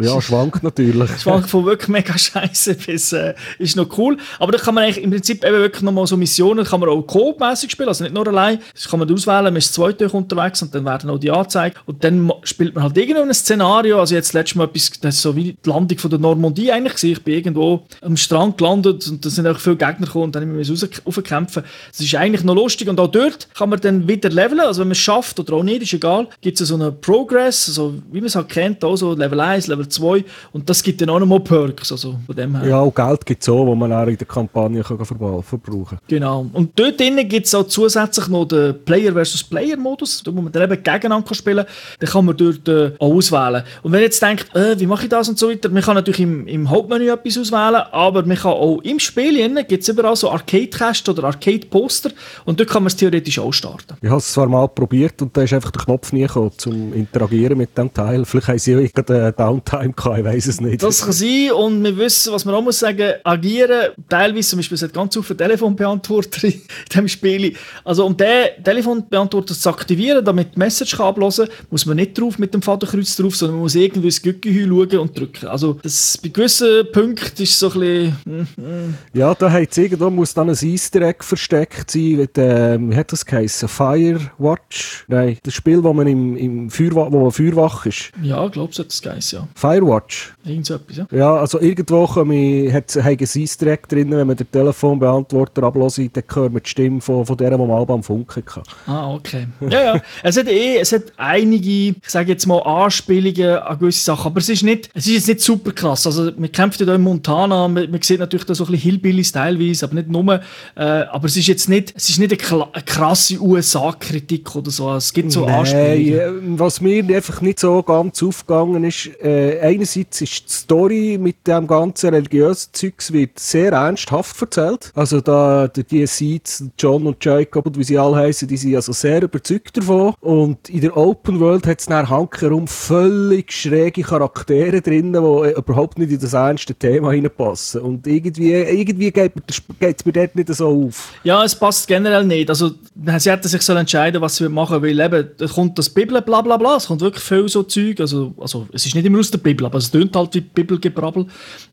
Ja, 0.00 0.20
schwankt 0.20 0.62
natürlich. 0.62 1.10
schwankt 1.20 1.50
von 1.50 1.64
wirklich 1.66 1.88
mega 1.88 2.16
scheiße 2.16 2.74
bis, 2.74 3.12
äh, 3.12 3.34
ist 3.58 3.76
noch 3.76 3.98
cool. 3.98 4.16
Aber 4.38 4.52
da 4.52 4.58
kann 4.58 4.74
man 4.74 4.84
eigentlich 4.84 5.02
im 5.02 5.10
Prinzip 5.10 5.44
eben 5.44 5.56
wirklich 5.56 5.82
nochmal 5.82 6.06
so 6.06 6.16
Missionen, 6.16 6.64
kann 6.64 6.80
man 6.80 6.88
auch 6.88 7.02
coop-mäßig 7.02 7.70
spielen, 7.70 7.88
also 7.88 8.04
nicht 8.04 8.14
nur 8.14 8.26
allein. 8.26 8.60
Das 8.72 8.88
kann 8.88 8.98
man 8.98 9.10
auswählen, 9.10 9.44
man 9.44 9.56
ist 9.56 9.74
zwei 9.74 9.92
unterwegs 10.12 10.62
und 10.62 10.74
dann 10.74 10.84
werden 10.84 11.10
auch 11.10 11.18
die 11.18 11.30
angezeigt. 11.30 11.78
Und 11.86 12.02
dann 12.04 12.32
spielt 12.42 12.74
man 12.74 12.84
halt 12.84 12.96
irgendwo 12.96 13.22
ein 13.22 13.34
Szenario, 13.34 14.00
also 14.00 14.14
jetzt 14.14 14.32
letztes 14.32 14.56
Mal 14.56 14.64
etwas, 14.64 14.92
das 15.00 15.16
ist 15.16 15.22
so 15.22 15.36
wie 15.36 15.56
die 15.64 15.68
Landung 15.68 15.98
von 15.98 16.10
der 16.10 16.18
Normandie 16.18 16.72
eigentlich 16.72 16.94
gewesen. 16.94 17.12
Ich 17.12 17.22
bin 17.22 17.34
irgendwo 17.34 17.86
am 18.00 18.16
Strand 18.16 18.58
gelandet 18.58 19.06
und 19.08 19.24
da 19.24 19.30
sind 19.30 19.46
auch 19.46 19.58
viele 19.58 19.76
Gegner 19.76 20.06
gekommen 20.06 20.24
und 20.24 20.34
dann 20.34 20.50
müssen 20.50 20.80
wir 20.80 20.88
rauskämpfen. 21.04 21.64
Das 21.90 22.00
ist 22.00 22.14
eigentlich 22.14 22.44
noch 22.44 22.54
lustig 22.54 22.88
und 22.88 22.98
auch 23.00 23.08
dort 23.08 23.48
kann 23.54 23.70
man 23.70 23.80
dann 23.80 24.08
wieder 24.08 24.30
leveln, 24.30 24.60
also 24.60 24.80
wenn 24.80 24.88
man 24.88 24.92
es 24.92 24.98
schafft 24.98 25.38
oder 25.40 25.54
auch 25.54 25.62
nicht, 25.62 25.82
ist 25.82 25.92
egal, 25.92 26.28
gibt 26.40 26.60
es 26.60 26.68
so 26.68 26.74
einen 26.74 27.00
Progress, 27.00 27.33
also 27.38 27.94
wie 28.10 28.18
man 28.18 28.26
es 28.26 28.36
halt 28.36 28.48
kennt, 28.48 28.84
auch 28.84 28.96
so 28.96 29.12
Level 29.14 29.40
1, 29.40 29.66
Level 29.66 29.88
2 29.88 30.24
und 30.52 30.68
das 30.68 30.82
gibt 30.82 31.00
dann 31.00 31.10
auch 31.10 31.18
nochmal 31.18 31.40
Perks, 31.40 31.92
also 31.92 32.16
von 32.26 32.36
dem 32.36 32.56
her. 32.56 32.68
Ja, 32.68 32.80
auch 32.80 32.94
Geld 32.94 33.26
gibt 33.26 33.42
es 33.42 33.48
auch, 33.48 33.66
wo 33.66 33.74
man 33.74 33.92
auch 33.92 34.06
in 34.06 34.16
der 34.16 34.26
Kampagne 34.26 34.82
kann 34.82 35.04
verbrauchen 35.04 35.84
kann. 35.84 35.98
Genau. 36.08 36.46
Und 36.52 36.78
dort 36.78 36.98
drinnen 36.98 37.28
gibt 37.28 37.46
es 37.46 37.54
auch 37.54 37.66
zusätzlich 37.66 38.28
noch 38.28 38.44
den 38.46 38.84
Player 38.84 39.12
versus 39.12 39.42
Player 39.44 39.76
Modus, 39.76 40.22
wo 40.26 40.40
man 40.40 40.52
dann 40.52 40.70
eben 40.70 40.82
gegeneinander 40.82 41.34
spielen 41.34 41.64
kann. 41.64 41.98
Den 42.00 42.08
kann 42.08 42.24
man 42.24 42.36
dort 42.36 42.68
äh, 42.68 42.92
auch 42.98 43.14
auswählen. 43.14 43.62
Und 43.82 43.92
wenn 43.92 44.00
ihr 44.00 44.06
jetzt 44.06 44.22
denkt, 44.22 44.54
äh, 44.54 44.78
wie 44.78 44.86
mache 44.86 45.04
ich 45.04 45.08
das 45.08 45.28
und 45.28 45.38
so 45.38 45.50
weiter, 45.50 45.68
man 45.68 45.82
kann 45.82 45.94
natürlich 45.94 46.20
im, 46.20 46.46
im 46.46 46.70
Hauptmenü 46.70 47.10
etwas 47.10 47.38
auswählen, 47.38 47.82
aber 47.92 48.24
man 48.24 48.36
kann 48.36 48.52
auch 48.52 48.80
im 48.82 48.98
Spiel 48.98 49.34
gibt 49.64 49.82
es 49.82 49.88
überall 49.88 50.16
so 50.16 50.30
Arcade-Kästen 50.30 51.14
oder 51.14 51.24
Arcade-Poster 51.28 52.10
und 52.44 52.60
dort 52.60 52.68
kann 52.68 52.82
man 52.82 52.88
es 52.88 52.96
theoretisch 52.96 53.38
auch 53.38 53.52
starten. 53.52 53.96
Ich 54.00 54.08
habe 54.08 54.18
es 54.18 54.32
zwar 54.32 54.46
mal 54.46 54.68
probiert 54.68 55.20
und 55.22 55.36
da 55.36 55.42
ist 55.42 55.52
einfach 55.52 55.70
der 55.70 55.82
Knopf 55.82 56.12
nie 56.12 56.22
gekommen, 56.22 56.52
zum 56.56 56.92
interagieren 56.92 57.23
mit 57.30 57.76
dem 57.76 57.92
Teil. 57.92 58.24
Vielleicht 58.24 58.48
haben 58.48 58.58
sie 58.58 58.76
auch 58.76 58.92
gerade 58.92 59.32
Downtime 59.32 59.92
gehabt, 59.92 60.18
ich 60.18 60.24
weiß 60.24 60.46
es 60.46 60.60
nicht. 60.60 60.82
Das 60.82 61.02
kann 61.02 61.12
sein 61.12 61.52
und 61.52 61.82
wir 61.84 61.96
wissen, 61.96 62.32
was 62.32 62.44
man 62.44 62.54
auch 62.54 62.62
muss 62.62 62.78
sagen, 62.78 63.14
agieren, 63.24 63.92
teilweise 64.08 64.50
zum 64.50 64.58
Beispiel, 64.58 64.76
es 64.76 64.82
hat 64.82 64.92
ganz 64.92 65.14
viele 65.14 65.36
Telefonbeantworter 65.36 66.44
in 66.48 66.62
diesem 66.90 67.08
Spiel. 67.08 67.54
Also 67.84 68.06
um 68.06 68.16
den 68.16 68.62
Telefonbeantworter 68.62 69.54
zu 69.54 69.68
aktivieren, 69.68 70.24
damit 70.24 70.54
die 70.54 70.58
Message 70.58 70.96
kann 70.96 71.06
ablösen 71.06 71.46
kann, 71.46 71.66
muss 71.70 71.86
man 71.86 71.96
nicht 71.96 72.18
drauf 72.18 72.38
mit 72.38 72.54
dem 72.54 72.62
Vaterkreuz 72.62 73.16
drauf, 73.16 73.36
sondern 73.36 73.56
man 73.56 73.62
muss 73.64 73.74
irgendwie 73.74 74.08
ins 74.08 74.22
Gückenhü 74.22 74.68
schauen 74.68 74.98
und 75.00 75.18
drücken. 75.18 75.46
Also 75.46 75.74
das, 75.82 76.18
bei 76.22 76.28
gewissen 76.28 76.86
Punkten 76.92 77.42
ist 77.42 77.50
es 77.50 77.58
so 77.58 77.70
ein 77.70 77.80
bisschen... 77.80 78.16
Mm, 78.24 78.60
mm. 78.60 78.94
Ja, 79.12 79.34
da 79.34 79.50
hat 79.50 79.76
irgendwo 79.76 80.10
muss 80.10 80.34
dann 80.34 80.50
ein 80.50 80.56
Easter 80.60 81.02
Egg 81.02 81.24
versteckt 81.24 81.90
sein, 81.90 82.16
mit, 82.16 82.38
äh, 82.38 82.78
wie 82.80 82.96
hat 82.96 83.12
das 83.12 83.24
geheißen? 83.24 83.68
Firewatch? 83.68 85.04
Nein, 85.08 85.38
das 85.42 85.54
Spiel, 85.54 85.82
wo 85.82 85.92
man 85.92 86.06
im, 86.06 86.36
im 86.36 86.70
Feuerwa 86.70 87.08
wo 87.14 87.22
man 87.22 87.32
Feuerwach 87.32 87.86
ist. 87.86 88.10
Ja, 88.22 88.44
es 88.46 88.78
hat 88.78 88.88
das 88.88 89.02
geheißen, 89.02 89.38
ja. 89.38 89.48
Firewatch? 89.54 90.34
Irgend 90.44 90.66
so 90.66 90.74
etwas, 90.74 90.96
ja. 90.96 91.06
Ja, 91.10 91.36
also 91.36 91.60
irgendwo 91.60 92.08
hat 92.08 92.90
es 92.90 92.96
ein 92.98 93.18
Easter 93.18 93.66
Egg 93.68 93.88
drin, 93.88 94.10
wenn 94.10 94.26
man 94.26 94.36
den 94.36 94.50
Telefonbeantworter 94.50 95.62
ablöst, 95.62 95.98
dann 95.98 96.24
hört 96.34 96.52
man 96.52 96.62
die 96.62 96.68
Stimme 96.68 97.00
von, 97.00 97.24
von 97.24 97.36
der, 97.36 97.50
die 97.50 97.56
man 97.56 97.68
mal 97.68 97.84
beim 97.86 98.02
Funken 98.02 98.44
kann. 98.44 98.62
Ah, 98.86 99.14
okay. 99.14 99.46
Ja, 99.60 99.94
ja. 99.94 100.02
es 100.22 100.36
hat 100.36 100.48
eh, 100.48 100.78
es 100.78 100.92
hat 100.92 101.04
einige, 101.16 101.68
ich 101.68 101.96
sage 102.06 102.32
jetzt 102.32 102.46
mal, 102.46 102.60
Anspielungen 102.60 103.58
an 103.58 103.78
gewisse 103.78 104.04
Sachen, 104.04 104.26
aber 104.26 104.40
es 104.40 104.48
ist 104.48 104.62
nicht, 104.62 104.90
es 104.94 105.06
ist 105.06 105.14
jetzt 105.14 105.28
nicht 105.28 105.40
super 105.40 105.72
krass. 105.72 106.06
Also, 106.06 106.30
man 106.36 106.50
kämpft 106.50 106.80
ja 106.80 106.86
da 106.86 106.94
in 106.94 107.02
Montana, 107.02 107.68
man, 107.68 107.90
man 107.90 108.02
sieht 108.02 108.20
natürlich 108.20 108.46
da 108.46 108.54
so 108.54 108.64
ein 108.64 108.72
bisschen 108.72 108.90
Hillbillies 108.90 109.32
teilweise, 109.32 109.86
aber 109.86 109.94
nicht 109.94 110.08
nur, 110.08 110.40
äh, 110.76 110.82
aber 110.82 111.26
es 111.26 111.36
ist 111.36 111.46
jetzt 111.46 111.68
nicht, 111.68 111.92
es 111.96 112.10
ist 112.10 112.18
nicht 112.18 112.52
eine, 112.52 112.66
eine 112.72 112.82
krasse 112.82 113.40
USA-Kritik 113.40 114.54
oder 114.56 114.70
so. 114.70 114.94
Es 114.94 115.12
gibt 115.12 115.32
so 115.32 115.44
Nein, 115.44 115.54
Anspielungen. 115.54 116.58
Was 116.58 116.80
mir 116.80 117.03
einfach 117.12 117.40
nicht 117.40 117.60
so 117.60 117.82
ganz 117.82 118.22
aufgegangen 118.22 118.84
ist, 118.84 119.10
äh, 119.22 119.60
einerseits 119.60 120.20
ist 120.20 120.44
die 120.44 120.52
Story 120.52 121.18
mit 121.20 121.46
dem 121.46 121.66
ganzen 121.66 122.10
religiösen 122.10 122.70
Zeugs 122.72 123.12
wird 123.12 123.38
sehr 123.38 123.72
ernsthaft 123.72 124.40
erzählt. 124.40 124.92
Also 124.94 125.20
da 125.20 125.68
die 125.68 126.06
Seeds, 126.06 126.64
John 126.78 127.06
und 127.06 127.24
Jacob 127.24 127.66
und 127.66 127.78
wie 127.78 127.84
sie 127.84 127.98
alle 127.98 128.16
heißen, 128.16 128.48
die 128.48 128.56
sind 128.56 128.74
also 128.74 128.92
sehr 128.92 129.22
überzeugt 129.22 129.76
davon. 129.76 130.14
Und 130.20 130.68
in 130.68 130.80
der 130.80 130.96
Open 130.96 131.40
World 131.40 131.66
hat 131.66 131.80
es 131.80 131.86
dann 131.86 132.08
hankerum 132.08 132.66
völlig 132.66 133.52
schräge 133.52 134.02
Charaktere 134.02 134.80
drin, 134.80 135.12
die 135.12 135.18
überhaupt 135.18 135.98
nicht 135.98 136.12
in 136.12 136.20
das 136.20 136.32
ernste 136.32 136.74
Thema 136.74 137.12
hineinpassen. 137.12 137.80
Und 137.80 138.06
irgendwie, 138.06 138.52
irgendwie 138.52 139.10
geht 139.10 139.32
es 139.80 140.04
mir 140.04 140.12
dort 140.12 140.36
nicht 140.36 140.54
so 140.54 140.86
auf. 140.86 141.12
Ja, 141.24 141.44
es 141.44 141.54
passt 141.54 141.86
generell 141.86 142.24
nicht. 142.24 142.48
Also 142.48 142.72
sie 143.18 143.30
hätten 143.30 143.48
sich 143.48 143.62
so 143.62 143.74
entscheiden, 143.74 144.20
was 144.20 144.36
sie 144.36 144.48
machen 144.48 144.82
will. 144.82 145.00
Eben, 145.00 145.30
kommt 145.54 145.78
das 145.78 145.90
Bibel, 145.90 146.20
bla 146.22 146.42
bla 146.42 146.56
bla, 146.56 146.76
es 146.76 146.86
kommt 146.94 147.00
wirklich 147.02 147.24
viel 147.24 147.48
so 147.48 147.62
Zeug. 147.64 148.00
Also, 148.00 148.34
also 148.38 148.66
es 148.72 148.86
ist 148.86 148.94
nicht 148.94 149.04
immer 149.04 149.18
aus 149.18 149.30
der 149.30 149.38
Bibel, 149.38 149.66
aber 149.66 149.78
es 149.78 149.90
tönt 149.90 150.14
halt 150.14 150.34
wie 150.34 150.40
Bibelgebrabbel. 150.40 151.26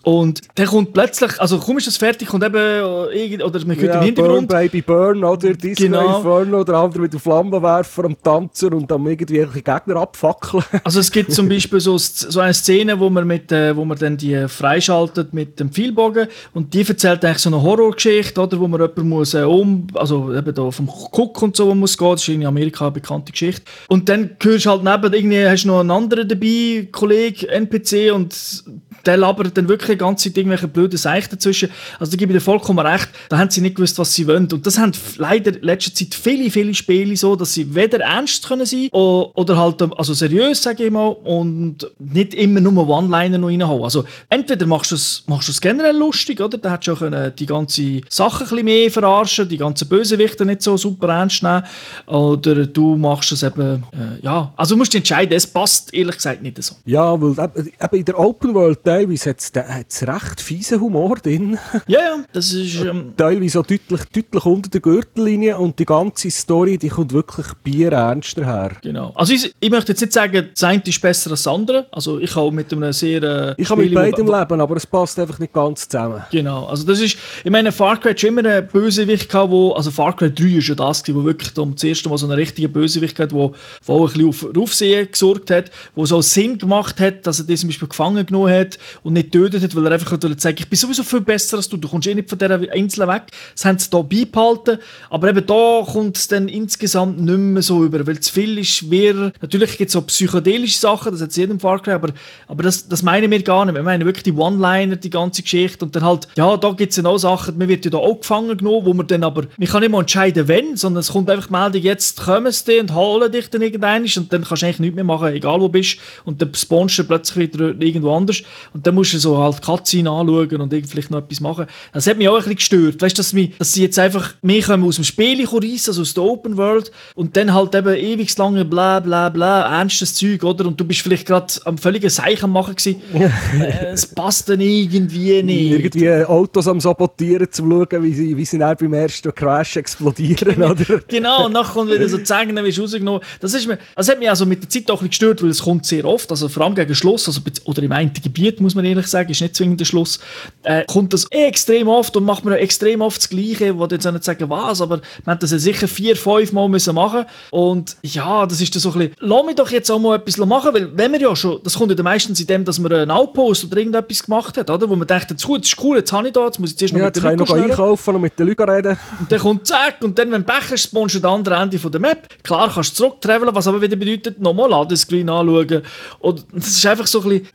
Und 0.03 0.41
der 0.57 0.65
kommt 0.65 0.93
plötzlich, 0.93 1.39
also 1.39 1.60
kaum 1.60 1.77
ist 1.77 1.88
das 1.88 1.97
fertig, 1.97 2.27
kommt 2.27 2.43
eben, 2.43 2.55
äh, 2.55 3.43
oder 3.43 3.65
man 3.65 3.77
hört 3.77 3.93
ja, 3.93 3.99
im 3.99 4.05
Hintergrund... 4.05 4.47
Burn, 4.47 4.62
Baby 4.62 4.81
Burn, 4.81 5.23
oder 5.23 5.53
Disney 5.53 5.88
genau. 5.88 6.17
Inferno, 6.17 6.62
oder 6.62 6.75
andere 6.75 7.03
mit 7.03 7.13
dem 7.13 7.19
Flammenwerfer 7.19 8.05
am 8.05 8.21
Tanzen 8.21 8.73
und 8.73 8.89
dann 8.89 9.05
irgendwie 9.05 9.45
Gegner 9.62 9.95
abfackeln. 9.97 10.63
Also 10.84 10.99
es 10.99 11.12
gibt 11.12 11.31
zum 11.31 11.47
Beispiel 11.47 11.79
so, 11.79 11.97
so 11.97 12.39
eine 12.39 12.53
Szene, 12.53 12.99
wo 12.99 13.10
man, 13.10 13.27
mit, 13.27 13.51
äh, 13.51 13.75
wo 13.75 13.86
man 13.86 13.97
dann 13.97 14.17
die 14.17 14.47
freischaltet 14.47 15.34
mit 15.34 15.60
dem 15.60 15.71
Pfeilbogen 15.71 16.27
und 16.53 16.73
die 16.73 16.86
erzählt 16.88 17.23
eigentlich 17.23 17.38
so 17.38 17.49
eine 17.49 17.62
Horrorgeschichte, 17.62 18.41
oder, 18.41 18.60
wo 18.60 18.67
man 18.67 18.81
jemanden 18.81 19.10
muss 19.10 19.34
äh, 19.34 19.43
um, 19.43 19.88
also 19.93 20.34
eben 20.34 20.53
da 20.53 20.71
vom 20.71 20.89
Cook 20.89 21.41
und 21.43 21.55
so 21.55 21.73
muss 21.75 21.97
gehen, 21.97 22.12
das 22.12 22.21
ist 22.21 22.29
in 22.29 22.45
Amerika 22.45 22.86
eine 22.86 22.91
bekannte 22.91 23.31
Geschichte. 23.31 23.63
Und 23.88 24.10
dann 24.10 24.31
hörst 24.41 24.65
du 24.65 24.69
halt 24.71 24.84
neben, 24.84 25.11
irgendwie 25.13 25.45
hast 25.45 25.63
du 25.63 25.69
noch 25.69 25.80
einen 25.82 25.91
anderen 25.91 26.28
dabei, 26.28 26.88
Kollege, 26.91 27.47
NPC 27.50 28.12
und 28.13 28.63
der 29.05 29.17
labert 29.17 29.57
dann 29.57 29.67
wirklich 29.67 29.91
die 29.91 29.97
ganze 29.97 30.29
Zeit 30.29 30.37
irgendwelche 30.37 30.67
blöden 30.67 30.97
Seichen 30.97 31.29
dazwischen. 31.31 31.69
Also 31.99 32.11
da 32.11 32.17
gebe 32.17 32.31
ich 32.33 32.37
dir 32.37 32.43
vollkommen 32.43 32.85
recht, 32.85 33.09
da 33.29 33.37
haben 33.37 33.49
sie 33.49 33.61
nicht 33.61 33.75
gewusst, 33.75 33.97
was 33.99 34.13
sie 34.13 34.27
wollen. 34.27 34.47
Und 34.51 34.65
das 34.65 34.77
haben 34.77 34.91
leider 35.17 35.55
in 35.55 35.61
letzter 35.61 35.93
Zeit 35.93 36.15
viele, 36.15 36.49
viele 36.49 36.73
Spiele 36.73 37.15
so, 37.15 37.35
dass 37.35 37.53
sie 37.53 37.73
weder 37.73 37.99
ernst 37.99 38.47
können 38.47 38.65
sein 38.65 38.89
oder 38.91 39.57
halt 39.57 39.81
also 39.97 40.13
seriös, 40.13 40.61
sage 40.63 40.85
ich 40.85 40.91
mal, 40.91 41.07
und 41.07 41.89
nicht 41.99 42.33
immer 42.33 42.59
nur 42.59 42.87
One-Liner 42.87 43.37
noch 43.37 43.47
reinhauen. 43.47 43.83
Also 43.83 44.05
entweder 44.29 44.65
machst 44.65 44.91
du 44.91 44.95
es, 44.95 45.23
machst 45.27 45.47
du 45.47 45.51
es 45.51 45.61
generell 45.61 45.95
lustig, 45.97 46.39
oder? 46.41 46.57
Da 46.57 46.71
hättest 46.71 47.01
du 47.01 47.05
auch 47.05 47.31
die 47.31 47.45
ganze 47.45 48.01
Sache 48.09 48.43
ein 48.43 48.49
bisschen 48.49 48.65
mehr 48.65 48.91
verarschen, 48.91 49.49
die 49.49 49.57
ganzen 49.57 49.87
Bösewichte 49.87 50.45
nicht 50.45 50.61
so 50.61 50.77
super 50.77 51.09
ernst 51.09 51.43
nehmen, 51.43 51.63
oder 52.07 52.65
du 52.65 52.95
machst 52.95 53.31
es 53.31 53.43
eben, 53.43 53.83
äh, 53.91 54.23
ja, 54.23 54.53
also 54.55 54.75
du 54.75 54.79
musst 54.79 54.93
entscheiden, 54.95 55.35
es 55.35 55.47
passt 55.47 55.93
ehrlich 55.93 56.15
gesagt 56.15 56.41
nicht 56.41 56.61
so. 56.63 56.75
Ja, 56.85 57.19
weil 57.19 57.31
eben 57.31 57.97
in 57.97 58.05
der 58.05 58.19
Open 58.19 58.53
World 58.53 58.79
teilweise 58.91 59.30
hat 59.30 59.86
es 59.89 60.08
recht 60.08 60.41
fiesen 60.41 60.82
Humor 60.82 61.15
drin. 61.15 61.58
Ja, 61.88 61.99
ja, 61.99 62.23
das 62.34 62.51
ist... 62.54 62.82
Ähm, 62.82 63.13
teilweise 63.15 63.60
auch 63.60 63.65
deutlich, 63.65 64.01
deutlich 64.13 64.45
unter 64.45 64.69
der 64.69 64.82
Gürtellinie 64.82 65.58
und 65.58 65.80
die 65.80 65.86
ganze 65.86 66.30
Story, 66.30 66.77
die 66.77 66.89
kommt 66.89 67.13
wirklich 67.13 67.47
bierernst 67.63 68.38
daher. 68.38 68.71
Genau. 68.82 69.12
Also 69.15 69.34
ich, 69.34 69.54
ich 69.60 69.69
möchte 69.69 69.93
jetzt 69.93 70.01
nicht 70.01 70.13
sagen, 70.13 70.49
das 70.54 70.63
eine 70.63 70.82
ist 70.86 71.01
besser 71.01 71.32
als 71.32 71.43
das 71.43 71.54
andere. 71.54 71.88
Also 71.91 72.19
ich 72.19 72.36
habe 72.36 72.51
mit 72.51 72.71
einem 72.71 72.91
sehr... 72.91 73.23
Äh, 73.23 73.56
ich 73.58 73.69
habe 73.69 73.84
mit 73.84 73.93
beidem 73.93 74.27
leben, 74.27 74.62
aber 74.62 74.75
es 74.75 74.86
passt 74.86 75.17
einfach 75.19 75.39
nicht 75.39 75.54
ganz 75.54 75.88
zusammen. 75.88 76.23
Genau. 76.32 76.65
Also 76.65 76.86
das 76.86 76.99
ist... 76.99 77.17
Ich 77.43 77.51
meine, 77.51 77.71
Far 77.71 77.97
Cry 77.99 78.12
hat 78.12 78.19
schon 78.19 78.30
immer 78.32 78.47
einen 78.47 78.67
Bösewicht 78.67 79.30
gehabt, 79.30 79.51
wo... 79.51 79.71
Also 79.71 79.91
Far 79.91 80.15
Cry 80.15 80.34
3 80.34 80.43
ist 80.58 80.67
ja 80.67 80.75
das, 80.75 81.04
wo 81.08 81.23
wirklich 81.23 81.58
um 81.58 81.73
das 81.73 81.84
erste 81.84 82.10
Mal 82.10 82.17
so 82.17 82.25
einen 82.25 82.36
richtigen 82.36 82.71
Bösewicht 82.71 83.19
hat, 83.19 83.32
wo, 83.32 83.54
wo 83.86 83.93
auch 83.93 84.13
ein 84.13 84.30
bisschen 84.30 84.51
auf 84.51 84.58
Aufsehen 84.58 85.08
gesorgt 85.12 85.49
hat, 85.51 85.71
wo 85.95 86.06
so 86.06 86.21
Sinn 86.21 86.58
gemacht 86.58 86.99
hat, 86.99 87.25
dass 87.25 87.39
er 87.39 87.45
den 87.45 87.58
zum 87.58 87.69
Beispiel 87.69 87.88
gefangen 87.88 88.25
genommen 88.25 88.54
hat 88.54 88.77
und 89.03 89.13
nicht 89.13 89.31
tötet 89.31 89.63
hat, 89.63 89.75
weil 89.75 89.85
er 89.85 89.93
einfach 89.93 90.17
sagen 90.37 90.57
ich 90.59 90.69
bin 90.69 90.77
sowieso 90.77 91.03
viel 91.03 91.21
besser 91.21 91.57
als 91.57 91.69
du, 91.69 91.77
du 91.77 91.87
kommst 91.87 92.07
eh 92.07 92.15
nicht 92.15 92.29
von 92.29 92.37
dieser 92.37 92.73
Insel 92.73 93.07
weg. 93.07 93.23
Das 93.53 93.65
haben 93.65 93.79
sie 93.79 93.89
hier 93.91 94.03
beibehalten, 94.03 94.79
aber 95.09 95.29
eben 95.29 95.45
da 95.45 95.83
kommt 95.85 96.17
es 96.17 96.27
dann 96.27 96.47
insgesamt 96.47 97.19
nicht 97.19 97.37
mehr 97.37 97.61
so 97.61 97.83
über, 97.83 98.05
weil 98.05 98.19
zu 98.19 98.31
viel 98.31 98.57
ist 98.57 98.69
schwer. 98.69 99.31
Natürlich 99.41 99.77
gibt 99.77 99.89
es 99.89 99.95
auch 99.95 100.05
psychedelische 100.05 100.79
Sachen, 100.79 101.11
das 101.11 101.21
hat 101.21 101.29
es 101.29 101.35
jedem 101.35 101.59
Fall 101.59 101.81
aber, 101.87 102.09
aber 102.47 102.63
das, 102.63 102.87
das 102.87 103.03
meinen 103.03 103.31
wir 103.31 103.41
gar 103.43 103.65
nicht. 103.65 103.75
Wir 103.75 103.83
meinen 103.83 104.05
wirklich 104.05 104.23
die 104.23 104.33
One-Liner, 104.33 104.97
die 104.97 105.09
ganze 105.09 105.41
Geschichte 105.41 105.85
und 105.85 105.95
dann 105.95 106.03
halt, 106.03 106.27
ja, 106.35 106.57
da 106.57 106.71
gibt 106.71 106.91
es 106.91 106.97
dann 106.97 107.05
auch 107.05 107.17
Sachen, 107.17 107.57
man 107.57 107.67
wird 107.67 107.85
ja 107.85 107.91
da 107.91 107.97
auch 107.97 108.19
gefangen 108.19 108.57
genommen, 108.57 108.85
wo 108.85 108.93
man 108.93 109.07
dann 109.07 109.23
aber, 109.23 109.43
man 109.57 109.67
kann 109.67 109.81
nicht 109.81 109.91
mal 109.91 110.01
entscheiden, 110.01 110.47
wenn, 110.47 110.75
sondern 110.75 111.01
es 111.01 111.11
kommt 111.11 111.29
einfach 111.29 111.47
die 111.47 111.53
Meldung, 111.53 111.81
jetzt 111.81 112.21
kommen 112.21 112.51
sie 112.51 112.79
und 112.79 112.93
holen 112.93 113.31
dich 113.31 113.49
dann 113.49 113.61
irgendwann 113.61 114.03
und 114.03 114.33
dann 114.33 114.43
kannst 114.43 114.61
du 114.61 114.65
eigentlich 114.65 114.79
nichts 114.79 114.95
mehr 114.95 115.03
machen, 115.03 115.29
egal 115.29 115.59
wo 115.59 115.67
du 115.67 115.69
bist 115.69 115.97
und 116.25 116.41
dann 116.41 116.53
spawnst 116.53 116.99
du 116.99 117.03
plötzlich 117.03 117.53
wieder 117.53 117.69
irgendwo 117.79 118.15
anders 118.15 118.43
Und 118.73 118.88
dann 118.88 118.95
musst 118.95 119.13
du 119.13 119.19
so 119.19 119.38
halt 119.38 119.62
Cutscene 119.62 120.10
anschauen 120.10 120.62
und 120.62 120.88
vielleicht 120.88 121.12
noch 121.12 121.19
etwas 121.19 121.41
machen. 121.41 121.65
Das 121.93 122.07
hat 122.07 122.17
mich 122.17 122.29
auch 122.29 122.34
ein 122.34 122.39
bisschen 122.39 122.55
gestört. 122.55 123.01
Weißt 123.01 123.17
du, 123.17 123.19
dass, 123.19 123.34
mich, 123.34 123.57
dass 123.57 123.73
sie 123.73 123.84
jetzt 123.84 123.99
einfach 123.99 124.34
mehr 124.41 124.62
kommen 124.62 124.86
aus 124.86 124.95
dem 124.95 125.03
Spiel 125.03 125.45
reissen, 125.45 125.89
also 125.89 126.01
aus 126.01 126.13
der 126.13 126.23
Open 126.23 126.57
World 126.57 126.91
und 127.15 127.36
dann 127.36 127.53
halt 127.53 127.75
eben 127.75 127.93
ewig 127.95 128.36
lange 128.38 128.63
bla 128.65 128.99
bla 128.99 129.29
bla, 129.29 129.79
ernstes 129.79 130.15
Zeug, 130.15 130.43
oder? 130.43 130.65
Und 130.65 130.79
du 130.79 130.86
bist 130.86 131.01
vielleicht 131.01 131.27
gerade 131.27 131.53
am 131.65 131.77
völligen 131.77 132.10
Seich 132.10 132.43
am 132.43 132.51
machen 132.51 132.75
gewesen. 132.75 133.01
äh, 133.13 133.91
es 133.91 134.05
passt 134.07 134.49
dann 134.49 134.62
irgendwie 134.62 135.43
nicht. 135.43 135.71
Irgendwie 135.71 136.25
Autos 136.25 136.67
am 136.67 136.79
Sabotieren, 136.79 137.51
zu 137.51 137.63
schauen, 137.63 138.03
wie 138.03 138.13
sie, 138.13 138.38
wie 138.38 138.45
sie 138.45 138.57
dann 138.57 138.77
beim 138.77 138.93
ersten 138.93 139.34
Crash 139.34 139.75
explodieren, 139.77 140.62
oder? 140.63 141.01
genau, 141.07 141.45
und 141.47 141.53
dann 141.53 141.65
kommt 141.65 141.91
wieder 141.91 142.07
so 142.07 142.19
zeigen, 142.19 142.55
wie 142.63 142.71
du 142.71 142.81
rausgenommen 142.81 143.21
Das 143.39 143.53
ist 143.53 143.67
mir, 143.67 143.77
das 143.95 144.10
hat 144.10 144.19
mich 144.19 144.29
also 144.29 144.45
mit 144.45 144.62
der 144.62 144.69
Zeit 144.69 144.89
auch 144.89 145.01
ein 145.01 145.07
bisschen 145.07 145.10
gestört, 145.10 145.43
weil 145.43 145.49
es 145.49 145.62
kommt 145.62 145.86
sehr 145.86 146.05
oft, 146.05 146.29
also 146.31 146.47
vor 146.47 146.63
allem 146.63 146.75
gegen 146.75 146.95
Schluss, 146.95 147.27
also, 147.27 147.41
oder 147.65 147.84
im 147.84 147.91
einen 147.91 148.13
Gebiet, 148.13 148.61
muss 148.62 148.76
man 148.76 148.86
ehrlich 148.86 149.08
sagen, 149.08 149.32
ist 149.32 149.41
nicht 149.41 149.56
zwingend 149.56 149.80
der 149.80 149.86
Schluss, 149.86 150.19
äh, 150.63 150.86
kommt 150.86 151.13
das 151.13 151.26
extrem 151.32 151.88
oft 151.88 152.15
und 152.15 152.26
macht 152.26 152.45
man 152.45 152.54
extrem 152.54 153.02
oft 153.02 153.17
das 153.17 153.30
Gleiche, 153.30 153.78
wo 153.78 153.86
jetzt 153.86 154.06
nicht 154.06 154.24
sagen, 154.24 154.50
was, 154.50 154.82
aber 154.82 155.02
man 155.26 155.36
hat 155.36 155.43
das 155.43 155.52
ja 155.52 155.60
sicher 155.60 155.88
vier, 155.88 156.15
fünf 156.15 156.52
Mal 156.54 156.69
müssen 156.69 156.95
machen 156.95 157.26
und 157.52 157.97
ja, 158.04 158.45
das 158.45 158.62
ist 158.62 158.74
dann 158.76 158.82
so 158.82 158.91
ein 158.91 159.00
bisschen, 159.00 159.15
lass 159.19 159.45
mich 159.45 159.56
doch 159.56 159.71
jetzt 159.71 159.89
auch 159.89 160.00
mal 160.00 160.15
etwas 160.17 160.38
machen, 160.38 160.74
weil 160.74 160.97
wenn 160.97 161.12
wir 161.12 161.21
ja 161.21 161.36
schon, 161.36 161.60
das 161.63 161.78
kommt 161.78 161.97
ja 161.97 162.04
meistens 162.04 162.39
in 162.39 162.47
dem, 162.47 162.65
dass 162.65 162.80
man 162.80 162.91
einen 162.93 163.12
Outpost 163.12 163.65
oder 163.65 163.78
irgendetwas 163.78 164.24
gemacht 164.24 164.58
hat, 164.58 164.69
oder, 164.69 164.89
wo 164.89 164.95
man 164.95 165.08
denkt, 165.08 165.32
jetzt 165.32 165.45
gut, 165.45 165.62
das 165.62 165.69
ist 165.69 165.84
cool, 165.84 165.97
jetzt 165.97 166.12
habe 166.12 166.28
ich 166.28 166.34
da, 166.34 166.45
jetzt 166.45 166.60
muss 166.60 166.71
ich 166.71 166.78
zuerst 166.78 166.93
noch 166.93 167.00
ja, 167.00 167.06
mit 167.06 167.15
den 167.15 167.24
Leuten 167.24 167.54
einkaufen 167.54 168.15
und 168.15 168.21
mit 168.21 168.39
den 168.39 168.47
Leuten 168.47 168.69
reden. 168.69 168.97
Und 169.19 169.32
dann 169.32 169.39
kommt 169.39 169.67
zack, 169.67 169.97
und 170.02 170.17
dann, 170.17 170.32
wenn 170.32 170.45
du 170.45 170.52
Becher 170.52 170.78
spawnst 170.78 171.15
du 171.15 171.28
an 171.28 171.36
andere 171.36 171.56
Ende 171.56 171.80
von 171.80 171.91
der 171.91 172.02
Map. 172.02 172.28
Klar 172.43 172.71
kannst 172.74 172.91
du 172.91 173.04
zurücktravelen, 173.04 173.54
was 173.54 173.67
aber 173.67 173.82
wieder 173.82 173.95
bedeutet, 173.95 174.39
nochmal 174.39 174.69
Ladescreen 174.69 175.30
anschauen. 175.30 175.82
Und 176.19 176.45
das 176.54 176.67
ist 176.67 176.86
einfach 176.86 177.08
so 177.08 177.21
ein 177.21 177.30
bisschen, 177.30 177.47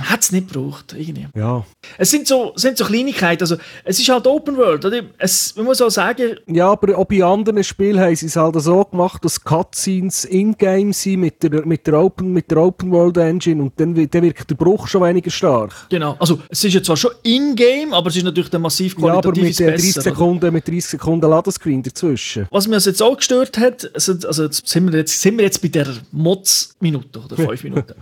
äh, 0.00 0.04
hat 0.04 0.22
es 0.22 0.32
nicht 0.32 0.52
gebraucht, 0.52 0.94
irgendwie. 0.96 1.26
Ja. 1.34 1.64
Es 1.98 2.10
sind 2.10 2.26
so, 2.26 2.52
sind 2.56 2.76
so 2.76 2.84
Kleinigkeiten, 2.84 3.42
also 3.42 3.56
es 3.84 3.98
ist 3.98 4.08
halt 4.08 4.26
Open 4.26 4.56
World, 4.56 4.84
oder? 4.84 5.02
Es, 5.18 5.54
man 5.56 5.66
muss 5.66 5.80
auch 5.80 5.90
sagen... 5.90 6.36
Ja, 6.46 6.70
aber 6.70 6.96
auch 6.96 7.04
bei 7.04 7.22
anderen 7.22 7.62
Spielen 7.64 8.00
haben 8.00 8.14
sie 8.16 8.26
es 8.26 8.36
halt 8.36 8.60
so 8.60 8.84
gemacht, 8.84 9.24
dass 9.24 9.42
Cutscenes 9.42 10.24
in-game 10.24 10.92
sind 10.92 11.20
mit 11.20 11.42
der, 11.42 11.64
mit, 11.66 11.86
der 11.86 11.94
Open, 11.94 12.32
mit 12.32 12.50
der 12.50 12.58
Open 12.58 12.90
World 12.90 13.16
Engine 13.16 13.62
und 13.62 13.78
dann, 13.78 13.94
dann 13.94 14.22
wirkt 14.22 14.50
der 14.50 14.54
Bruch 14.54 14.88
schon 14.88 15.02
weniger 15.02 15.30
stark. 15.30 15.72
Genau, 15.88 16.16
also 16.18 16.40
es 16.48 16.64
ist 16.64 16.74
ja 16.74 16.82
zwar 16.82 16.96
schon 16.96 17.12
in-game, 17.22 17.92
aber 17.92 18.08
es 18.08 18.16
ist 18.16 18.24
natürlich 18.24 18.50
dann 18.50 18.62
massiv 18.62 18.96
qualitativ 18.96 19.24
Ja, 19.24 19.30
aber 19.30 19.40
mit 19.40 19.60
30 19.60 19.94
besser, 19.94 20.02
Sekunden, 20.02 20.52
mit 20.52 20.66
30 20.66 20.84
Sekunden 20.84 21.30
Ladescreen 21.30 21.82
dazwischen. 21.82 22.46
Was 22.50 22.66
mir 22.66 22.78
jetzt 22.78 23.02
auch 23.02 23.16
gestört 23.16 23.58
hat, 23.58 23.90
also 23.94 24.44
jetzt 24.44 24.66
sind 24.66 24.90
wir 24.90 24.98
jetzt, 24.98 25.20
sind 25.20 25.36
wir 25.36 25.44
jetzt 25.44 25.60
bei 25.62 25.68
der 25.68 25.86
Mods-Minute 26.12 27.20
oder 27.20 27.36
5 27.48 27.64
Minuten. 27.64 27.94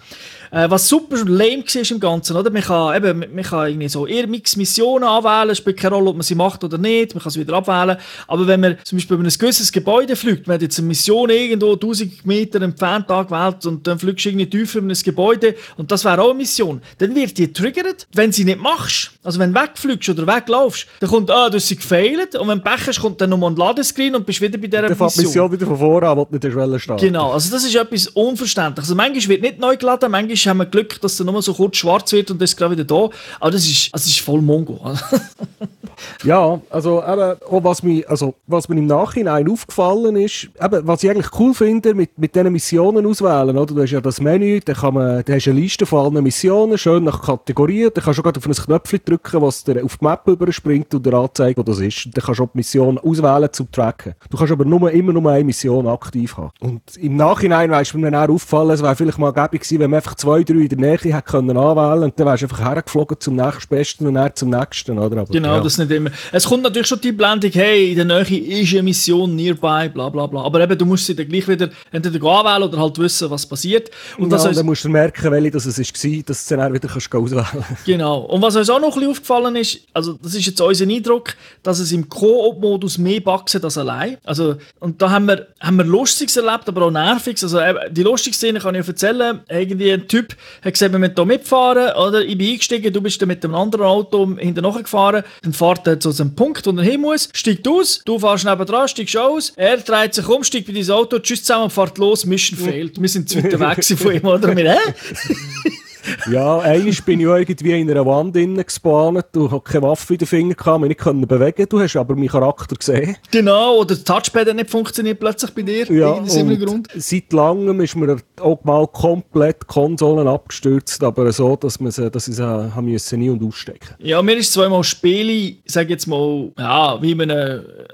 Äh, 0.50 0.70
was 0.70 0.88
super 0.88 1.16
lame 1.24 1.64
war 1.64 1.90
im 1.90 2.00
Ganzen, 2.00 2.36
oder? 2.36 2.50
Man 2.50 2.62
kann, 2.62 2.96
eben, 2.96 3.24
man 3.34 3.44
kann 3.44 3.68
irgendwie 3.68 3.88
so 3.88 4.06
Mix 4.28 4.56
Missionen 4.56 5.04
anwählen, 5.04 5.50
es 5.50 5.58
spielt 5.58 5.76
keine 5.76 5.94
Rolle, 5.96 6.10
ob 6.10 6.16
man 6.16 6.22
sie 6.22 6.34
macht 6.34 6.64
oder 6.64 6.78
nicht, 6.78 7.14
man 7.14 7.22
kann 7.22 7.32
sie 7.32 7.40
wieder 7.40 7.54
abwählen. 7.54 7.96
Aber 8.26 8.46
wenn 8.46 8.60
man 8.60 8.76
zum 8.84 8.98
Beispiel 8.98 9.16
über 9.16 9.24
ein 9.24 9.32
gewisses 9.38 9.72
Gebäude 9.72 10.16
fliegt, 10.16 10.46
man 10.46 10.54
hat 10.54 10.62
jetzt 10.62 10.78
eine 10.78 10.88
Mission 10.88 11.30
irgendwo 11.30 11.72
1000 11.72 12.26
Meter 12.26 12.62
entfernt 12.62 13.10
angewählt 13.10 13.66
und 13.66 13.86
dann 13.86 13.98
fliegst 13.98 14.24
du 14.24 14.30
irgendwie 14.30 14.50
tiefer 14.50 14.78
in 14.78 14.90
ein 14.90 14.98
Gebäude 15.02 15.54
und 15.76 15.90
das 15.90 16.04
wäre 16.04 16.20
auch 16.22 16.30
eine 16.30 16.38
Mission, 16.38 16.80
dann 16.98 17.14
wird 17.14 17.36
die 17.38 17.52
triggert, 17.52 18.06
wenn 18.14 18.32
sie 18.32 18.44
nicht 18.44 18.60
machst. 18.60 19.12
Also 19.22 19.38
wenn 19.38 19.52
du 19.52 19.60
wegfliegst 19.60 20.08
oder 20.08 20.26
weglaufst, 20.26 20.86
dann 21.00 21.10
kommt, 21.10 21.30
ah, 21.30 21.50
du 21.50 21.56
hast 21.56 21.68
sie 21.68 21.76
gefailt 21.76 22.34
und 22.34 22.48
wenn 22.48 22.58
du 22.58 22.64
pechst, 22.64 23.00
kommt 23.00 23.20
dann 23.20 23.30
nochmal 23.30 23.50
ein 23.50 23.56
Ladescreen 23.56 24.14
und 24.14 24.24
bist 24.24 24.40
wieder 24.40 24.58
bei 24.58 24.66
dieser 24.66 24.88
Mission. 24.88 25.08
Dann 25.14 25.24
Mission 25.24 25.52
wieder 25.52 25.66
von 25.66 25.78
vorne 25.78 26.08
an, 26.08 26.16
wo 26.16 26.24
du 26.24 26.36
nicht 26.36 26.52
Schwelle 26.52 26.78
starten. 26.80 27.04
Genau, 27.04 27.32
also 27.32 27.50
das 27.50 27.64
ist 27.64 27.74
etwas 27.74 28.08
unverständlich. 28.08 28.84
Also 28.84 28.94
manchmal 28.94 29.28
wird 29.28 29.42
nicht 29.42 29.58
neu 29.58 29.76
geladen, 29.76 30.10
manchmal 30.10 30.36
haben 30.46 30.58
wir 30.58 30.66
Glück, 30.66 31.00
dass 31.00 31.18
es 31.18 31.26
nur 31.26 31.42
so 31.42 31.54
kurz 31.54 31.76
schwarz 31.76 32.12
wird 32.12 32.30
und 32.30 32.40
das 32.40 32.50
ist 32.50 32.56
gerade 32.56 32.72
wieder 32.72 32.84
da. 32.84 33.08
Aber 33.40 33.50
das 33.50 33.66
ist, 33.66 33.92
das 33.92 34.06
ist 34.06 34.20
voll 34.20 34.40
Mongo. 34.40 34.80
ja, 36.24 36.60
also 36.70 37.02
eben, 37.02 37.36
auch 37.50 37.64
was, 37.64 37.82
mir, 37.82 38.08
also, 38.08 38.34
was 38.46 38.68
mir 38.68 38.76
im 38.76 38.86
Nachhinein 38.86 39.50
aufgefallen 39.50 40.16
ist, 40.16 40.48
eben, 40.60 40.86
was 40.86 41.02
ich 41.02 41.10
eigentlich 41.10 41.38
cool 41.38 41.54
finde, 41.54 41.94
mit, 41.94 42.16
mit 42.18 42.34
diesen 42.34 42.52
Missionen 42.52 43.06
auswählen, 43.06 43.56
oder? 43.56 43.74
Du 43.74 43.82
hast 43.82 43.90
ja 43.90 44.00
das 44.00 44.20
Menü, 44.20 44.60
da 44.64 44.74
kann 44.74 44.94
man, 44.94 45.22
da 45.24 45.34
hast 45.34 45.48
eine 45.48 45.60
Liste 45.60 45.86
von 45.86 46.14
allen 46.14 46.22
Missionen, 46.22 46.78
schön 46.78 47.04
nach 47.04 47.22
Kategorien, 47.22 47.90
da 47.94 48.00
kannst 48.00 48.18
du 48.18 48.22
gerade 48.22 48.38
auf 48.38 48.46
ein 48.46 48.52
Knöpfchen 48.52 49.00
drücken, 49.04 49.42
was 49.42 49.64
dir 49.64 49.84
auf 49.84 49.96
die 49.96 50.04
Map 50.04 50.26
überspringt 50.26 50.94
und 50.94 51.04
dir 51.04 51.14
anzeigt, 51.14 51.58
wo 51.58 51.62
das 51.62 51.80
ist. 51.80 52.06
Und 52.06 52.16
dann 52.16 52.24
kannst 52.24 52.40
du 52.40 52.44
auch 52.44 52.50
die 52.52 52.58
Mission 52.58 52.98
auswählen 52.98 53.48
zum 53.52 53.70
Tracken. 53.70 54.14
Du 54.30 54.36
kannst 54.36 54.52
aber 54.52 54.64
nur, 54.64 54.90
immer 54.90 55.12
nur 55.12 55.30
eine 55.30 55.44
Mission 55.44 55.86
aktiv 55.86 56.36
haben. 56.36 56.50
Und 56.60 56.82
im 56.96 57.16
Nachhinein 57.16 57.70
weißt 57.70 57.94
du 57.94 57.98
mir 57.98 58.10
dann 58.10 58.28
auch 58.28 58.34
aufgefallen, 58.34 58.70
es 58.70 58.82
wäre 58.82 58.96
vielleicht 58.96 59.18
mal 59.18 59.32
gäbig 59.32 59.62
gewesen, 59.62 59.80
wenn 59.80 59.90
man 59.90 59.98
einfach 59.98 60.14
zwei, 60.14 60.27
drei 60.28 60.58
in 60.58 60.68
der 60.68 60.78
Nähe 60.78 60.98
hätte 60.98 61.22
können 61.22 61.56
anwählen 61.56 62.04
und 62.04 62.18
dann 62.18 62.26
wärst 62.26 62.42
du 62.42 62.46
einfach 62.46 62.60
hergeflogen 62.60 63.16
zum 63.20 63.36
nächstbesten 63.36 64.06
und 64.06 64.14
dann 64.14 64.34
zum 64.34 64.50
nächsten, 64.50 64.98
oder? 64.98 65.22
Aber, 65.22 65.32
genau, 65.32 65.56
ja. 65.56 65.60
das 65.60 65.78
nicht 65.78 65.90
immer. 65.90 66.10
Es 66.32 66.44
kommt 66.46 66.62
natürlich 66.62 66.88
schon 66.88 67.00
die 67.00 67.12
Blendung, 67.12 67.50
hey, 67.52 67.90
in 67.90 67.96
der 67.96 68.04
Nähe 68.04 68.60
ist 68.60 68.72
eine 68.72 68.82
Mission 68.82 69.34
nearby, 69.34 69.88
bla 69.88 70.08
bla 70.08 70.26
bla. 70.26 70.42
Aber 70.42 70.60
eben, 70.60 70.78
du 70.78 70.86
musst 70.86 71.06
sie 71.06 71.14
dann 71.14 71.28
gleich 71.28 71.46
wieder 71.48 71.70
entweder 71.92 72.24
anwählen 72.26 72.68
oder 72.68 72.78
halt 72.78 72.98
wissen, 72.98 73.30
was 73.30 73.46
passiert. 73.46 73.90
Und 74.16 74.30
ja, 74.30 74.38
das 74.38 74.56
dann 74.56 74.66
musst 74.66 74.84
du 74.84 74.88
merken, 74.88 75.30
welche 75.30 75.50
das 75.50 75.66
es 75.66 75.78
war, 75.78 76.22
dass 76.24 76.46
du 76.46 76.56
dann 76.56 76.72
wieder 76.72 76.88
kannst 76.88 77.14
auswählen 77.14 77.44
kannst. 77.50 77.84
Genau. 77.84 78.20
Und 78.20 78.42
was 78.42 78.56
uns 78.56 78.68
auch 78.70 78.80
noch 78.80 78.88
ein 78.88 78.94
bisschen 78.94 79.10
aufgefallen 79.10 79.56
ist, 79.56 79.80
also 79.92 80.14
das 80.14 80.34
ist 80.34 80.46
jetzt 80.46 80.60
unser 80.60 80.84
Eindruck, 80.84 81.34
dass 81.62 81.78
es 81.78 81.92
im 81.92 82.08
Koop-Modus 82.08 82.98
mehr 82.98 83.24
wachsen 83.24 83.62
als 83.62 83.78
allein. 83.78 84.18
Also, 84.24 84.56
und 84.80 85.00
da 85.00 85.10
haben 85.10 85.26
wir, 85.26 85.48
haben 85.60 85.76
wir 85.76 85.84
Lustiges 85.84 86.36
erlebt, 86.36 86.68
aber 86.68 86.86
auch 86.86 86.90
Nerviges. 86.90 87.42
Also 87.44 87.58
die 87.90 88.02
lustige 88.02 88.34
Szene 88.34 88.60
kann 88.60 88.74
ich 88.74 88.86
erzählen. 88.86 89.40
Irgendwie 89.48 89.92
ein 89.92 90.08
Typ 90.08 90.17
hat 90.62 90.72
gesagt, 90.72 90.92
wir 90.92 90.98
müssen 90.98 91.14
hier 91.14 91.24
mitfahren, 91.24 91.96
oder? 91.96 92.24
Ich 92.24 92.36
bin 92.36 92.50
eingestiegen, 92.50 92.92
du 92.92 93.00
bist 93.00 93.20
dann 93.20 93.28
mit 93.28 93.44
einem 93.44 93.54
anderen 93.54 93.86
Auto 93.86 94.36
hinterher 94.36 94.82
gefahren. 94.82 95.24
Dann 95.42 95.52
fährt 95.52 95.86
er 95.86 96.00
zu 96.00 96.10
einem 96.20 96.34
Punkt, 96.34 96.66
wo 96.66 96.70
er 96.70 96.82
hin 96.82 97.00
muss, 97.00 97.28
steigt 97.32 97.66
aus, 97.66 98.02
du 98.04 98.18
fährst 98.18 98.44
neben 98.44 98.66
dran, 98.66 98.88
steigst 98.88 99.16
aus, 99.16 99.52
er 99.56 99.78
dreht 99.78 100.14
sich 100.14 100.28
um, 100.28 100.44
steigt 100.44 100.66
bei 100.66 100.72
dein 100.72 100.90
Auto, 100.90 101.18
tschüss 101.18 101.42
zusammen, 101.42 101.70
fährt 101.70 101.98
los, 101.98 102.24
Mission 102.24 102.58
failed. 102.58 103.00
Wir 103.00 103.08
sind 103.08 103.28
zu 103.28 103.36
weit 103.60 103.90
weg 103.90 103.98
von 103.98 104.14
ihm, 104.14 104.24
oder? 104.24 104.56
Wir, 104.56 104.72
hä? 104.72 104.78
ja, 106.30 106.58
einmal 106.60 106.92
bin 107.04 107.20
ich 107.20 107.26
irgendwie 107.26 107.80
in 107.80 107.90
einer 107.90 108.06
Wand 108.06 108.36
innen 108.36 108.64
gespawnt, 108.64 109.24
du 109.32 109.50
hast 109.50 109.64
keine 109.64 109.82
Waffe 109.82 110.14
in 110.14 110.18
den 110.18 110.26
Fingern 110.26 110.56
gehabt, 110.56 110.80
mich 110.80 110.88
nicht 110.88 111.28
bewegen 111.28 111.66
Du 111.68 111.80
hast 111.80 111.96
aber 111.96 112.14
meinen 112.14 112.28
Charakter 112.28 112.76
gesehen. 112.76 113.16
Genau, 113.30 113.78
oder 113.78 113.94
das 113.94 114.04
Touchpad 114.04 114.48
hat 114.48 114.56
nicht 114.56 114.70
funktioniert 114.70 115.18
plötzlich 115.18 115.50
bei 115.52 115.62
dir. 115.62 115.90
Ja, 115.92 116.10
und 116.10 116.60
Grund. 116.60 116.88
seit 116.94 117.32
langem 117.32 117.80
ist 117.80 117.96
mir 117.96 118.16
auch 118.40 118.62
mal 118.64 118.86
komplett 118.86 119.66
Konsolen 119.66 120.26
abgestürzt, 120.28 121.02
aber 121.02 121.30
so, 121.32 121.56
dass, 121.56 121.80
man 121.80 121.90
sie, 121.90 122.10
dass 122.10 122.28
ich 122.28 122.36
sie 122.36 122.44
haben 122.44 122.86
müssen 122.86 123.18
nie 123.18 123.30
und 123.30 123.42
ausstecken 123.42 123.94
Ja, 123.98 124.22
mir 124.22 124.36
ist 124.36 124.52
zweimal 124.52 124.84
Spiele, 124.84 125.56
sag 125.66 125.90
jetzt 125.90 126.06
mal, 126.06 126.50
ja, 126.58 127.00
wie 127.02 127.14
man, 127.14 127.30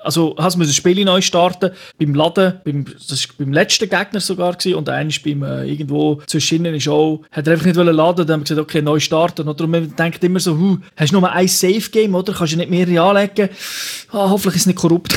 also 0.02 0.34
hast 0.38 0.56
du 0.56 0.62
ein 0.62 0.68
Spiel 0.68 1.04
neu 1.04 1.20
starten, 1.20 1.70
beim 1.98 2.14
Laden, 2.14 2.54
beim, 2.64 2.84
das 2.84 3.28
war 3.28 3.34
beim 3.38 3.52
letzten 3.52 3.88
Gegner 3.88 4.20
sogar 4.20 4.54
gewesen, 4.54 4.76
und 4.76 4.88
eines 4.88 5.20
beim 5.20 5.42
äh, 5.42 5.64
irgendwo 5.64 6.20
zwischen 6.26 6.64
ist 6.66 6.88
auch, 6.88 7.22
hat 7.30 7.46
er 7.46 7.54
einfach 7.54 7.66
nicht 7.66 7.76
laden 7.94 8.26
dann 8.26 8.34
haben 8.34 8.40
wir 8.40 8.44
gesagt, 8.44 8.60
okay, 8.60 8.82
neu 8.82 9.00
starten. 9.00 9.48
Oder 9.48 9.66
man 9.66 9.94
denkt 9.96 10.22
immer 10.24 10.40
so, 10.40 10.56
huh, 10.56 10.78
hast 10.96 11.12
du 11.12 11.20
nur 11.20 11.30
ein 11.30 11.48
Safe-Game, 11.48 12.14
oder? 12.14 12.32
Kannst 12.32 12.52
du 12.52 12.56
nicht 12.56 12.70
mehrere 12.70 13.00
anlegen? 13.00 13.48
Ah, 14.10 14.30
hoffentlich 14.30 14.56
ist 14.56 14.62
es 14.62 14.66
nicht 14.66 14.78
korrupt. 14.78 15.14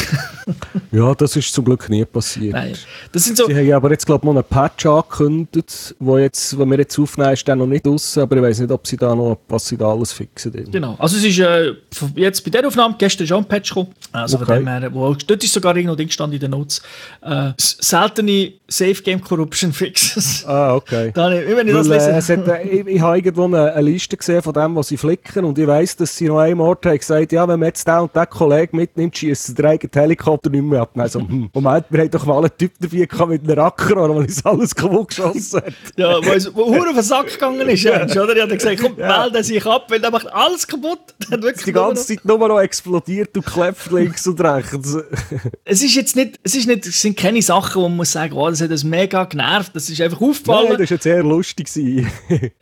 ja, 0.91 1.13
das 1.15 1.35
ist 1.35 1.53
zum 1.53 1.65
Glück 1.65 1.89
nie 1.89 2.05
passiert. 2.05 2.53
Nein. 2.53 2.73
Das 3.11 3.25
sind 3.25 3.37
so 3.37 3.47
Sie 3.47 3.55
haben 3.55 3.73
aber 3.73 3.91
jetzt, 3.91 4.05
glaube 4.05 4.23
ich, 4.23 4.33
mal 4.33 4.39
einen 4.39 4.49
Patch 4.49 4.85
angekündigt, 4.85 5.95
wo, 5.99 6.17
jetzt, 6.17 6.57
wo 6.57 6.65
wir 6.65 6.77
jetzt 6.77 6.97
aufnehmen, 6.97 7.33
ist 7.33 7.47
dann 7.47 7.59
noch 7.59 7.67
nicht 7.67 7.85
raus, 7.85 8.17
aber 8.17 8.37
ich 8.37 8.43
weiß 8.43 8.59
nicht, 8.59 8.71
ob 8.71 8.85
sie 8.87 8.97
da 8.97 9.15
noch, 9.15 9.39
was 9.47 9.67
sie 9.67 9.77
da 9.77 9.91
alles 9.91 10.13
fixen. 10.13 10.51
Drin. 10.51 10.71
Genau. 10.71 10.95
Also 10.99 11.17
es 11.17 11.23
ist 11.23 11.39
äh, 11.39 11.73
jetzt 12.15 12.43
bei 12.43 12.51
der 12.51 12.67
Aufnahme, 12.67 12.95
gestern 12.97 13.27
schon 13.27 13.43
ein 13.43 13.47
Patch 13.47 13.69
gekommen, 13.69 13.93
also 14.11 14.37
okay. 14.37 14.45
von 14.45 14.55
dem 14.55 14.67
her, 14.67 14.93
wo, 14.93 15.13
dort 15.13 15.43
ist 15.43 15.53
sogar 15.53 15.75
irgendwo 15.75 15.95
Ding 15.95 16.09
stand 16.09 16.33
in 16.33 16.39
den 16.39 16.51
Notes, 16.51 16.81
äh, 17.21 17.51
seltene 17.57 18.53
Safe-Game 18.67 19.21
Corruption 19.21 19.71
Fixes. 19.73 20.45
Ah, 20.45 20.75
okay. 20.75 21.11
Dann, 21.13 21.31
wenn 21.31 21.67
ich 21.67 21.73
das 21.73 21.87
lese. 21.87 22.33
Äh, 22.33 22.51
äh, 22.51 22.66
ich, 22.71 22.87
ich 22.87 23.01
habe 23.01 23.17
irgendwo 23.17 23.45
eine, 23.45 23.73
eine, 23.73 23.89
Liste 23.89 24.17
gesehen 24.17 24.41
von 24.41 24.53
dem, 24.53 24.75
was 24.75 24.89
sie 24.89 24.97
flicken 24.97 25.45
und 25.45 25.57
ich 25.57 25.67
weiss, 25.67 25.95
dass 25.95 26.15
sie 26.15 26.27
noch 26.27 26.39
einmal 26.39 26.67
Ort 26.67 26.85
haben 26.85 26.97
gesagt, 26.97 27.31
ja, 27.31 27.47
wenn 27.47 27.59
man 27.59 27.67
jetzt 27.67 27.87
den 27.87 27.99
und 27.99 28.15
den 28.15 28.29
Kollegen 28.29 28.77
mitnimmt, 28.77 29.17
schießt 29.17 29.57
der 29.57 29.65
eigene 29.71 29.91
Helikopter 29.93 30.49
nicht 30.49 30.63
mehr 30.63 30.81
ab. 30.81 30.91
Also, 30.95 31.19
Moment, 31.19 31.85
wir 31.89 31.99
haben 32.01 32.11
doch 32.11 32.25
mal 32.25 32.39
einen 32.39 32.57
Typ 32.57 32.73
dabei 32.79 33.05
gehabt 33.05 33.29
mit 33.29 33.43
einem 33.43 33.59
Racker, 33.59 33.95
der 33.95 34.09
uns 34.09 34.45
alles 34.45 34.75
kaputt 34.75 35.09
geschossen 35.09 35.61
hat. 35.61 35.73
ja, 35.95 36.17
wo 36.23 36.31
es 36.31 36.47
auf 36.47 36.93
den 36.93 37.01
Sack 37.01 37.27
gegangen 37.27 37.67
ist, 37.69 37.83
ja. 37.83 38.03
oder? 38.03 38.35
Ich 38.35 38.41
habe 38.41 38.57
gesagt, 38.57 38.79
komm, 38.81 38.97
ja. 38.97 39.21
melde 39.21 39.43
sich 39.43 39.65
ab, 39.65 39.85
weil 39.89 39.99
der 39.99 40.11
macht 40.11 40.27
alles 40.27 40.67
kaputt. 40.67 40.99
die 41.65 41.71
ganze 41.71 42.05
Zeit 42.05 42.25
nur 42.25 42.47
noch 42.47 42.59
explodiert 42.59 43.35
und 43.35 43.45
klebt 43.45 43.91
links 43.91 44.27
und 44.27 44.39
rechts. 44.41 44.97
es 45.65 45.83
ist 45.83 45.95
jetzt 45.95 46.15
nicht, 46.15 46.39
es 46.43 46.55
ist 46.55 46.67
nicht, 46.67 46.85
es 46.85 47.01
sind 47.01 47.17
keine 47.17 47.41
Sachen, 47.41 47.81
wo 47.81 47.87
man 47.87 47.97
muss 47.97 48.11
sagen, 48.11 48.33
oh, 48.33 48.49
das 48.49 48.61
hat 48.61 48.71
uns 48.71 48.83
mega 48.83 49.23
genervt, 49.25 49.75
das 49.75 49.89
ist 49.89 50.01
einfach 50.01 50.21
aufgefallen. 50.21 50.69
Nein, 50.69 50.77
das 50.79 50.89
war 50.89 50.95
jetzt 50.95 51.05
eher 51.05 51.23
lustig. 51.23 51.67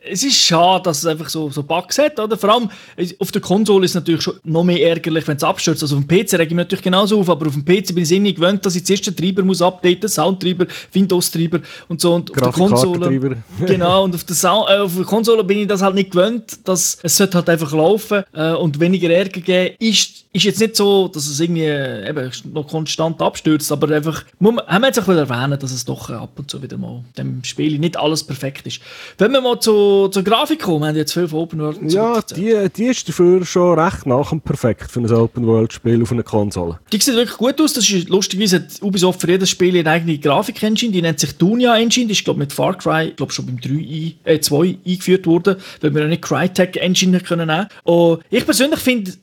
Es 0.09 0.23
ist 0.23 0.35
schade, 0.35 0.83
dass 0.83 0.99
es 0.99 1.05
einfach 1.05 1.29
so, 1.29 1.49
so 1.49 1.63
Bugs 1.63 1.97
hat, 1.97 2.19
oder? 2.19 2.37
Vor 2.37 2.49
allem 2.49 2.69
auf 3.19 3.31
der 3.31 3.41
Konsole 3.41 3.85
ist 3.85 3.91
es 3.91 3.95
natürlich 3.95 4.21
schon 4.21 4.35
noch 4.43 4.63
mehr 4.63 4.81
ärgerlich, 4.81 5.27
wenn 5.27 5.37
es 5.37 5.43
abstürzt. 5.43 5.81
Also 5.81 5.97
auf 5.97 6.05
dem 6.05 6.07
PC 6.07 6.33
rege 6.33 6.43
ich 6.43 6.49
mich 6.49 6.57
natürlich 6.57 6.83
genauso 6.83 7.19
auf, 7.19 7.29
aber 7.29 7.47
auf 7.47 7.53
dem 7.53 7.65
PC 7.65 7.93
bin 7.93 8.03
ich 8.03 8.19
nicht 8.19 8.35
gewöhnt, 8.35 8.65
dass 8.65 8.75
ich 8.75 8.85
zuerst 8.85 9.07
den 9.07 9.15
Treiber 9.15 9.43
muss 9.43 9.61
updaten, 9.61 10.07
Soundtreiber, 10.07 10.67
Windows-Treiber 10.93 11.59
und 11.87 12.01
so. 12.01 12.15
Und 12.15 12.31
auf 12.31 12.37
der 12.37 12.51
Konsole, 12.51 13.37
genau, 13.65 14.03
und 14.03 14.15
auf 14.15 14.23
der, 14.23 14.35
Sound, 14.35 14.69
äh, 14.69 14.77
auf 14.77 14.95
der 14.95 15.05
Konsole 15.05 15.43
bin 15.43 15.59
ich 15.59 15.67
das 15.67 15.81
halt 15.81 15.95
nicht 15.95 16.11
gewöhnt, 16.11 16.59
dass 16.67 16.97
es 17.01 17.17
sollte 17.17 17.37
halt 17.37 17.49
einfach 17.49 17.71
laufen 17.71 18.23
äh, 18.33 18.53
und 18.53 18.79
weniger 18.79 19.09
Ärger 19.09 19.41
geben. 19.41 19.75
Ist, 19.79 20.24
ist 20.35 20.43
jetzt 20.43 20.59
nicht 20.59 20.75
so, 20.75 21.07
dass 21.07 21.27
es 21.27 21.39
irgendwie 21.39 21.63
äh, 21.63 22.09
eben 22.09 22.31
noch 22.53 22.67
konstant 22.67 23.21
abstürzt, 23.21 23.71
aber 23.71 23.93
einfach, 23.95 24.25
muss 24.39 24.55
man, 24.55 24.67
haben 24.67 24.81
wir 24.81 24.87
jetzt 24.87 24.99
auch 24.99 25.07
erwähnen, 25.07 25.57
dass 25.57 25.71
es 25.71 25.85
doch 25.85 26.09
äh, 26.09 26.13
ab 26.13 26.31
und 26.37 26.51
zu 26.51 26.61
wieder 26.61 26.77
mal 26.77 27.03
dem 27.17 27.43
Spiel 27.43 27.79
nicht 27.79 27.97
alles 27.97 28.23
perfekt 28.23 28.67
ist. 28.67 28.81
Wenn 29.17 29.31
wir 29.31 29.41
mal 29.41 29.59
zu, 29.59 30.09
zur 30.09 30.23
Grafik 30.23 30.61
kommen, 30.63 30.81
wir 30.81 30.87
haben 30.87 30.95
jetzt 30.95 31.13
viel 31.13 31.27
von 31.27 31.39
Open 31.39 31.59
World 31.59 31.91
Ja, 31.91 32.21
die, 32.21 32.69
die 32.75 32.85
ist 32.85 33.07
dafür 33.07 33.45
schon 33.45 33.79
recht 33.79 34.05
nach 34.05 34.31
und 34.31 34.43
perfekt 34.43 34.91
für 34.91 34.99
ein 34.99 35.11
Open 35.11 35.47
World 35.47 35.71
Spiel 35.71 36.01
auf 36.01 36.11
einer 36.11 36.23
Konsole. 36.23 36.79
Die 36.91 36.99
sieht 36.99 37.15
wirklich 37.15 37.37
gut 37.37 37.59
aus. 37.61 37.73
Das 37.73 37.89
ist 37.89 38.09
lustigerweise 38.09 38.57
hat 38.57 38.81
Ubisoft 38.81 39.21
für 39.21 39.29
jedes 39.29 39.49
Spiel 39.49 39.77
eine 39.77 39.89
eigene 39.89 40.17
Grafik-Engine, 40.17 40.91
die 40.91 41.01
nennt 41.01 41.19
sich 41.19 41.37
Dunia 41.37 41.77
Engine. 41.77 42.07
Die 42.07 42.13
ist 42.13 42.25
glaube 42.25 42.39
mit 42.39 42.51
Far 42.51 42.77
Cry, 42.77 43.13
glaube 43.15 43.31
schon 43.31 43.45
beim 43.45 43.59
3 43.59 44.15
äh, 44.25 44.39
2 44.39 44.77
eingeführt 44.85 45.25
worden, 45.25 45.57
weil 45.81 45.95
wir 45.95 46.03
eine 46.03 46.17
Crytek 46.17 46.77
Engine 46.77 47.19
können 47.21 47.47
nehmen. 47.47 47.67
Und 47.83 48.21
ich 48.29 48.45
persönlich 48.45 48.79
finde 48.79 49.13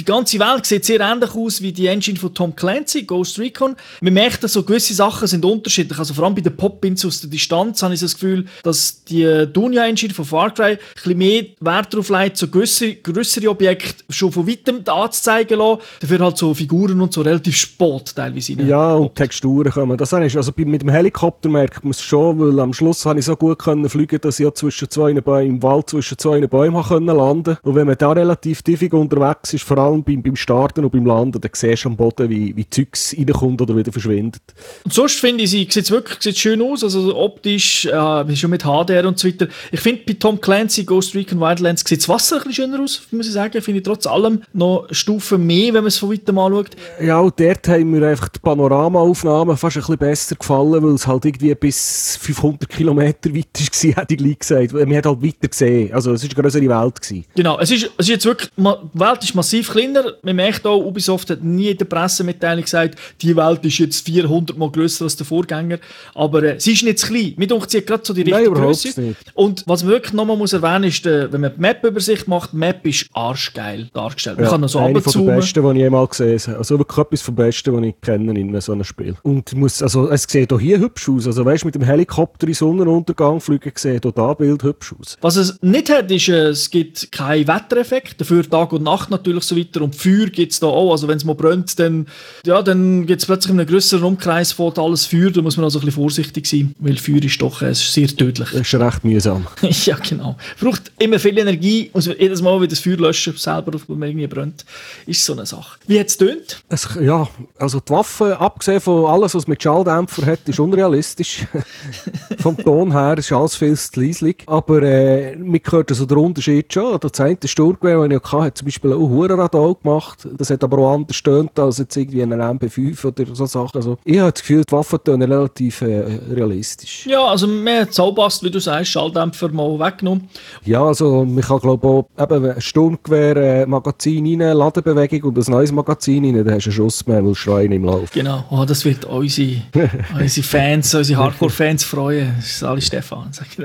die 0.00 0.04
ganze 0.04 0.38
Welt 0.38 0.64
sieht 0.64 0.84
sehr 0.84 1.00
ähnlich 1.00 1.34
aus 1.34 1.60
wie 1.60 1.72
die 1.72 1.86
Engine 1.86 2.18
von 2.18 2.32
Tom 2.32 2.56
Clancy, 2.56 3.02
Ghost 3.02 3.38
Recon. 3.38 3.76
Man 4.00 4.14
merkt, 4.14 4.42
dass 4.42 4.54
so 4.54 4.62
gewisse 4.62 4.94
Sachen 4.94 5.28
sind 5.28 5.44
unterschiedlich. 5.44 5.98
Also 5.98 6.14
vor 6.14 6.24
allem 6.24 6.34
bei 6.34 6.40
den 6.40 6.56
Pop-Ins 6.56 7.04
aus 7.04 7.20
der 7.20 7.28
Distanz 7.28 7.82
habe 7.82 7.94
ich 7.94 8.00
das 8.00 8.14
Gefühl, 8.14 8.46
dass 8.62 9.04
die 9.04 9.46
Dunia 9.52 9.86
Engine 9.86 10.14
von 10.14 10.24
Far 10.24 10.52
Cry 10.54 10.72
ein 10.72 10.78
bisschen 10.94 11.18
mehr 11.18 11.44
Wert 11.60 11.92
darauf 11.92 12.08
legt, 12.08 12.36
so 12.38 12.48
grössere 12.48 13.50
Objekte 13.50 14.04
schon 14.08 14.32
von 14.32 14.46
weitem 14.48 14.82
anzuzeigen 14.86 15.58
lassen. 15.58 15.80
Dafür 16.00 16.18
halt 16.20 16.38
so 16.38 16.54
Figuren 16.54 17.00
und 17.00 17.12
so 17.12 17.20
relativ 17.20 17.56
spät 17.56 18.14
teilweise. 18.14 18.54
Ja, 18.54 18.94
und 18.94 19.14
Texturen 19.14 19.70
kommen. 19.70 19.98
Das 19.98 20.12
ist, 20.12 20.36
also 20.36 20.52
mit 20.56 20.82
dem 20.82 20.88
Helikopter 20.88 21.48
merkt 21.48 21.84
man 21.84 21.90
es 21.90 22.00
schon, 22.00 22.38
weil 22.40 22.58
am 22.60 22.72
Schluss 22.72 23.04
habe 23.04 23.18
ich 23.18 23.24
so 23.24 23.36
gut 23.36 23.58
können 23.58 23.88
fliegen, 23.88 24.20
dass 24.20 24.38
ich 24.40 24.44
ja 24.44 24.54
zwischen 24.54 24.88
zwei 24.88 25.12
Bäumen, 25.14 25.56
im 25.56 25.62
Wald 25.62 25.90
zwischen 25.90 26.16
zwei 26.16 26.40
Bäumen 26.46 26.82
landen 26.82 27.44
konnte. 27.44 27.58
Und 27.62 27.74
wenn 27.74 27.86
man 27.86 27.96
da 27.98 28.12
relativ 28.12 28.62
tiefig 28.62 28.92
unterwegs 28.92 29.52
ist, 29.52 29.64
vor 29.64 29.78
allem 29.78 29.89
allem 29.90 30.02
beim, 30.02 30.22
beim 30.22 30.36
Starten 30.36 30.84
und 30.84 30.92
beim 30.92 31.06
Landen, 31.06 31.40
dann 31.40 31.50
siehst 31.52 31.84
du 31.84 31.88
am 31.88 31.96
Boden, 31.96 32.28
wie, 32.28 32.56
wie 32.56 32.68
Zeugs 32.68 33.14
reinkommt 33.16 33.60
oder 33.60 33.76
wieder 33.76 33.92
verschwindet. 33.92 34.42
Und 34.84 34.92
sonst 34.92 35.20
finde 35.20 35.44
ich, 35.44 35.50
sie 35.50 35.68
sieht 35.70 35.90
wirklich 35.90 36.18
sieht 36.20 36.38
schön 36.38 36.62
aus, 36.62 36.82
also 36.82 37.16
optisch, 37.16 37.86
äh, 37.86 38.36
schon 38.36 38.50
mit 38.50 38.62
HDR 38.62 39.06
und 39.06 39.18
so 39.18 39.28
weiter. 39.28 39.48
Ich 39.72 39.80
finde, 39.80 40.02
bei 40.06 40.14
Tom 40.14 40.40
Clancy, 40.40 40.84
Ghost 40.84 41.14
Recon 41.14 41.40
Wildlands 41.40 41.84
sieht 41.86 42.00
das 42.00 42.08
Wasser 42.08 42.36
ein 42.36 42.42
bisschen 42.44 42.70
schöner 42.70 42.82
aus, 42.82 43.02
muss 43.10 43.26
ich 43.26 43.32
sagen. 43.32 43.60
Finde 43.60 43.78
ich 43.78 43.84
trotz 43.84 44.06
allem 44.06 44.42
noch 44.52 44.86
Stufen 44.90 45.46
mehr, 45.46 45.74
wenn 45.74 45.82
man 45.82 45.86
es 45.86 45.98
von 45.98 46.10
weitem 46.10 46.38
anschaut. 46.38 46.70
Ja, 47.00 47.20
und 47.20 47.38
dort 47.38 47.68
haben 47.68 47.90
mir 47.90 48.06
einfach 48.06 48.28
die 48.28 48.38
Panoramaaufnahmen 48.38 49.56
fast 49.56 49.76
ein 49.76 49.80
bisschen 49.80 49.98
besser 49.98 50.36
gefallen, 50.36 50.82
weil 50.82 50.94
es 50.94 51.06
halt 51.06 51.24
irgendwie 51.24 51.54
bis 51.54 52.18
500 52.20 52.68
Kilometer 52.68 53.34
weit 53.34 53.46
war, 53.54 53.90
hätte 54.02 54.14
ich 54.14 54.18
gleich 54.18 54.38
gesagt. 54.38 54.72
Man 54.72 54.96
hat 54.96 55.06
halt 55.06 55.22
weiter 55.22 55.48
gesehen. 55.48 55.92
Also 55.92 56.12
es 56.12 56.22
war 56.22 56.30
eine 56.30 56.42
größere 56.42 56.68
Welt. 56.68 57.00
Gewesen. 57.00 57.24
Genau, 57.34 57.58
es 57.58 57.70
ist, 57.70 57.84
es 57.96 58.06
ist 58.06 58.08
jetzt 58.08 58.24
wirklich, 58.24 58.50
die 58.56 59.00
Welt 59.00 59.22
ist 59.22 59.34
massiv 59.34 59.68
kleiner. 59.80 60.12
Man 60.22 60.36
merkt 60.36 60.66
auch, 60.66 60.84
Ubisoft 60.84 61.30
hat 61.30 61.42
nie 61.42 61.68
in 61.68 61.78
der 61.78 61.84
Pressemitteilung 61.84 62.64
gesagt, 62.64 62.96
die 63.20 63.36
Welt 63.36 63.64
ist 63.64 63.78
jetzt 63.78 64.06
400 64.06 64.56
Mal 64.56 64.70
größer 64.70 65.04
als 65.04 65.16
der 65.16 65.26
Vorgänger. 65.26 65.78
Aber 66.14 66.42
äh, 66.42 66.60
sie 66.60 66.72
ist 66.72 66.82
nicht 66.82 66.98
zu 66.98 67.08
klein. 67.08 67.34
Mir 67.36 67.46
denkt, 67.46 67.70
sie 67.70 67.78
hat 67.78 67.86
gerade 67.86 68.02
so 68.04 68.14
die 68.14 68.22
richtige 68.22 68.50
Nein, 68.50 68.62
Größe. 68.62 69.00
Nicht. 69.00 69.18
Und 69.34 69.64
was 69.66 69.82
man 69.82 69.92
wirklich 69.92 70.12
nochmal 70.12 70.36
muss 70.36 70.52
erwähnen 70.52 70.84
ist, 70.84 71.06
äh, 71.06 71.32
wenn 71.32 71.40
man 71.40 71.52
die 71.54 71.60
Map-Übersicht 71.60 72.28
macht, 72.28 72.52
die 72.52 72.56
Map 72.56 72.86
ist 72.86 73.06
arschgeil 73.12 73.88
dargestellt. 73.92 74.36
Man 74.36 74.44
ja, 74.44 74.50
kann 74.50 74.60
noch 74.60 74.68
so 74.68 74.78
eine 74.78 75.00
von 75.00 75.26
der 75.26 75.36
besten, 75.36 75.62
die 75.62 75.70
ich 75.70 75.76
jemals 75.76 76.10
gesehen 76.10 76.40
habe. 76.46 76.58
Also 76.58 76.78
wirklich 76.78 76.98
etwas 76.98 77.22
vom 77.22 77.34
Besten, 77.34 77.76
was 77.76 77.84
ich 77.84 78.00
kenne 78.00 78.38
in 78.38 78.60
so 78.60 78.72
einem 78.72 78.84
Spiel. 78.84 79.16
Und 79.22 79.54
muss, 79.54 79.82
also, 79.82 80.10
es 80.10 80.24
sieht 80.28 80.52
auch 80.52 80.60
hier 80.60 80.78
hübsch 80.78 81.08
aus. 81.08 81.26
Also 81.26 81.44
weißt, 81.44 81.64
mit 81.64 81.74
dem 81.74 81.82
Helikopter 81.82 82.46
in 82.46 82.54
Sonnenuntergang 82.54 83.40
fliegen, 83.40 83.72
sieht 83.74 84.06
auch 84.06 84.12
da 84.12 84.34
Bild 84.34 84.62
hübsch 84.62 84.94
aus. 84.98 85.16
Was 85.20 85.36
es 85.36 85.58
nicht 85.62 85.90
hat, 85.90 86.10
ist, 86.10 86.28
äh, 86.28 86.48
es 86.48 86.70
gibt 86.70 87.12
keinen 87.12 87.46
Wettereffekt. 87.46 88.20
Dafür 88.20 88.48
Tag 88.48 88.72
und 88.72 88.82
Nacht 88.82 89.10
natürlich 89.10 89.44
so 89.44 89.54
weiter. 89.60 89.82
Und 89.82 89.96
Feuer 89.96 90.26
gibt 90.26 90.52
es 90.52 90.60
da 90.60 90.66
auch. 90.66 90.92
Also 90.92 91.08
wenn 91.08 91.16
es 91.16 91.24
mal 91.24 91.34
brennt, 91.34 91.78
dann, 91.78 92.06
ja, 92.44 92.62
dann 92.62 93.06
gibt 93.06 93.20
es 93.20 93.26
plötzlich 93.26 93.52
in 93.52 93.60
einem 93.60 93.68
größeren 93.68 94.04
Umkreis 94.04 94.52
von 94.52 94.76
alles 94.76 95.06
Feuer. 95.06 95.30
Da 95.30 95.42
muss 95.42 95.56
man 95.56 95.64
also 95.64 95.78
ein 95.78 95.84
bisschen 95.84 96.02
vorsichtig 96.02 96.46
sein, 96.46 96.74
weil 96.78 96.96
Feuer 96.96 97.22
ist 97.22 97.40
doch 97.40 97.62
äh, 97.62 97.74
sehr 97.74 98.08
tödlich. 98.08 98.50
Das 98.50 98.60
ist 98.60 98.74
recht 98.74 99.04
mühsam. 99.04 99.46
ja, 99.84 99.96
genau. 99.96 100.36
Braucht 100.60 100.90
immer 100.98 101.18
viel 101.18 101.38
Energie. 101.38 101.90
Muss 101.92 102.06
jedes 102.06 102.42
Mal 102.42 102.58
wieder 102.60 102.70
das 102.70 102.80
Feuer 102.80 102.96
löschen, 102.96 103.36
selber, 103.36 103.78
wenn 103.86 103.98
man 103.98 104.08
irgendwie 104.08 104.26
brennt. 104.26 104.64
Ist 105.06 105.24
so 105.24 105.32
eine 105.32 105.46
Sache. 105.46 105.78
Wie 105.86 105.98
hat 105.98 106.08
es 106.08 106.16
tönt? 106.16 106.62
Ja, 107.00 107.28
also 107.58 107.80
die 107.80 107.90
Waffe, 107.90 108.38
abgesehen 108.38 108.80
von 108.80 109.06
alles, 109.06 109.34
was 109.34 109.46
mit 109.46 109.62
Schalldämpfer 109.62 110.26
hat, 110.26 110.40
ist 110.46 110.60
unrealistisch. 110.60 111.46
Vom 112.38 112.56
Ton 112.56 112.92
her 112.92 113.16
ist 113.18 113.32
alles 113.32 113.56
viel 113.56 113.76
zu 113.76 114.00
leislich. 114.00 114.36
Aber 114.46 114.82
äh, 114.82 115.36
mir 115.36 115.60
gehört 115.60 115.90
also 115.90 116.06
der 116.06 116.18
Unterschied 116.18 116.72
schon. 116.72 116.98
Der 116.98 117.12
zweite 117.12 117.48
Sturmgewehr, 117.48 118.02
den 118.08 118.18
ich 118.18 118.32
hatte, 118.32 118.44
hat 118.44 118.58
zum 118.58 118.66
Beispiel 118.66 118.92
auch 118.92 119.10
Hurenradar 119.50 119.74
gemacht. 119.74 120.28
Das 120.36 120.50
hat 120.50 120.64
aber 120.64 120.78
auch 120.78 120.94
anders 120.94 121.16
stöhnt 121.16 121.58
als 121.58 121.78
jetzt 121.78 121.96
irgendwie 121.96 122.22
ein 122.22 122.32
MP5 122.32 123.06
oder 123.06 123.34
so 123.34 123.46
Sachen. 123.46 123.76
Also 123.76 123.98
ich 124.04 124.18
habe 124.18 124.32
das 124.32 124.40
Gefühl, 124.40 124.64
die 124.64 124.72
Waffen 124.72 124.98
tönen 125.04 125.30
relativ 125.30 125.82
äh, 125.82 126.20
realistisch. 126.30 127.06
Ja, 127.06 127.24
also 127.24 127.46
mehr 127.46 127.90
Zaubast, 127.90 128.42
wie 128.42 128.50
du 128.50 128.58
sagst, 128.58 128.90
Schalldämpfer 128.90 129.48
mal 129.50 129.78
weggenommen. 129.78 130.28
Ja, 130.64 130.84
also 130.84 131.24
man 131.24 131.42
kann 131.42 131.60
glaube 131.60 132.06
ich 132.16 132.22
auch 132.22 132.30
eben 132.30 132.60
Sturmgewehr, 132.60 133.36
äh, 133.36 133.66
Magazin 133.66 134.42
rein, 134.42 134.56
Ladebewegung 134.56 135.30
und 135.30 135.38
ein 135.38 135.50
neues 135.50 135.72
Magazin 135.72 136.24
rein, 136.24 136.44
dann 136.44 136.54
hast 136.54 136.66
du 136.66 136.70
einen 136.70 136.76
Schuss 136.76 137.06
mehr, 137.06 137.24
weil 137.24 137.34
Schreien 137.34 137.72
im 137.72 137.84
Lauf. 137.84 138.10
Genau, 138.12 138.44
oh, 138.50 138.64
das 138.64 138.84
wird 138.84 139.04
unsere, 139.04 139.62
unsere 140.18 140.46
Fans, 140.46 140.94
unsere 140.94 141.22
Hardcore-Fans 141.22 141.84
freuen. 141.84 142.34
Das 142.36 142.46
ist 142.46 142.64
alle 142.64 142.80
Stefan, 142.80 143.28
sag 143.32 143.46
ich 143.50 143.58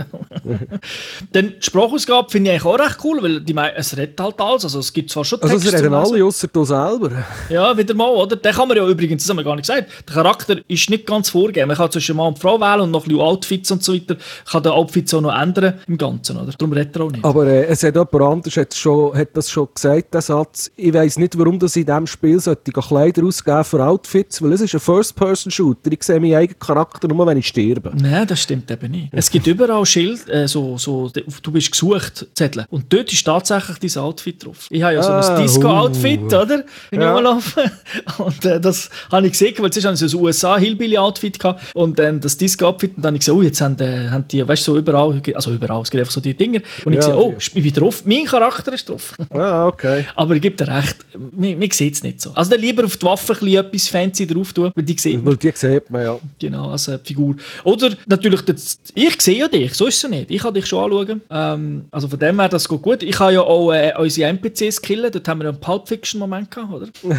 Dann 1.32 1.54
die 1.60 1.62
Sprachausgabe 1.62 2.30
finde 2.30 2.52
ich 2.52 2.56
eigentlich 2.56 2.74
auch 2.74 2.80
recht 2.80 2.98
cool, 3.04 3.22
weil 3.22 3.42
die, 3.42 3.56
es 3.76 3.98
redet 3.98 4.20
halt 4.20 4.40
alles, 4.40 4.64
also 4.64 4.80
es 4.80 4.94
gibt 4.94 5.10
zwar 5.10 5.26
schon 5.26 5.40
Texte. 5.40 5.56
Also 5.56 5.70
es 5.70 5.84
reden 5.84 5.94
alle, 5.94 6.24
außer 6.24 6.48
du 6.48 6.64
selber. 6.64 7.12
Ja, 7.50 7.78
wieder 7.78 7.94
mal, 7.94 8.10
oder? 8.10 8.36
Den 8.36 8.54
kann 8.54 8.68
man 8.68 8.78
ja 8.78 8.88
übrigens, 8.88 9.24
das 9.24 9.30
haben 9.30 9.38
wir 9.38 9.44
gar 9.44 9.56
nicht 9.56 9.68
gesagt, 9.68 9.90
der 10.08 10.16
Charakter 10.16 10.58
ist 10.68 10.90
nicht 10.90 11.06
ganz 11.06 11.30
vorgegeben. 11.30 11.68
Man 11.68 11.78
kann 11.78 11.92
zwischen 11.92 12.16
Mann 12.16 12.28
und 12.30 12.40
Frau 12.40 12.60
wählen 12.60 12.82
und 12.82 12.92
noch 12.92 13.06
ein 13.06 13.10
bisschen 13.10 13.22
Outfits 13.22 13.72
und 13.72 13.84
so 13.84 13.94
weiter. 13.94 14.18
Kann 14.50 14.64
den 14.64 14.72
Outfits 14.72 15.14
auch 15.14 15.22
noch 15.22 15.36
ändern 15.36 15.76
im 15.88 15.98
Ganzen, 15.98 16.38
oder? 16.38 16.52
Darum 16.58 16.74
redet 16.74 16.96
er 16.96 17.04
auch 17.04 17.12
nicht. 17.12 17.24
Aber 17.24 17.46
äh, 17.46 17.66
es 17.66 17.84
hat 17.84 17.96
jemand 17.96 18.14
anderes 18.16 18.58
hat, 18.58 18.74
schon, 18.74 19.16
hat 19.16 19.30
das 19.34 19.50
schon 19.50 19.68
gesagt, 19.74 20.14
der 20.14 20.22
Satz. 20.22 20.72
Ich 20.76 20.94
weiss 20.94 21.18
nicht, 21.18 21.38
warum 21.38 21.60
das 21.60 21.76
in 21.76 21.86
diesem 21.86 22.08
Spiel 22.08 22.40
sollte 22.40 22.72
Kleider 22.72 23.24
ausgeben 23.24 23.64
für 23.64 23.86
Outfits, 23.86 24.42
weil 24.42 24.54
es 24.54 24.62
ist 24.62 24.74
ein 24.74 24.80
First-Person-Shooter. 24.80 25.92
Ich 25.92 26.04
sehe 26.04 26.20
meinen 26.20 26.36
eigenen 26.36 26.60
Charakter 26.60 27.08
nur, 27.08 27.26
wenn 27.26 27.38
ich 27.38 27.48
sterbe. 27.48 27.92
Nein, 27.96 28.28
das 28.28 28.42
stimmt 28.42 28.70
eben 28.72 28.92
nicht. 28.92 29.10
Es 29.12 29.30
gibt 29.30 29.48
überall 29.48 29.86
Schild, 29.86 30.28
äh, 30.36 30.48
so, 30.48 30.78
so, 30.78 31.10
du 31.10 31.52
bist 31.52 31.72
gesucht, 31.72 32.28
Zettel. 32.34 32.66
Und 32.70 32.92
dort 32.92 33.12
ist 33.12 33.24
tatsächlich 33.24 33.94
dein 33.94 34.04
Outfit 34.04 34.46
drauf. 34.46 34.68
Ich 34.70 34.84
habe 34.84 34.96
ja 34.96 35.04
so 35.04 35.10
ah, 35.10 35.36
ein 35.36 35.42
Disco-Outfit, 35.42 36.22
uh. 36.22 36.26
oder? 36.26 36.64
Wenn 36.90 37.02
ja. 37.02 37.12
ich 37.12 37.16
rumlaufe. 37.16 37.72
Und 38.18 38.46
äh, 38.46 38.60
das 38.60 38.90
habe 39.12 39.28
ich 39.28 39.34
gesehen, 39.34 39.56
weil 39.60 39.72
zuerst 39.72 39.88
hatte 39.88 40.06
ich 40.06 40.12
so 40.12 40.18
ein 40.18 40.26
USA-Hillbilly-Outfit 40.26 41.40
und 41.74 42.00
dann 42.00 42.20
das 42.20 42.38
Disco-Outfit 42.38 42.96
und 42.96 43.04
dann 43.04 43.10
habe 43.10 43.18
ich 43.18 43.20
gesehen, 43.22 43.38
oh, 43.38 43.42
jetzt 43.42 43.62
haben, 43.62 43.80
äh, 43.80 44.10
haben 44.10 44.28
die, 44.28 44.48
weißt 44.48 44.68
du, 44.68 44.74
so 44.74 44.78
überall, 44.78 45.22
also 45.34 45.52
überall, 45.52 45.82
es 45.82 45.92
gibt 45.92 46.02
einfach 46.02 46.14
so 46.14 46.22
die 46.22 46.34
Dinger. 46.34 46.62
Und 46.84 46.94
ich 46.94 47.00
ja, 47.00 47.04
sehe, 47.04 47.18
oh, 47.18 47.34
ich 47.38 47.54
bin 47.54 47.74
drauf. 47.74 48.04
Mein 48.06 48.26
Charakter 48.26 48.74
ist 48.74 48.90
drauf. 48.90 49.16
Ah, 49.30 49.68
okay. 49.68 50.06
Aber 50.16 50.36
ich 50.36 50.42
gebe 50.42 50.56
dir 50.56 50.68
recht, 50.68 50.98
man, 51.14 51.60
man 51.60 51.72
sieht 51.72 51.94
es 51.94 52.04
nicht 52.04 52.22
so. 52.22 52.32
Also 52.32 52.52
dann 52.52 52.62
lieber 52.62 52.86
auf 52.86 52.98
die 52.98 53.06
Waffe 53.06 53.34
ein 53.34 53.40
bisschen 53.40 53.66
etwas 53.66 53.88
fancy 53.88 54.28
drauf 54.28 54.54
tun, 54.54 54.72
weil 54.74 54.84
die 54.84 54.98
sieht 54.98 55.18
man. 55.18 55.26
Weil 55.28 55.38
die 55.38 55.52
sieht 55.54 55.90
man, 55.90 56.04
ja. 56.04 56.20
Genau, 56.40 56.72
als 56.72 56.88
äh, 56.88 57.00
Figur. 57.04 57.36
Oder 57.64 57.92
natürlich, 58.08 58.42
das, 58.42 58.80
ich 58.94 59.22
sehe 59.22 59.40
ja 59.40 59.48
dich, 59.48 59.74
so 59.74 59.88
ist 59.88 60.04
es 60.04 60.10
nicht. 60.10 60.25
Ich 60.30 60.42
kann 60.42 60.54
dich 60.54 60.66
schon 60.66 60.84
anschauen. 60.84 61.22
Ähm, 61.30 61.86
also 61.92 62.08
von 62.08 62.20
dem 62.20 62.40
her, 62.40 62.50
das 62.50 62.68
geht 62.68 62.82
gut. 62.82 63.04
Ich 63.04 63.16
kann 63.16 63.34
ja 63.34 63.42
auch 63.42 63.72
äh, 63.72 63.94
unsere 63.98 64.30
NPCs 64.30 64.82
killen, 64.82 65.12
dort 65.12 65.28
haben 65.28 65.42
wir 65.42 65.50
einen 65.50 65.60
Pulp 65.60 65.88
Fiction-Moment 65.88 66.52
gehabt, 66.52 66.74
oder? 66.74 66.88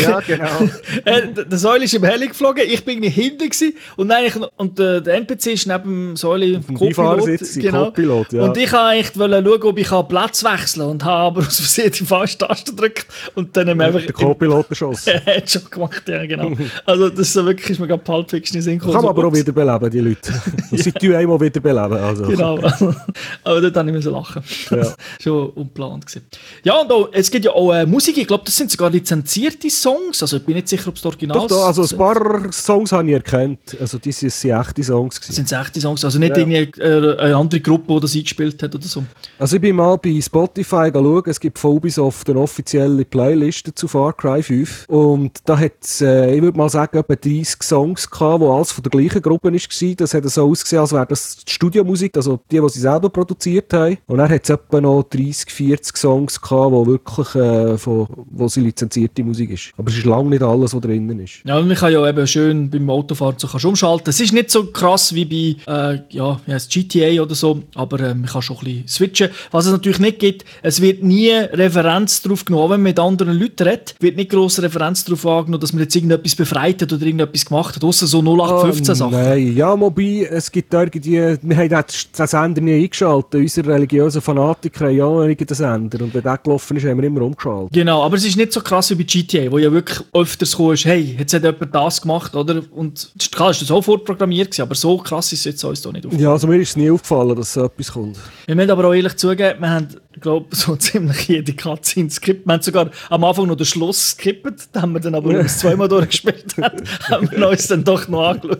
ja, 0.00 0.20
genau. 0.20 0.68
äh, 1.04 1.28
der 1.28 1.58
Säule 1.58 1.84
ist 1.84 1.94
im 1.94 2.04
Heli 2.04 2.28
geflogen, 2.28 2.64
ich 2.66 2.84
bin 2.84 3.02
hinten 3.02 3.38
gewesen, 3.38 3.74
und, 3.96 4.10
eigentlich, 4.10 4.42
und 4.56 4.78
äh, 4.80 5.02
der 5.02 5.14
NPC 5.14 5.46
ist 5.48 5.66
neben 5.66 5.82
dem 5.82 6.16
Säule 6.16 6.60
Co-Pilot. 6.60 7.40
Genau. 7.54 7.92
ja. 8.30 8.42
Und 8.42 8.56
ich 8.56 8.72
wollte 8.72 8.86
eigentlich 8.86 9.12
schauen, 9.14 9.62
ob 9.62 9.78
ich 9.78 10.08
Platz 10.08 10.44
wechseln 10.44 10.82
kann 10.82 10.90
und 10.90 11.04
habe 11.04 11.38
aber 11.38 11.40
aus 11.46 11.56
Versehen 11.56 11.92
die 11.92 12.04
falsche 12.04 12.38
Taste 12.38 12.72
gedrückt 12.72 13.06
und 13.34 13.56
dann 13.56 13.68
haben 13.68 13.78
wir 13.78 13.86
einfach... 13.86 14.00
Der 14.00 14.12
Co-Pilot 14.12 14.70
erschossen. 14.70 15.12
Er 15.24 15.36
hat 15.36 15.50
schon 15.50 15.62
gemacht, 15.70 16.02
ja 16.08 16.26
genau. 16.26 16.52
Also 16.84 17.08
das 17.08 17.20
ist 17.20 17.32
so 17.32 17.44
wirklich, 17.44 17.70
ist 17.70 17.78
mir 17.78 17.86
gerade 17.86 18.02
Pulp 18.02 18.30
Fiction 18.30 18.56
in 18.56 18.62
Sinn 18.62 18.78
Kann 18.78 18.92
man 18.92 19.02
so 19.02 19.08
aber 19.08 19.26
auch 19.26 19.34
wiederbeleben, 19.34 19.90
die 19.90 20.00
Leute. 20.00 20.32
sie 20.72 20.92
tun 20.92 21.14
einmal 21.14 21.37
wiederbeleben. 21.40 21.98
Also. 21.98 22.24
Genau, 22.24 22.58
aber 23.44 23.60
dort 23.60 23.76
habe 23.76 23.88
ich 23.88 23.94
müssen 23.94 24.12
lachen. 24.12 24.42
Ja. 24.70 24.94
schon 25.20 25.50
unplant 25.50 26.06
gewesen. 26.06 26.26
Ja, 26.64 26.80
und 26.80 26.90
auch, 26.90 27.08
es 27.12 27.30
gibt 27.30 27.44
ja 27.44 27.52
auch 27.52 27.72
äh, 27.72 27.86
Musik, 27.86 28.16
ich 28.18 28.26
glaube, 28.26 28.44
das 28.44 28.56
sind 28.56 28.70
sogar 28.70 28.90
lizenzierte 28.90 29.70
Songs, 29.70 30.22
also 30.22 30.36
ich 30.36 30.44
bin 30.44 30.54
nicht 30.54 30.68
sicher, 30.68 30.88
ob 30.88 30.96
es 30.96 31.04
Original 31.04 31.38
Doch, 31.38 31.48
doch, 31.48 31.66
also 31.66 31.82
ein 31.82 31.98
paar 31.98 32.52
Songs 32.52 32.92
habe 32.92 33.08
ich 33.08 33.14
erkannt, 33.14 33.76
also 33.80 33.98
das 33.98 34.18
sind 34.18 34.44
echte 34.44 34.82
Songs 34.82 35.20
gewesen. 35.20 35.46
Sind 35.46 35.60
echte 35.60 35.80
Songs, 35.80 36.04
also 36.04 36.18
nicht 36.18 36.36
ja. 36.36 36.38
irgendwie 36.38 36.80
äh, 36.80 37.32
andere 37.32 37.60
Gruppe, 37.60 37.94
die 37.94 38.00
das 38.00 38.14
eingespielt 38.14 38.62
hat 38.62 38.74
oder 38.74 38.86
so? 38.86 39.04
Also 39.38 39.56
ich 39.56 39.62
bin 39.62 39.76
mal 39.76 39.96
bei 39.96 40.20
Spotify 40.20 40.90
schauen, 40.92 41.22
es 41.26 41.40
gibt 41.40 41.58
von 41.58 41.76
Ubisoft 41.76 42.28
eine 42.30 42.40
offizielle 42.40 43.04
Playlist 43.04 43.70
zu 43.74 43.88
Far 43.88 44.12
Cry 44.12 44.42
5 44.42 44.86
und 44.88 45.38
da 45.44 45.58
hat 45.58 45.72
es, 45.82 46.00
äh, 46.00 46.34
ich 46.34 46.42
würde 46.42 46.58
mal 46.58 46.68
sagen, 46.68 46.98
etwa 46.98 47.14
30 47.14 47.62
Songs 47.62 48.10
gehabt, 48.10 48.42
die 48.42 48.46
alles 48.46 48.72
von 48.72 48.82
der 48.82 48.90
gleichen 48.90 49.22
Gruppe 49.22 49.52
war. 49.52 49.94
Das 49.96 50.14
hat 50.14 50.28
so 50.28 50.50
ausgesehen, 50.50 50.80
als 50.80 50.92
wäre 50.92 51.06
das 51.06 51.27
die 51.36 51.52
Studiomusik, 51.52 52.16
also 52.16 52.40
die, 52.50 52.60
die 52.60 52.68
sie 52.68 52.80
selber 52.80 53.08
produziert 53.08 53.72
haben. 53.72 53.98
Und 54.06 54.18
dann 54.18 54.30
hat 54.30 54.44
es 54.44 54.50
etwa 54.50 54.80
noch 54.80 55.04
30, 55.04 55.50
40 55.50 55.96
Songs 55.96 56.40
gehabt, 56.40 56.72
die 56.72 56.86
wirklich 56.86 57.34
äh, 57.34 57.78
von, 57.78 58.08
wo 58.30 58.48
sie 58.48 58.60
lizenzierte 58.60 59.22
Musik 59.22 59.50
ist. 59.50 59.72
Aber 59.76 59.90
es 59.90 59.98
ist 59.98 60.04
lange 60.04 60.30
nicht 60.30 60.42
alles, 60.42 60.74
was 60.74 60.80
drinnen 60.80 61.20
ist. 61.20 61.40
Ja, 61.44 61.60
man 61.60 61.76
kann 61.76 61.92
ja 61.92 62.06
eben 62.08 62.26
schön 62.26 62.70
beim 62.70 62.88
Autofahren 62.90 63.36
so 63.38 63.68
umschalten. 63.68 64.10
Es 64.10 64.20
ist 64.20 64.32
nicht 64.32 64.50
so 64.50 64.66
krass 64.66 65.14
wie 65.14 65.56
bei 65.66 65.92
äh, 65.92 66.00
ja, 66.10 66.40
GTA 66.46 67.22
oder 67.22 67.34
so, 67.34 67.62
aber 67.74 68.00
äh, 68.00 68.14
man 68.14 68.26
kann 68.26 68.42
schon 68.42 68.56
ein 68.58 68.64
bisschen 68.64 68.88
switchen. 68.88 69.28
Was 69.50 69.66
es 69.66 69.72
natürlich 69.72 69.98
nicht 69.98 70.18
gibt, 70.18 70.44
es 70.62 70.80
wird 70.80 71.02
nie 71.02 71.30
Referenz 71.30 72.22
darauf 72.22 72.44
genommen, 72.44 72.70
wenn 72.70 72.80
man 72.80 72.90
mit 72.90 72.98
anderen 72.98 73.38
Leuten 73.38 73.62
redet, 73.62 73.94
wird 74.00 74.16
nicht 74.16 74.30
grosse 74.30 74.62
Referenz 74.62 75.04
darauf 75.04 75.26
angenommen, 75.26 75.60
dass 75.60 75.72
man 75.72 75.82
jetzt 75.82 75.94
irgendetwas 75.94 76.34
befreit 76.34 76.82
hat 76.82 76.92
oder 76.92 77.04
irgendetwas 77.04 77.44
gemacht 77.44 77.76
hat, 77.76 77.84
außer 77.84 78.06
so 78.06 78.20
0815 78.20 78.90
oh, 78.90 78.94
Sachen. 78.94 79.12
Nein, 79.12 79.56
ja, 79.56 79.78
wobei, 79.78 80.28
es 80.30 80.50
gibt 80.50 80.72
irgendwie, 80.72 81.07
wir 81.10 81.56
haben 81.56 81.68
den 81.68 82.26
Sender 82.26 82.60
nie 82.60 82.84
eingeschaltet, 82.84 83.34
unsere 83.34 83.74
religiösen 83.74 84.20
Fanatiker 84.20 84.86
haben 84.86 84.96
ja 84.96 85.26
nicht 85.26 85.48
den 85.48 85.54
Sender 85.54 86.04
und 86.04 86.14
wenn 86.14 86.22
der 86.22 86.38
gelaufen 86.38 86.76
ist, 86.76 86.84
haben 86.84 87.00
wir 87.00 87.06
immer 87.06 87.22
umgeschaltet. 87.22 87.72
Genau, 87.72 88.02
aber 88.02 88.16
es 88.16 88.24
ist 88.24 88.36
nicht 88.36 88.52
so 88.52 88.60
krass 88.60 88.90
wie 88.90 88.94
bei 88.94 89.04
GTA, 89.04 89.50
wo 89.50 89.58
ja 89.58 89.72
wirklich 89.72 90.00
öfters 90.12 90.56
kommt, 90.56 90.84
hey, 90.84 91.16
jetzt 91.18 91.34
hat 91.34 91.44
jemand 91.44 91.74
das 91.74 92.02
gemacht, 92.02 92.34
oder? 92.34 92.62
Und 92.70 93.12
klar, 93.32 93.50
ist 93.50 93.62
das 93.62 93.70
auch 93.70 93.82
vorprogrammiert 93.82 94.58
aber 94.60 94.74
so 94.74 94.98
krass 94.98 95.32
ist 95.32 95.40
es 95.40 95.44
jetzt 95.44 95.64
uns 95.64 95.82
doch 95.82 95.92
nicht 95.92 96.04
aufgefallen. 96.04 96.24
Ja, 96.24 96.32
also 96.32 96.46
mir 96.46 96.60
ist 96.60 96.70
es 96.70 96.76
nie 96.76 96.90
aufgefallen, 96.90 97.36
dass 97.36 97.52
so 97.52 97.64
etwas 97.64 97.92
kommt. 97.92 98.18
Wir 98.46 98.54
müssen 98.54 98.70
aber 98.70 98.86
auch 98.86 98.94
ehrlich 98.94 99.16
zugeben, 99.16 99.60
wir 99.60 99.70
haben 99.70 99.88
glaube 100.20 100.46
so 100.56 100.76
ziemlich 100.76 101.28
jede 101.28 101.52
Katze 101.52 102.00
ins 102.00 102.16
Skript. 102.16 102.46
Wir 102.46 102.54
haben 102.54 102.62
sogar 102.62 102.90
am 103.10 103.24
Anfang 103.24 103.46
noch 103.46 103.56
den 103.56 103.66
Schluss 103.66 104.10
skippt, 104.10 104.68
da 104.72 104.82
haben 104.82 104.92
wir 104.92 105.00
dann 105.00 105.14
aber, 105.14 105.34
es 105.44 105.58
zweimal 105.58 105.88
durchgespielt 105.88 106.56
haben, 106.60 106.82
haben 107.08 107.30
wir 107.30 107.48
uns 107.48 107.66
dann 107.68 107.84
doch 107.84 108.08
noch 108.08 108.28
angeschaut. 108.28 108.58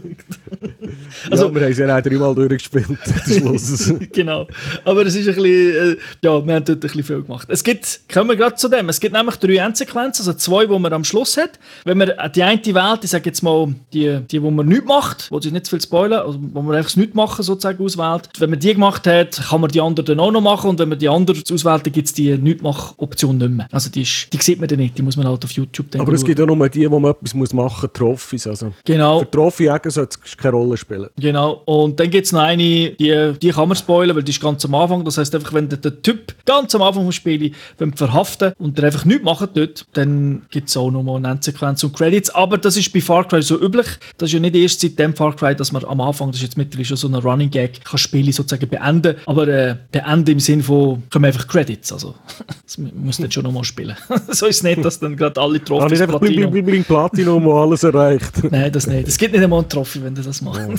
Also, 1.31 1.47
ja, 1.47 1.55
wir 1.55 1.63
haben 1.63 1.73
es 1.73 1.79
ja 1.79 1.97
auch 1.97 2.03
dreimal 2.03 2.35
durchgespielt, 2.35 2.99
Schluss. 3.27 3.93
genau. 4.13 4.47
Aber 4.85 5.07
es 5.07 5.15
ist 5.15 5.29
ein 5.29 5.35
bisschen, 5.35 5.95
äh, 5.95 5.97
ja, 6.23 6.47
wir 6.47 6.55
haben 6.55 6.65
dort 6.65 6.71
ein 6.71 6.81
bisschen 6.81 7.03
viel 7.03 7.23
gemacht. 7.23 7.49
Es 7.51 7.63
gibt, 7.63 8.01
kommen 8.13 8.31
wir 8.31 8.37
gerade 8.37 8.57
zu 8.57 8.69
dem, 8.69 8.89
es 8.89 9.01
gibt 9.01 9.15
nämlich 9.15 9.37
drei 9.37 9.57
Endsequenzen, 9.57 10.27
also 10.27 10.39
zwei, 10.39 10.67
die 10.67 10.79
man 10.79 10.93
am 10.93 11.05
Schluss 11.05 11.37
hat. 11.37 11.59
Wenn 11.85 11.99
man 11.99 12.13
die 12.35 12.43
eine 12.43 12.59
Welt, 12.65 13.01
ich 13.03 13.11
sage 13.11 13.25
jetzt 13.27 13.43
mal, 13.43 13.75
die, 13.93 14.21
die 14.31 14.43
wo 14.43 14.51
man 14.51 14.67
nichts 14.67 14.87
macht, 14.87 15.31
wo 15.31 15.41
sich 15.41 15.53
nicht 15.53 15.67
zu 15.67 15.71
viel 15.71 15.81
spoilern, 15.81 16.27
also 16.27 16.39
wo 16.41 16.63
man 16.63 16.77
einfach 16.77 16.97
nichts 16.97 17.15
machen 17.15 17.43
sozusagen 17.43 17.85
auswählt, 17.85 18.29
wenn 18.39 18.51
man 18.51 18.59
die 18.59 18.75
gemacht 18.75 19.07
hat, 19.07 19.41
kann 19.49 19.61
man 19.61 19.71
die 19.71 19.81
anderen 19.81 20.07
dann 20.07 20.21
auch 20.21 20.33
noch 20.33 20.41
machen 20.41 20.71
und 20.71 20.79
wenn 20.79 20.89
man 20.89 20.99
die 20.99 21.09
anderen 21.09 21.43
auswählt, 21.51 21.87
dann 21.87 21.93
gibt 21.93 22.07
es 22.07 22.15
die 22.15 22.37
Nichtmach-Option 22.37 23.39
nicht 23.39 23.51
mehr. 23.51 23.69
Also 23.73 23.91
die, 23.91 24.03
ist, 24.03 24.33
die 24.33 24.39
sieht 24.39 24.59
man 24.59 24.69
dann 24.69 24.79
nicht, 24.79 24.97
die 24.97 25.03
muss 25.03 25.17
man 25.17 25.27
halt 25.27 25.45
auf 25.45 25.51
YouTube 25.51 25.91
dann 25.91 26.01
Aber 26.01 26.13
es 26.13 26.25
gibt 26.25 26.41
auch 26.41 26.47
nur 26.47 26.69
die, 26.69 26.91
wo 26.91 26.99
man 26.99 27.13
etwas 27.13 27.35
machen 27.35 27.57
muss, 27.83 27.93
Trophys. 27.93 28.47
Also 28.47 28.73
genau. 28.85 29.21
Für 29.21 29.31
Trophy-Jäger 29.31 29.91
sollte 29.91 30.19
es 30.25 30.37
keine 30.37 30.57
Rolle 30.57 30.77
spielen. 30.79 31.09
Genau. 31.19 31.63
Und 31.65 31.99
dann 32.01 32.11
gibt 32.11 32.27
es 32.27 32.33
noch 32.33 32.41
eine, 32.41 32.91
die, 32.91 33.33
die 33.41 33.51
kann 33.51 33.69
man 33.69 33.77
spoilern, 33.77 34.17
weil 34.17 34.23
die 34.23 34.31
ist 34.31 34.41
ganz 34.41 34.65
am 34.65 34.75
Anfang. 34.75 35.05
Das 35.05 35.19
heißt 35.19 35.35
einfach, 35.35 35.53
wenn 35.53 35.69
der, 35.69 35.79
der 35.79 36.01
Typ 36.03 36.35
ganz 36.45 36.75
am 36.75 36.83
Anfang 36.83 37.07
des 37.07 37.17
Spiels 37.17 37.55
verhaften 37.95 38.53
und 38.59 38.79
der 38.79 38.87
einfach 38.87 39.05
nichts 39.05 39.25
macht 39.25 39.57
dort, 39.57 39.87
dann 39.93 40.43
gibt 40.51 40.69
es 40.69 40.77
auch 40.77 40.91
noch 40.91 41.03
mal 41.03 41.17
eine 41.17 41.29
Endsequenz 41.29 41.83
und 41.85 41.97
Credits. 41.97 42.31
Aber 42.31 42.59
das 42.59 42.77
ist 42.77 42.93
bei 42.93 43.01
Far 43.01 43.27
Cry 43.27 43.43
so 43.43 43.61
üblich. 43.61 43.87
Das 44.17 44.29
ist 44.29 44.35
ja 44.35 44.41
nicht 44.41 44.55
erst 44.55 44.81
seit 44.81 44.99
dem 44.99 45.15
Far 45.15 45.35
Cry, 45.35 45.55
dass 45.55 45.73
man 45.73 45.85
am 45.85 46.01
Anfang, 46.01 46.29
das 46.29 46.37
ist 46.37 46.43
jetzt 46.43 46.57
mittlerweile 46.57 46.87
schon 46.87 46.97
so 46.97 47.09
ein 47.09 47.15
Running 47.15 47.51
Gag, 47.51 47.85
kann 47.85 47.99
Spiele 47.99 48.33
sozusagen 48.33 48.69
beenden. 48.69 49.17
Aber 49.27 49.49
äh, 49.49 49.77
beenden 49.91 50.33
im 50.33 50.41
Sinne 50.41 50.63
von, 50.63 51.03
kommen 51.11 51.25
einfach 51.27 51.47
Credits. 51.47 51.93
Also, 51.93 52.15
das 52.65 52.79
müsst 52.79 53.21
ihr 53.21 53.31
schon 53.31 53.45
nochmal 53.45 53.65
spielen. 53.65 53.97
so 54.29 54.47
ist 54.47 54.57
es 54.57 54.63
nicht, 54.63 54.85
dass 54.85 54.99
dann 54.99 55.17
gerade 55.17 55.41
alle 55.41 55.63
Trophys 55.63 55.99
Platinum... 55.99 56.51
Bling, 56.51 56.65
bling, 56.65 56.85
Platinum 56.85 57.47
und 57.47 57.57
alles 57.57 57.83
erreicht. 57.83 58.43
Nein, 58.51 58.73
das 58.73 58.87
nicht. 58.87 59.09
Es 59.09 59.19
gibt 59.19 59.33
nicht 59.33 59.43
einmal 59.43 59.61
einen 59.61 59.69
Trophy, 59.69 60.03
wenn 60.03 60.15
du 60.15 60.23
das 60.23 60.41
machst. 60.43 60.68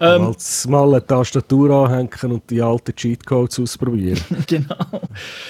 Ähm, 0.00 0.34
mal 0.68 0.88
eine 0.88 1.06
Tastatur 1.06 1.70
anhängen 1.70 2.32
und 2.32 2.50
die 2.50 2.60
alten 2.60 2.94
Cheatcodes 2.94 3.60
ausprobieren. 3.60 4.20
genau. 4.46 4.74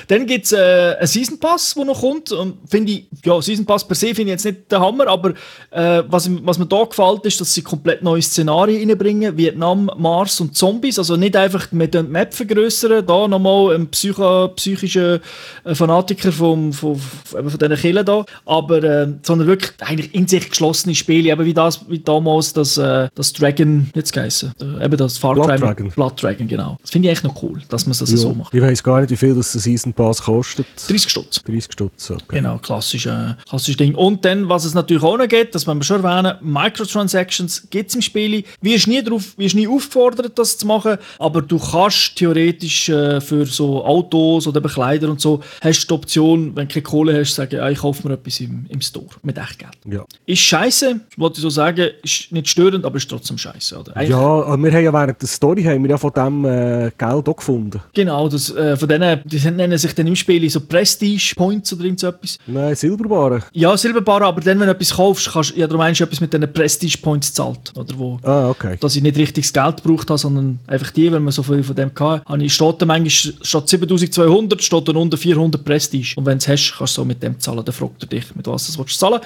Dann 0.06 0.26
gibt 0.26 0.44
es 0.44 0.52
äh, 0.52 0.96
einen 0.98 1.06
Season 1.06 1.40
Pass, 1.40 1.74
der 1.74 1.84
noch 1.84 2.00
kommt. 2.00 2.34
Finde 2.68 2.92
ich, 2.92 3.06
ja, 3.24 3.40
Season 3.40 3.64
Pass 3.64 3.86
per 3.86 3.96
se 3.96 4.08
finde 4.08 4.22
ich 4.22 4.28
jetzt 4.28 4.44
nicht 4.44 4.70
der 4.70 4.80
Hammer, 4.80 5.08
aber 5.08 5.30
äh, 5.70 6.02
was, 6.06 6.30
was 6.44 6.58
mir 6.58 6.66
da 6.66 6.84
gefällt, 6.84 7.24
ist, 7.24 7.40
dass 7.40 7.54
sie 7.54 7.62
komplett 7.62 8.02
neue 8.02 8.22
Szenarien 8.22 8.88
reinbringen. 8.88 9.36
Vietnam, 9.36 9.90
Mars 9.96 10.40
und 10.40 10.56
Zombies. 10.56 10.98
Also 10.98 11.16
nicht 11.16 11.36
einfach 11.36 11.72
mit 11.72 11.94
der 11.94 12.02
Map 12.02 12.34
vergrößern, 12.34 13.06
da 13.06 13.26
nochmal 13.26 13.74
ein 13.74 13.88
Psycho, 13.88 14.48
psychischer 14.48 15.20
äh, 15.64 15.74
Fanatiker 15.74 16.32
vom, 16.32 16.72
von, 16.72 16.96
von, 16.96 17.50
von 17.50 17.58
diesen 17.58 17.76
Killen 17.76 18.04
da, 18.04 18.24
aber, 18.44 18.82
äh, 18.82 19.08
sondern 19.22 19.48
wirklich 19.48 19.72
eigentlich 19.80 20.14
in 20.14 20.26
sich 20.26 20.48
geschlossene 20.48 20.94
Spiele, 20.94 21.30
eben 21.30 21.44
wie, 21.44 21.54
das, 21.54 21.88
wie 21.88 21.98
damals 21.98 22.52
das, 22.52 22.76
äh, 22.76 23.08
das 23.14 23.32
Dragon, 23.32 23.53
jetzt 23.94 24.12
geheißen, 24.12 24.52
äh, 24.60 24.84
eben 24.84 24.96
das 24.96 25.18
Far 25.18 25.34
Cry. 25.34 25.46
Blood 25.46 25.60
Dragon. 25.60 25.90
Blood 25.90 26.22
Dragon, 26.22 26.48
genau. 26.48 26.78
Das 26.82 26.90
finde 26.90 27.08
ich 27.08 27.12
echt 27.12 27.24
noch 27.24 27.42
cool, 27.42 27.62
dass 27.68 27.86
man 27.86 27.96
das 27.98 28.10
ja. 28.10 28.16
so 28.16 28.34
macht. 28.34 28.52
Ich 28.54 28.62
weiß 28.62 28.82
gar 28.82 29.00
nicht, 29.00 29.10
wie 29.10 29.16
viel 29.16 29.34
das 29.34 29.52
der 29.52 29.60
Season 29.60 29.92
Pass 29.92 30.22
kostet. 30.22 30.66
30 30.88 31.10
Stutz. 31.10 31.42
30 31.42 31.72
Stutz, 31.72 32.10
okay. 32.10 32.22
Genau, 32.28 32.58
klassisches 32.58 33.12
äh, 33.12 33.34
klassisch 33.48 33.76
Ding. 33.76 33.94
Und 33.94 34.24
dann, 34.24 34.48
was 34.48 34.64
es 34.64 34.74
natürlich 34.74 35.02
auch 35.02 35.16
noch 35.16 35.28
gibt, 35.28 35.54
das 35.54 35.66
wollen 35.66 35.78
wir 35.78 35.84
schon 35.84 36.04
erwähnen, 36.04 36.36
Microtransactions 36.40 37.68
gibt 37.70 37.90
es 37.90 37.94
im 37.94 38.02
Spiel. 38.02 38.44
Wirst 38.60 38.86
nie, 38.86 39.02
drauf, 39.02 39.36
wirst 39.36 39.54
nie 39.54 39.68
aufgefordert, 39.68 40.38
das 40.38 40.58
zu 40.58 40.66
machen, 40.66 40.96
aber 41.18 41.42
du 41.42 41.58
kannst 41.58 42.16
theoretisch 42.16 42.88
äh, 42.88 43.20
für 43.20 43.46
so 43.46 43.84
Autos 43.84 44.46
oder 44.46 44.60
Kleider 44.60 45.08
und 45.10 45.20
so, 45.20 45.40
hast 45.60 45.84
du 45.84 45.86
die 45.86 45.94
Option, 45.94 46.56
wenn 46.56 46.68
du 46.68 46.74
keine 46.74 46.82
Kohle 46.82 47.20
hast, 47.20 47.30
zu 47.30 47.36
sagen, 47.36 47.56
ja, 47.56 47.68
ich 47.70 47.78
kaufe 47.78 48.06
mir 48.06 48.14
etwas 48.14 48.40
im, 48.40 48.66
im 48.68 48.80
Store 48.80 49.06
mit 49.22 49.38
echt 49.38 49.58
Geld. 49.58 49.78
Ja. 49.86 50.04
Ist 50.26 50.40
scheiße, 50.40 51.00
wollte 51.16 51.36
ich 51.36 51.42
so 51.42 51.50
sagen, 51.50 51.90
ist 52.02 52.32
nicht 52.32 52.48
störend, 52.48 52.84
aber 52.84 52.96
ist 52.96 53.08
trotzdem 53.08 53.38
scheiße. 53.44 53.78
Oder? 53.78 54.02
ja, 54.02 54.62
wir 54.62 54.72
haben 54.72 54.84
ja 54.84 54.92
während 54.92 55.20
der 55.20 55.28
Story 55.28 55.62
haben 55.64 55.82
wir 55.82 55.90
ja 55.90 55.98
von 55.98 56.12
dem 56.12 56.44
äh, 56.44 56.90
Geld 56.96 57.28
auch 57.28 57.36
gefunden. 57.36 57.80
Genau, 57.92 58.28
das, 58.28 58.54
äh, 58.54 58.76
von 58.76 58.88
denen, 58.88 59.20
die 59.24 59.38
nennen 59.50 59.78
sich 59.78 59.94
dann 59.94 60.06
im 60.06 60.16
Spiel 60.16 60.48
so 60.50 60.60
Prestige 60.60 61.34
Points 61.36 61.72
oder 61.72 61.84
irgend 61.84 62.00
so 62.00 62.08
etwas. 62.08 62.38
Nein, 62.46 62.74
Silberbare. 62.74 63.42
Ja, 63.52 63.76
Silberbare, 63.76 64.24
aber 64.24 64.40
dann, 64.40 64.58
wenn 64.60 64.66
du 64.66 64.72
etwas 64.72 64.94
kaufst, 64.94 65.32
kannst 65.32 65.56
ja, 65.56 65.66
darum 65.66 65.78
meinst 65.78 66.00
du 66.00 66.04
etwas 66.04 66.20
mit 66.20 66.32
diesen 66.32 66.52
Prestige 66.52 66.98
Points 66.98 67.32
zahlt. 67.32 67.72
Oder 67.76 67.98
wo, 67.98 68.18
ah, 68.22 68.48
okay. 68.48 68.76
Dass 68.80 68.96
ich 68.96 69.02
nicht 69.02 69.16
richtiges 69.16 69.52
Geld 69.52 69.82
gebraucht 69.82 70.08
habe, 70.08 70.18
sondern 70.18 70.58
einfach 70.66 70.90
die, 70.90 71.12
wenn 71.12 71.22
man 71.22 71.32
so 71.32 71.42
viel 71.42 71.62
von 71.62 71.76
dem 71.76 71.90
hatte. 71.98 72.22
Habe 72.26 72.44
ich 72.44 72.54
steht 72.54 72.84
manchmal 72.86 73.10
statt 73.42 73.68
7200 73.68 74.62
steht 74.62 74.88
dann 74.88 74.96
unter 74.96 75.16
400 75.16 75.64
Prestige. 75.64 76.14
Und 76.16 76.26
wenn 76.26 76.38
du 76.38 76.42
es 76.42 76.48
hast, 76.48 76.74
kannst 76.78 76.96
du 76.96 77.02
so 77.02 77.04
mit 77.04 77.22
dem 77.22 77.38
zahlen. 77.38 77.64
Dann 77.64 77.74
fragt 77.74 78.02
er 78.02 78.06
dich, 78.06 78.34
mit 78.34 78.46
was 78.46 78.72
du 78.72 78.78
willst 78.78 78.98
zahlen 78.98 79.20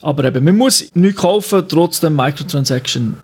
Aber 0.00 0.24
eben, 0.24 0.44
man 0.44 0.56
muss 0.56 0.86
nichts 0.94 1.20
kaufen, 1.20 1.64
trotzdem 1.68 2.16
Microtransaction 2.16 3.16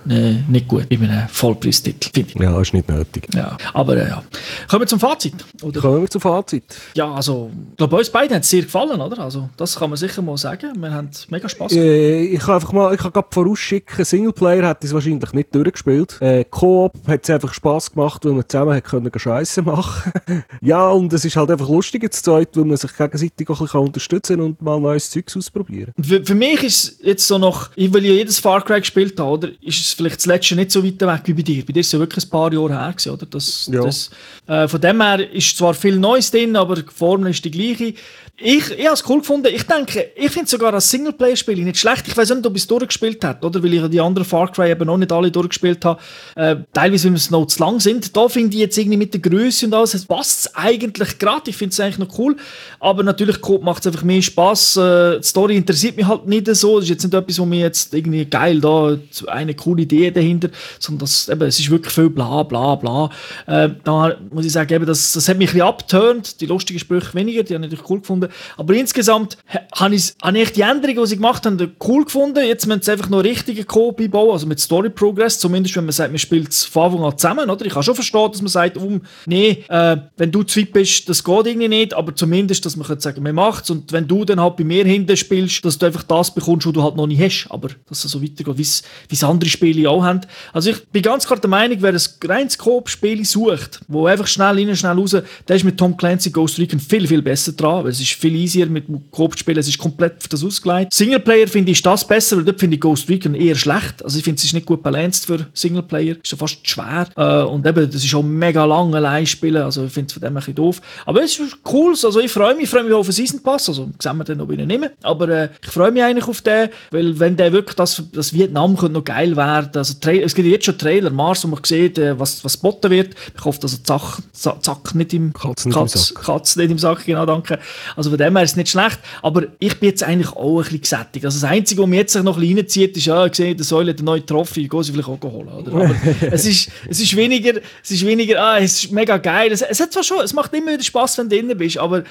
nicht 0.49 0.69
gut 0.69 0.89
bei 0.89 0.97
einem 0.97 1.29
Vollpreistitel, 1.29 2.11
finde 2.15 2.33
ich. 2.35 2.41
Ja, 2.41 2.61
ist 2.61 2.75
nicht 2.75 2.89
nötig. 2.89 3.29
Ja, 3.35 3.57
aber 3.73 3.97
äh, 3.97 4.09
ja. 4.09 4.23
Kommen 4.69 4.83
wir 4.83 4.87
zum 4.87 5.01
Fazit. 5.01 5.35
Oder? 5.63 5.81
Kommen 5.81 6.03
wir 6.03 6.11
zum 6.11 6.21
Fazit. 6.21 6.65
Ja, 6.95 7.13
also, 7.13 7.51
ich 7.71 7.77
glaube, 7.77 7.97
uns 7.97 8.11
beiden 8.11 8.37
hat 8.37 8.43
es 8.43 8.51
sehr 8.51 8.63
gefallen, 8.63 9.01
oder? 9.01 9.19
Also, 9.19 9.49
das 9.57 9.77
kann 9.77 9.91
man 9.91 9.97
sicher 9.97 10.23
mal 10.23 10.37
sagen. 10.37 10.73
Wir 10.81 10.93
haben 10.93 11.11
mega 11.29 11.49
Spaß 11.49 11.73
gehabt. 11.73 11.87
Äh, 11.87 12.23
ich 12.25 12.41
kann 12.41 12.55
einfach 12.57 12.73
mal, 12.73 12.95
ich 12.95 13.01
kann 13.01 13.13
gerade 13.13 13.29
vorausschicken, 13.31 14.05
Singleplayer 14.05 14.67
hat 14.67 14.85
es 14.85 14.93
wahrscheinlich 14.93 15.33
nicht 15.33 15.55
durchgespielt. 15.55 16.21
Äh, 16.21 16.45
Coop 16.45 16.93
hat 17.07 17.25
es 17.25 17.31
einfach 17.31 17.55
Spaß 17.55 17.93
gemacht, 17.93 18.25
weil 18.25 18.33
man 18.33 18.49
zusammen 18.49 18.75
hat 18.75 18.85
können 18.85 19.11
Scheiße 19.15 19.63
machen. 19.63 20.13
ja, 20.61 20.89
und 20.91 21.13
es 21.13 21.25
ist 21.25 21.37
halt 21.37 21.51
einfach 21.51 21.69
lustig 21.69 22.03
jetzt 22.03 22.25
Zeit, 22.25 22.57
weil 22.57 22.65
man 22.65 22.77
sich 22.77 22.97
gegenseitig 22.97 23.49
auch 23.49 23.61
ein 23.61 23.65
bisschen 23.65 23.81
unterstützen 23.81 24.37
kann 24.37 24.47
und 24.47 24.63
mal 24.63 24.81
neues 24.81 25.11
Zeugs 25.11 25.37
ausprobieren. 25.37 25.93
Für, 26.01 26.25
für 26.25 26.35
mich 26.35 26.63
ist 26.63 26.85
es 26.85 26.99
jetzt 27.03 27.27
so 27.27 27.39
noch, 27.39 27.71
ich 27.77 27.93
will 27.93 28.05
ja 28.05 28.13
jedes 28.13 28.39
Far 28.39 28.65
Cry 28.65 28.81
gespielt 28.81 29.19
haben, 29.19 29.31
oder? 29.31 29.49
Ist 29.61 29.81
es 29.81 29.93
vielleicht 29.93 30.17
das 30.17 30.27
letzte 30.31 30.57
nicht 30.57 30.71
so 30.71 30.85
weit 30.85 31.01
weg 31.01 31.23
wie 31.25 31.35
bei 31.35 31.43
dir? 31.43 31.65
Bei 31.65 31.73
dir 31.73 31.81
ist 31.81 31.87
es 31.87 31.93
ja 31.93 31.99
wirklich 31.99 32.25
ein 32.25 32.31
paar 32.31 32.53
Jahre 32.53 32.79
her 32.79 32.93
gewesen, 32.93 33.11
oder? 33.11 33.27
Das, 33.27 33.69
ja. 33.73 33.83
das, 33.83 34.11
äh, 34.47 34.67
von 34.67 34.81
dem 34.81 35.01
her 35.01 35.33
ist 35.33 35.57
zwar 35.57 35.75
viel 35.75 35.97
Neues 35.99 36.31
drin, 36.31 36.57
aber 36.57 36.77
die 36.77 36.85
Formel 36.95 37.31
ist 37.31 37.45
die 37.45 37.51
gleiche. 37.51 37.95
Ich, 38.43 38.71
ich 38.71 38.87
habe 38.87 38.95
es 38.95 39.07
cool 39.07 39.19
gefunden. 39.19 39.49
Ich 39.55 39.65
denke, 39.65 40.13
ich 40.17 40.31
finde 40.31 40.49
sogar 40.49 40.73
als 40.73 40.91
Singleplayer-Spiel 40.91 41.63
nicht 41.63 41.77
schlecht. 41.77 42.09
Ich 42.09 42.17
weiß 42.17 42.31
nicht, 42.31 42.47
ob 42.47 42.57
ich 42.57 42.63
es 42.63 42.67
durchgespielt 42.67 43.23
habe, 43.23 43.47
oder? 43.47 43.63
Weil 43.63 43.75
ich 43.75 43.87
die 43.91 44.01
anderen 44.01 44.27
Far 44.27 44.51
Cry 44.51 44.71
eben 44.71 44.87
noch 44.87 44.97
nicht 44.97 45.13
alle 45.13 45.31
durchgespielt 45.31 45.85
habe. 45.85 46.01
Äh, 46.37 46.57
teilweise, 46.73 47.09
weil 47.11 47.17
es 47.17 47.31
noch 47.31 47.45
zu 47.47 47.63
lang 47.63 47.81
sind. 47.81 48.17
Da 48.17 48.29
finde 48.31 48.55
ich 48.55 48.63
jetzt 48.63 48.79
irgendwie 48.79 48.97
mit 48.97 49.13
der 49.13 49.21
Größe 49.21 49.67
und 49.67 49.75
alles, 49.75 50.07
passt 50.07 50.47
es 50.47 50.55
eigentlich 50.55 51.19
gerade. 51.19 51.51
Ich 51.51 51.57
finde 51.57 51.75
es 51.75 51.81
eigentlich 51.81 51.99
noch 51.99 52.19
cool. 52.19 52.35
Aber 52.79 53.03
natürlich 53.03 53.37
macht 53.61 53.81
es 53.81 53.89
einfach 53.89 54.05
mehr 54.05 54.23
Spaß. 54.23 54.77
Äh, 54.79 55.21
die 55.21 55.27
Story 55.27 55.57
interessiert 55.59 55.99
mich 55.99 56.07
halt 56.07 56.27
nicht 56.27 56.47
so. 56.57 56.77
Das 56.77 56.85
ist 56.85 56.91
jetzt 56.91 57.05
nicht 57.05 57.15
etwas, 57.15 57.39
wo 57.39 57.45
mir 57.45 57.61
jetzt 57.61 57.93
irgendwie 57.93 58.25
geil 58.25 58.59
da 58.59 58.97
eine 59.27 59.55
coole 59.55 59.83
Idee 59.83 60.10
Idee 60.11 60.21
dahinter, 60.21 60.51
sondern 60.79 61.01
das, 61.01 61.29
eben, 61.29 61.43
es 61.43 61.59
ist 61.59 61.71
wirklich 61.71 61.95
viel 61.95 62.11
bla 62.11 62.43
bla 62.43 62.75
bla. 62.75 63.11
Äh, 63.47 63.71
da 63.85 64.17
muss 64.31 64.45
ich 64.45 64.53
sagen, 64.53 64.73
eben, 64.73 64.87
das, 64.87 65.13
das 65.13 65.29
hat 65.29 65.39
mich 65.39 65.55
ein 65.55 65.75
bisschen 65.77 66.23
die 66.41 66.47
lustigen 66.47 66.79
Sprüche 66.79 67.15
weniger, 67.15 67.43
die 67.43 67.55
habe 67.55 67.65
ich 67.65 67.71
natürlich 67.71 67.91
cool 67.91 68.01
gefunden. 68.01 68.29
Aber 68.57 68.75
insgesamt 68.75 69.39
habe 69.75 69.95
ich, 69.95 70.13
hab 70.23 70.35
ich 70.35 70.53
die 70.53 70.63
Änderungen, 70.63 71.03
die 71.03 71.07
sie 71.07 71.17
gemacht 71.17 71.47
haben, 71.47 71.77
cool 71.87 72.05
gefunden. 72.05 72.45
Jetzt 72.45 72.67
müssen 72.67 72.83
sie 72.83 72.93
einfach 72.93 73.09
noch 73.09 73.25
richtige 73.25 73.65
Code 73.65 74.09
bauen, 74.09 74.33
also 74.33 74.47
mit 74.47 74.61
Story 74.61 74.91
Progress, 74.91 75.39
zumindest 75.39 75.77
wenn 75.77 75.85
man 75.85 75.93
sagt, 75.93 76.11
man 76.11 76.19
spielt 76.19 76.51
es 76.51 76.65
von 76.65 76.85
Anfang 76.85 77.05
an 77.05 77.19
zusammen, 77.19 77.51
oder? 77.51 77.67
Ich 77.67 77.73
kann 77.73 77.83
schon 77.83 77.95
verstehen, 77.95 78.31
dass 78.31 78.43
man 78.43 78.49
sagt, 78.49 78.77
um, 78.77 79.03
nee, 79.27 79.65
äh, 79.69 79.97
wenn 80.17 80.31
du 80.31 80.43
zu 80.43 80.61
weit 80.61 80.73
bist, 80.73 81.09
das 81.09 81.23
geht 81.25 81.47
irgendwie 81.47 81.69
nicht, 81.69 81.95
aber 81.95 82.15
zumindest, 82.15 82.65
dass 82.65 82.77
man 82.77 82.87
könnte 82.87 83.03
sagen, 83.03 83.23
man 83.23 83.39
es 83.63 83.71
und 83.71 83.93
wenn 83.93 84.07
du 84.07 84.25
dann 84.25 84.41
halt 84.41 84.57
bei 84.57 84.65
mir 84.65 84.85
hinten 84.85 85.17
spielst, 85.17 85.65
dass 85.65 85.79
du 85.79 85.87
einfach 85.87 86.03
das 86.03 86.35
bekommst, 86.35 86.67
was 86.67 86.73
du 86.73 86.83
halt 86.83 86.97
noch 86.97 87.07
nicht 87.07 87.21
hast, 87.21 87.49
aber 87.51 87.69
dass 87.89 88.05
es 88.05 88.11
so 88.11 88.23
weitergeht, 88.23 88.59
wie 88.59 89.15
es 89.15 89.25
andere 89.25 89.51
Spiele 89.51 89.89
auch 89.89 90.00
haben. 90.03 90.21
Also 90.53 90.71
ich 90.71 90.85
bin 90.89 91.03
ganz 91.03 91.27
klar 91.27 91.39
der 91.39 91.51
Meinung, 91.51 91.79
wer 91.81 91.93
ein 91.93 92.01
reines 92.25 92.59
Coop-Spiel 92.59 93.25
sucht, 93.25 93.81
wo 93.89 94.07
einfach 94.07 94.27
schnell 94.27 94.57
rein, 94.57 94.77
schnell 94.77 94.93
raus, 94.97 95.17
der 95.49 95.57
ist 95.57 95.65
mit 95.65 95.79
Tom 95.79 95.97
Clancy 95.97 96.31
Ghost 96.31 96.59
Recon 96.59 96.81
viel, 96.81 97.07
viel 97.07 97.23
besser 97.23 97.53
dran, 97.53 97.85
weil 97.85 97.91
es 97.91 98.01
ist 98.01 98.13
viel 98.13 98.35
easier 98.35 98.67
mit 98.67 98.85
Coop 99.11 99.39
spielen, 99.39 99.59
es 99.59 99.69
ist 99.69 99.79
komplett 99.79 100.23
für 100.23 100.29
das 100.29 100.45
ausgelegt. 100.45 100.93
Singleplayer 100.93 101.49
finde 101.49 101.73
ich 101.73 101.83
das 101.83 102.07
besser, 102.07 102.37
weil 102.37 102.45
dort 102.45 102.61
finde 102.61 102.75
ich 102.75 102.81
Ghost 102.81 103.09
Recon 103.09 103.35
eher 103.35 103.55
schlecht. 103.55 104.05
Also 104.05 104.19
ich 104.19 104.25
finde, 104.25 104.39
es 104.39 104.45
ist 104.45 104.55
nicht 104.55 104.67
gut 104.67 104.83
balanced 104.83 105.27
für 105.27 105.47
Singleplayer, 105.55 106.17
ist 106.23 106.35
fast 106.39 106.67
schwer 106.69 107.09
äh, 107.17 107.43
und 107.43 107.67
eben, 107.67 107.91
das 107.91 108.05
ist 108.05 108.15
auch 108.15 108.23
mega 108.23 108.65
lang 108.65 108.95
allein 108.95 109.27
spielen, 109.27 109.63
also 109.63 109.85
ich 109.85 109.93
finde 109.93 110.09
es 110.09 110.13
von 110.15 110.21
dem 110.21 110.29
ein 110.29 110.35
bisschen 110.35 110.55
doof. 110.55 110.81
Aber 111.07 111.23
es 111.23 111.39
ist 111.39 111.59
cool, 111.73 111.95
also 112.03 112.21
ich 112.21 112.31
freue 112.31 112.55
mich, 112.55 112.65
ich 112.65 112.71
freue 112.71 112.85
mich 112.85 112.93
auf 112.93 113.07
den 113.07 113.13
Season 113.13 113.43
Pass, 113.43 113.69
also 113.69 113.91
sehen 113.99 114.17
wir 114.17 114.25
dann, 114.25 114.41
ob 114.41 114.51
ich 114.53 114.59
ihn 114.59 114.67
nehme, 114.67 114.93
aber 115.03 115.29
äh, 115.29 115.49
ich 115.63 115.71
freue 115.71 115.91
mich 115.91 116.03
eigentlich 116.03 116.29
auf 116.29 116.41
den, 116.43 116.71
weil 116.91 117.19
wenn 117.19 117.37
der 117.37 117.53
wirklich 117.53 117.77
das, 117.77 118.03
das 118.13 118.33
Vietnam 118.33 118.77
könnte 118.77 118.95
noch 118.95 119.05
geil 119.05 119.37
werden, 119.37 119.71
also 119.75 119.90
es 119.91 120.35
gibt 120.35 120.49
jetzt 120.49 120.65
schon 120.65 120.79
Trailer, 120.79 121.11
Mars, 121.11 121.45
wo 121.45 121.49
man 121.49 121.61
sieht, 121.65 121.99
äh, 121.99 122.19
was, 122.19 122.45
was 122.45 122.61
geboten 122.61 122.91
wird. 122.91 123.15
Ich 123.37 123.45
hoffe, 123.45 123.61
dass 123.61 123.75
er 123.75 123.85
Zack, 123.85 124.19
Zack 124.33 124.95
nicht 124.95 125.13
im 125.15 125.33
Katz 125.33 125.65
nicht, 125.65 125.75
Katz, 125.75 125.95
im 125.95 126.01
Sack. 126.01 126.25
Katz 126.25 126.57
nicht 126.57 126.71
im 126.71 126.79
Sack, 126.79 127.05
genau, 127.05 127.27
danke. 127.27 127.59
Also 127.97 128.11
von 128.11 128.19
dem 128.19 128.37
her 128.37 128.45
ist 128.45 128.53
es 128.53 128.57
nicht 128.57 128.71
schlecht, 128.71 128.99
aber 129.23 129.45
ich 129.59 129.79
bin 129.79 129.91
jetzt 129.91 130.03
eigentlich 130.03 130.33
auch 130.33 130.59
ein 130.59 130.65
bisschen 130.65 130.81
gesättigt. 130.81 131.25
Also 131.25 131.41
das 131.41 131.51
Einzige, 131.51 131.83
was 131.83 131.89
mich 131.89 131.99
jetzt 131.99 132.15
noch 132.17 132.37
ein 132.37 132.41
bisschen 132.41 132.59
reinzieht, 132.59 132.97
ist, 132.97 133.07
ja, 133.07 133.27
gesehen, 133.27 133.57
der 133.57 133.65
Säule 133.65 133.93
hat 133.93 133.99
eine 133.99 134.07
neue 134.07 134.25
Trophy, 134.25 134.69
gehen 134.69 134.83
sie 134.83 134.93
vielleicht 134.93 135.09
auch 135.09 135.23
holen, 135.23 135.49
oder? 135.49 135.73
Aber 135.73 135.95
es 136.31 136.47
ist, 136.47 136.71
es 136.89 137.01
ist 137.01 137.17
weniger, 137.17 137.61
es 137.83 137.91
ist 137.91 138.05
weniger, 138.05 138.43
ah, 138.43 138.59
es 138.59 138.85
ist 138.85 138.93
mega 138.93 139.17
geil. 139.17 139.53
Es, 139.53 139.63
es 139.63 139.81
hat 139.81 139.93
zwar 139.93 140.03
schon, 140.03 140.21
es 140.25 140.33
macht 140.33 140.53
immer 140.55 140.73
wieder 140.73 140.83
Spaß, 140.83 141.19
wenn 141.19 141.29
du 141.29 141.37
drin 141.37 141.57
bist, 141.57 141.79
aber 141.79 142.05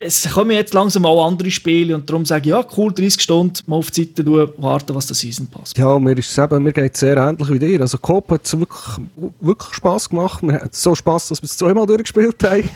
es 0.00 0.28
kommen 0.30 0.52
jetzt 0.52 0.74
langsam 0.74 1.04
auch 1.06 1.26
andere 1.26 1.50
Spiele 1.50 1.94
und 1.94 2.08
darum 2.08 2.24
sage 2.24 2.42
ich, 2.42 2.50
ja, 2.50 2.64
cool, 2.76 2.92
30 2.92 3.20
Stunden, 3.20 3.54
mal 3.66 3.76
auf 3.76 3.90
die 3.90 4.04
Seite 4.04 4.26
warten, 4.58 4.94
was 4.94 5.06
der 5.06 5.16
Season 5.16 5.46
passt. 5.46 5.76
Ja, 5.78 5.98
mir 5.98 6.16
ist 6.16 6.30
es 6.30 6.38
eben, 6.38 6.62
mir 6.62 6.72
geht 6.72 6.94
es 6.94 7.02
sehr 7.16 7.28
ähnlich 7.28 7.50
wie 7.50 7.58
dir. 7.58 7.80
Also 7.80 7.98
Coop 7.98 8.30
hat 8.30 8.44
es 8.44 8.58
wirklich, 8.58 9.06
wirklich 9.40 9.74
Spass 9.74 10.08
gemacht. 10.08 10.42
Wir 10.42 10.54
hatten 10.54 10.68
so 10.72 10.94
Spass, 10.94 11.28
dass 11.28 11.42
wir 11.42 11.46
es 11.46 11.56
zweimal 11.56 11.86
durchgespielt 11.86 12.42
haben. 12.44 12.68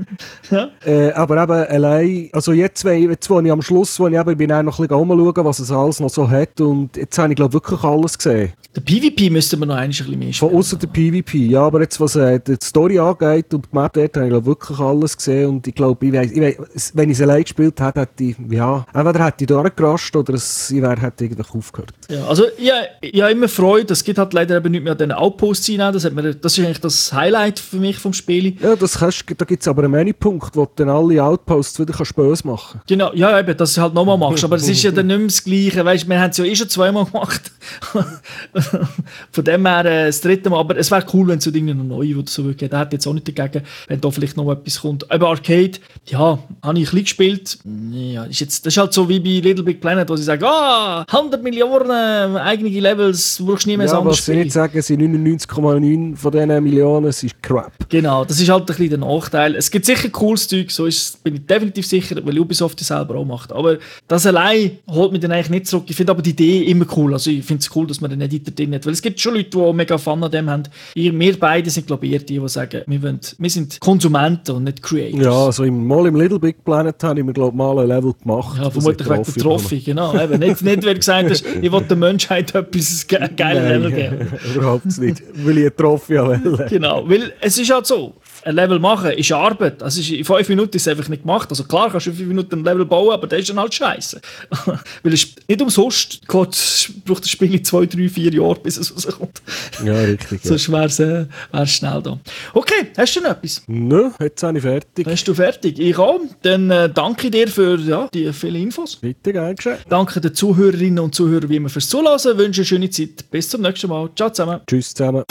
ja. 0.50 0.70
äh, 0.84 1.12
aber 1.12 1.42
eben 1.42 1.52
allein, 1.52 2.30
also 2.32 2.52
jetzt, 2.52 2.84
jetzt 2.84 3.30
wo 3.30 3.40
ich 3.40 3.52
am 3.52 3.62
Schluss, 3.62 3.98
wo 4.00 4.08
ich 4.08 4.14
eben, 4.14 4.36
bin 4.36 4.52
auch 4.52 4.62
noch 4.62 4.78
ein 4.78 4.88
bisschen 4.88 5.10
umschauen, 5.10 5.44
was 5.44 5.58
es 5.58 5.70
alles 5.70 6.00
noch 6.00 6.10
so 6.10 6.28
hat 6.28 6.60
und 6.60 6.96
jetzt 6.96 7.18
habe 7.18 7.32
ich 7.32 7.36
glaube 7.36 7.52
wirklich 7.52 7.82
alles 7.82 8.16
gesehen. 8.16 8.52
Der 8.74 8.80
PvP 8.80 9.30
müsste 9.30 9.56
man 9.56 9.68
noch 9.68 9.76
ein 9.76 9.90
bisschen 9.90 10.18
mehr 10.18 10.32
spielen. 10.32 10.50
Von 10.50 10.58
außer 10.58 10.76
der 10.76 10.88
PvP, 10.88 11.46
ja, 11.46 11.62
aber 11.62 11.80
jetzt 11.82 12.00
was 12.00 12.16
äh, 12.16 12.40
die 12.40 12.56
Story 12.60 12.98
angeht 12.98 13.54
und 13.54 13.66
die 13.66 13.76
Map 13.76 13.92
dort, 13.92 14.16
habe 14.16 14.26
ich 14.26 14.30
glaube 14.30 14.46
wirklich 14.46 14.78
alles 14.80 15.16
gesehen 15.16 15.48
und 15.48 15.66
ich 15.66 15.74
glaube, 15.74 16.04
ich 16.06 16.12
weiss, 16.12 16.32
ich 16.32 16.40
weiss, 16.40 16.92
wenn 16.94 17.08
ich 17.08 17.16
es 17.16 17.22
allein 17.22 17.42
gespielt 17.42 17.80
hätte, 17.80 18.00
hätte 18.00 18.24
ich, 18.24 18.36
ja, 18.50 18.84
entweder 18.92 19.26
hätte 19.26 19.44
ich 19.44 19.46
durchgerascht 19.46 20.16
oder 20.16 20.34
es, 20.34 20.72
ich 20.72 20.82
wäre, 20.82 21.00
hätte 21.00 21.24
irgendwie 21.24 21.44
aufgehört. 21.56 21.94
Ja, 22.08 22.26
also 22.26 22.44
ja, 22.58 22.74
ich 23.00 23.22
habe 23.22 23.30
immer 23.30 23.48
Freude, 23.48 23.73
es 23.76 24.04
gibt 24.04 24.18
halt 24.18 24.32
leider 24.32 24.56
eben 24.56 24.70
nicht 24.70 24.84
mehr 24.84 24.94
den 24.94 25.12
Outpost 25.12 25.68
rein, 25.70 25.92
das, 25.92 26.04
hat 26.04 26.14
mir, 26.14 26.34
das 26.34 26.58
ist 26.58 26.64
eigentlich 26.64 26.80
das 26.80 27.12
Highlight 27.12 27.58
für 27.58 27.76
mich 27.76 27.98
vom 27.98 28.12
Spiel. 28.12 28.56
Ja, 28.60 28.76
das 28.76 28.98
kannst, 28.98 29.24
da 29.36 29.44
gibt 29.44 29.62
es 29.62 29.68
aber 29.68 29.82
einen 29.82 29.92
Menüpunkt, 29.92 30.56
wo 30.56 30.64
du 30.64 30.72
dann 30.76 30.88
alle 30.88 31.22
Outposts 31.22 31.80
wieder 31.80 31.92
kannst 31.92 32.16
böse 32.16 32.46
machen 32.46 32.80
Genau, 32.86 33.12
ja 33.14 33.38
eben, 33.38 33.56
dass 33.56 33.74
du 33.74 33.80
halt 33.80 33.94
nochmal 33.94 34.18
machst, 34.18 34.44
aber 34.44 34.56
es 34.56 34.68
ist 34.68 34.82
ja 34.82 34.90
dann 34.92 35.06
nicht 35.06 35.18
mehr 35.18 35.26
das 35.26 35.44
Gleiche, 35.44 35.84
weißt, 35.84 36.08
wir 36.08 36.20
haben 36.20 36.30
es 36.30 36.36
ja 36.36 36.44
eh 36.44 36.54
schon 36.54 36.68
zweimal 36.68 37.04
gemacht. 37.04 37.52
Von 39.32 39.44
dem 39.44 39.66
her 39.66 39.84
äh, 39.84 40.06
das 40.06 40.20
dritte 40.20 40.50
Mal, 40.50 40.60
aber 40.60 40.76
es 40.76 40.90
wäre 40.90 41.04
cool, 41.12 41.28
wenn 41.28 41.38
es 41.38 41.44
so 41.44 41.50
Dinge 41.50 41.74
noch 41.74 41.84
neu 41.84 42.16
oder 42.16 42.28
so 42.28 42.44
würde. 42.44 42.68
Da 42.68 42.80
hätte 42.80 42.96
jetzt 42.96 43.06
auch 43.06 43.12
nicht 43.12 43.26
dagegen, 43.26 43.64
wenn 43.88 44.00
da 44.00 44.10
vielleicht 44.10 44.36
noch 44.36 44.50
etwas 44.50 44.80
kommt. 44.80 45.10
Aber 45.10 45.28
Arcade, 45.28 45.78
ja, 46.06 46.38
habe 46.62 46.78
ich 46.78 46.88
ein 46.88 47.02
bisschen 47.02 47.02
gespielt. 47.02 47.58
Ja, 47.92 48.24
ist 48.24 48.40
jetzt, 48.40 48.66
das 48.66 48.74
ist 48.74 48.78
halt 48.78 48.92
so 48.92 49.08
wie 49.08 49.20
bei 49.20 49.46
Little 49.46 49.64
Big 49.64 49.80
Planet, 49.80 50.08
wo 50.08 50.16
sie 50.16 50.22
sagen, 50.22 50.44
ah, 50.44 51.04
100 51.08 51.42
Millionen 51.42 52.36
eigene 52.36 52.80
Levels, 52.80 53.44
du 53.64 53.70
nie 53.70 53.76
mehr 53.76 53.86
ja, 53.86 54.04
was 54.04 54.24
sie 54.24 54.36
nicht 54.36 54.52
sagen, 54.52 54.80
sind 54.82 55.00
99,9 55.00 56.16
von 56.16 56.32
diesen 56.32 56.64
Millionen, 56.64 57.06
es 57.06 57.22
ist 57.22 57.42
Crap. 57.42 57.72
Genau, 57.88 58.24
das 58.24 58.40
ist 58.40 58.48
halt 58.48 58.62
ein 58.62 58.66
bisschen 58.66 58.90
der 58.90 58.98
Nachteil. 58.98 59.54
Es 59.54 59.70
gibt 59.70 59.84
sicher 59.86 60.08
cooles 60.08 60.48
Zeug, 60.48 60.70
so 60.70 60.86
ist, 60.86 61.22
bin 61.22 61.34
ich 61.36 61.46
definitiv 61.46 61.86
sicher, 61.86 62.16
weil 62.24 62.38
Ubisoft 62.38 62.80
das 62.80 62.88
selber 62.88 63.16
auch 63.16 63.24
macht. 63.24 63.52
Aber 63.52 63.78
das 64.08 64.26
allein 64.26 64.78
holt 64.88 65.12
mich 65.12 65.20
dann 65.20 65.32
eigentlich 65.32 65.50
nicht 65.50 65.66
zurück. 65.66 65.84
Ich 65.88 65.96
finde 65.96 66.12
aber 66.12 66.22
die 66.22 66.30
Idee 66.30 66.62
immer 66.64 66.86
cool. 66.96 67.12
Also 67.12 67.30
ich 67.30 67.44
finde 67.44 67.60
es 67.60 67.74
cool, 67.74 67.86
dass 67.86 68.00
man 68.00 68.10
den 68.10 68.20
Editor 68.20 68.54
drin 68.54 68.74
hat. 68.74 68.86
Weil 68.86 68.92
es 68.92 69.02
gibt 69.02 69.20
schon 69.20 69.34
Leute, 69.34 69.50
die 69.50 69.72
mega 69.72 69.98
Fun 69.98 70.22
an 70.22 70.30
dem 70.30 70.48
haben. 70.50 70.64
Wir, 70.94 71.18
wir 71.18 71.38
beide 71.38 71.70
sind, 71.70 71.86
glaube 71.86 72.06
ich, 72.06 72.12
eher 72.12 72.18
die, 72.20 72.38
die 72.38 72.48
sagen, 72.48 72.82
wir, 72.86 73.02
wollen, 73.02 73.20
wir 73.38 73.50
sind 73.50 73.80
Konsumenten 73.80 74.56
und 74.56 74.64
nicht 74.64 74.82
Creators. 74.82 75.24
Ja, 75.24 75.46
also 75.46 75.64
im, 75.64 75.86
mal 75.86 76.06
im 76.06 76.16
Little 76.16 76.38
Big 76.38 76.64
Planet 76.64 77.02
habe 77.02 77.20
ich 77.20 77.26
mir, 77.26 77.32
glaube 77.32 77.56
mal 77.56 77.78
ein 77.78 77.88
Level 77.88 78.14
gemacht. 78.14 78.58
Ja, 78.60 78.70
vermutlich 78.70 79.08
wegen 79.08 79.22
der 79.22 79.34
Trophy, 79.34 79.80
genau. 79.80 80.14
Eben, 80.14 80.38
nicht, 80.38 80.62
nicht, 80.62 80.84
weil 80.84 80.94
gesagt 80.94 81.30
hast, 81.30 81.44
ich 81.62 81.72
will 81.72 81.82
der 81.82 81.96
Menschheit 81.96 82.54
etwas 82.54 83.06
geiles 83.54 83.68
Level 83.70 83.92
geben. 83.92 84.32
Überhaupt 84.54 84.86
nicht, 84.98 85.22
weil 85.34 85.58
ich 85.58 85.64
eine 85.64 85.76
Trophy 85.76 86.14
will. 86.44 86.66
Genau, 86.68 87.08
weil 87.08 87.32
es 87.40 87.58
ist 87.58 87.70
halt 87.72 87.86
so, 87.86 88.14
ein 88.44 88.54
Level 88.54 88.78
machen 88.78 89.10
ist 89.12 89.32
Arbeit. 89.32 89.82
Also 89.82 90.00
ist, 90.00 90.10
in 90.10 90.24
fünf 90.24 90.48
Minuten 90.48 90.76
ist 90.76 90.86
es 90.86 90.88
einfach 90.88 91.08
nicht 91.08 91.22
gemacht. 91.22 91.48
Also 91.50 91.64
klar 91.64 91.90
kannst 91.90 92.06
du 92.06 92.10
in 92.10 92.16
fünf 92.16 92.28
Minuten 92.28 92.60
ein 92.60 92.64
Level 92.64 92.84
bauen, 92.84 93.12
aber 93.12 93.26
das 93.26 93.40
ist 93.40 93.50
dann 93.50 93.58
halt 93.58 93.74
scheiße. 93.74 94.20
Weil 95.02 95.12
es 95.12 95.26
nicht 95.48 95.62
umsonst 95.62 96.20
geht, 96.28 96.92
braucht 97.04 97.22
das 97.22 97.30
Spiel 97.30 97.62
zwei, 97.62 97.86
drei, 97.86 98.08
vier 98.08 98.32
Jahre, 98.32 98.56
bis 98.60 98.76
es 98.76 98.94
rauskommt. 98.94 99.42
Ja, 99.84 99.94
richtig. 99.94 100.44
Ja. 100.44 100.48
Sonst 100.48 100.70
wäre 100.70 100.84
es 100.84 101.00
äh, 101.00 101.66
schnell 101.66 102.02
da. 102.02 102.18
Okay, 102.52 102.88
hast 102.96 103.16
du 103.16 103.20
noch 103.20 103.30
etwas? 103.30 103.62
Nö, 103.66 104.10
jetzt 104.20 104.40
bin 104.40 104.56
ich 104.56 104.62
fertig. 104.62 105.06
Hast 105.06 105.24
du 105.28 105.34
fertig? 105.34 105.78
Ich 105.78 105.98
auch. 105.98 106.20
Dann 106.42 106.70
äh, 106.70 106.90
danke 106.90 107.30
dir 107.30 107.48
für 107.48 107.78
ja, 107.78 108.08
die 108.12 108.32
vielen 108.32 108.62
Infos. 108.62 108.96
Bitte, 108.96 109.32
gern 109.32 109.56
geschehen. 109.56 109.78
Danke 109.88 110.20
den 110.20 110.34
Zuhörerinnen 110.34 110.98
und 110.98 111.14
Zuhörern 111.14 111.48
wie 111.48 111.56
immer 111.56 111.68
fürs 111.68 111.88
Zuhören. 111.88 112.38
Wünsche 112.38 112.60
eine 112.60 112.66
schöne 112.66 112.90
Zeit. 112.90 113.30
Bis 113.30 113.48
zum 113.48 113.62
nächsten 113.62 113.88
Mal. 113.88 114.10
Ciao 114.16 114.30
zusammen. 114.30 114.60
Tschüss 114.66 114.94
zusammen. 114.94 115.24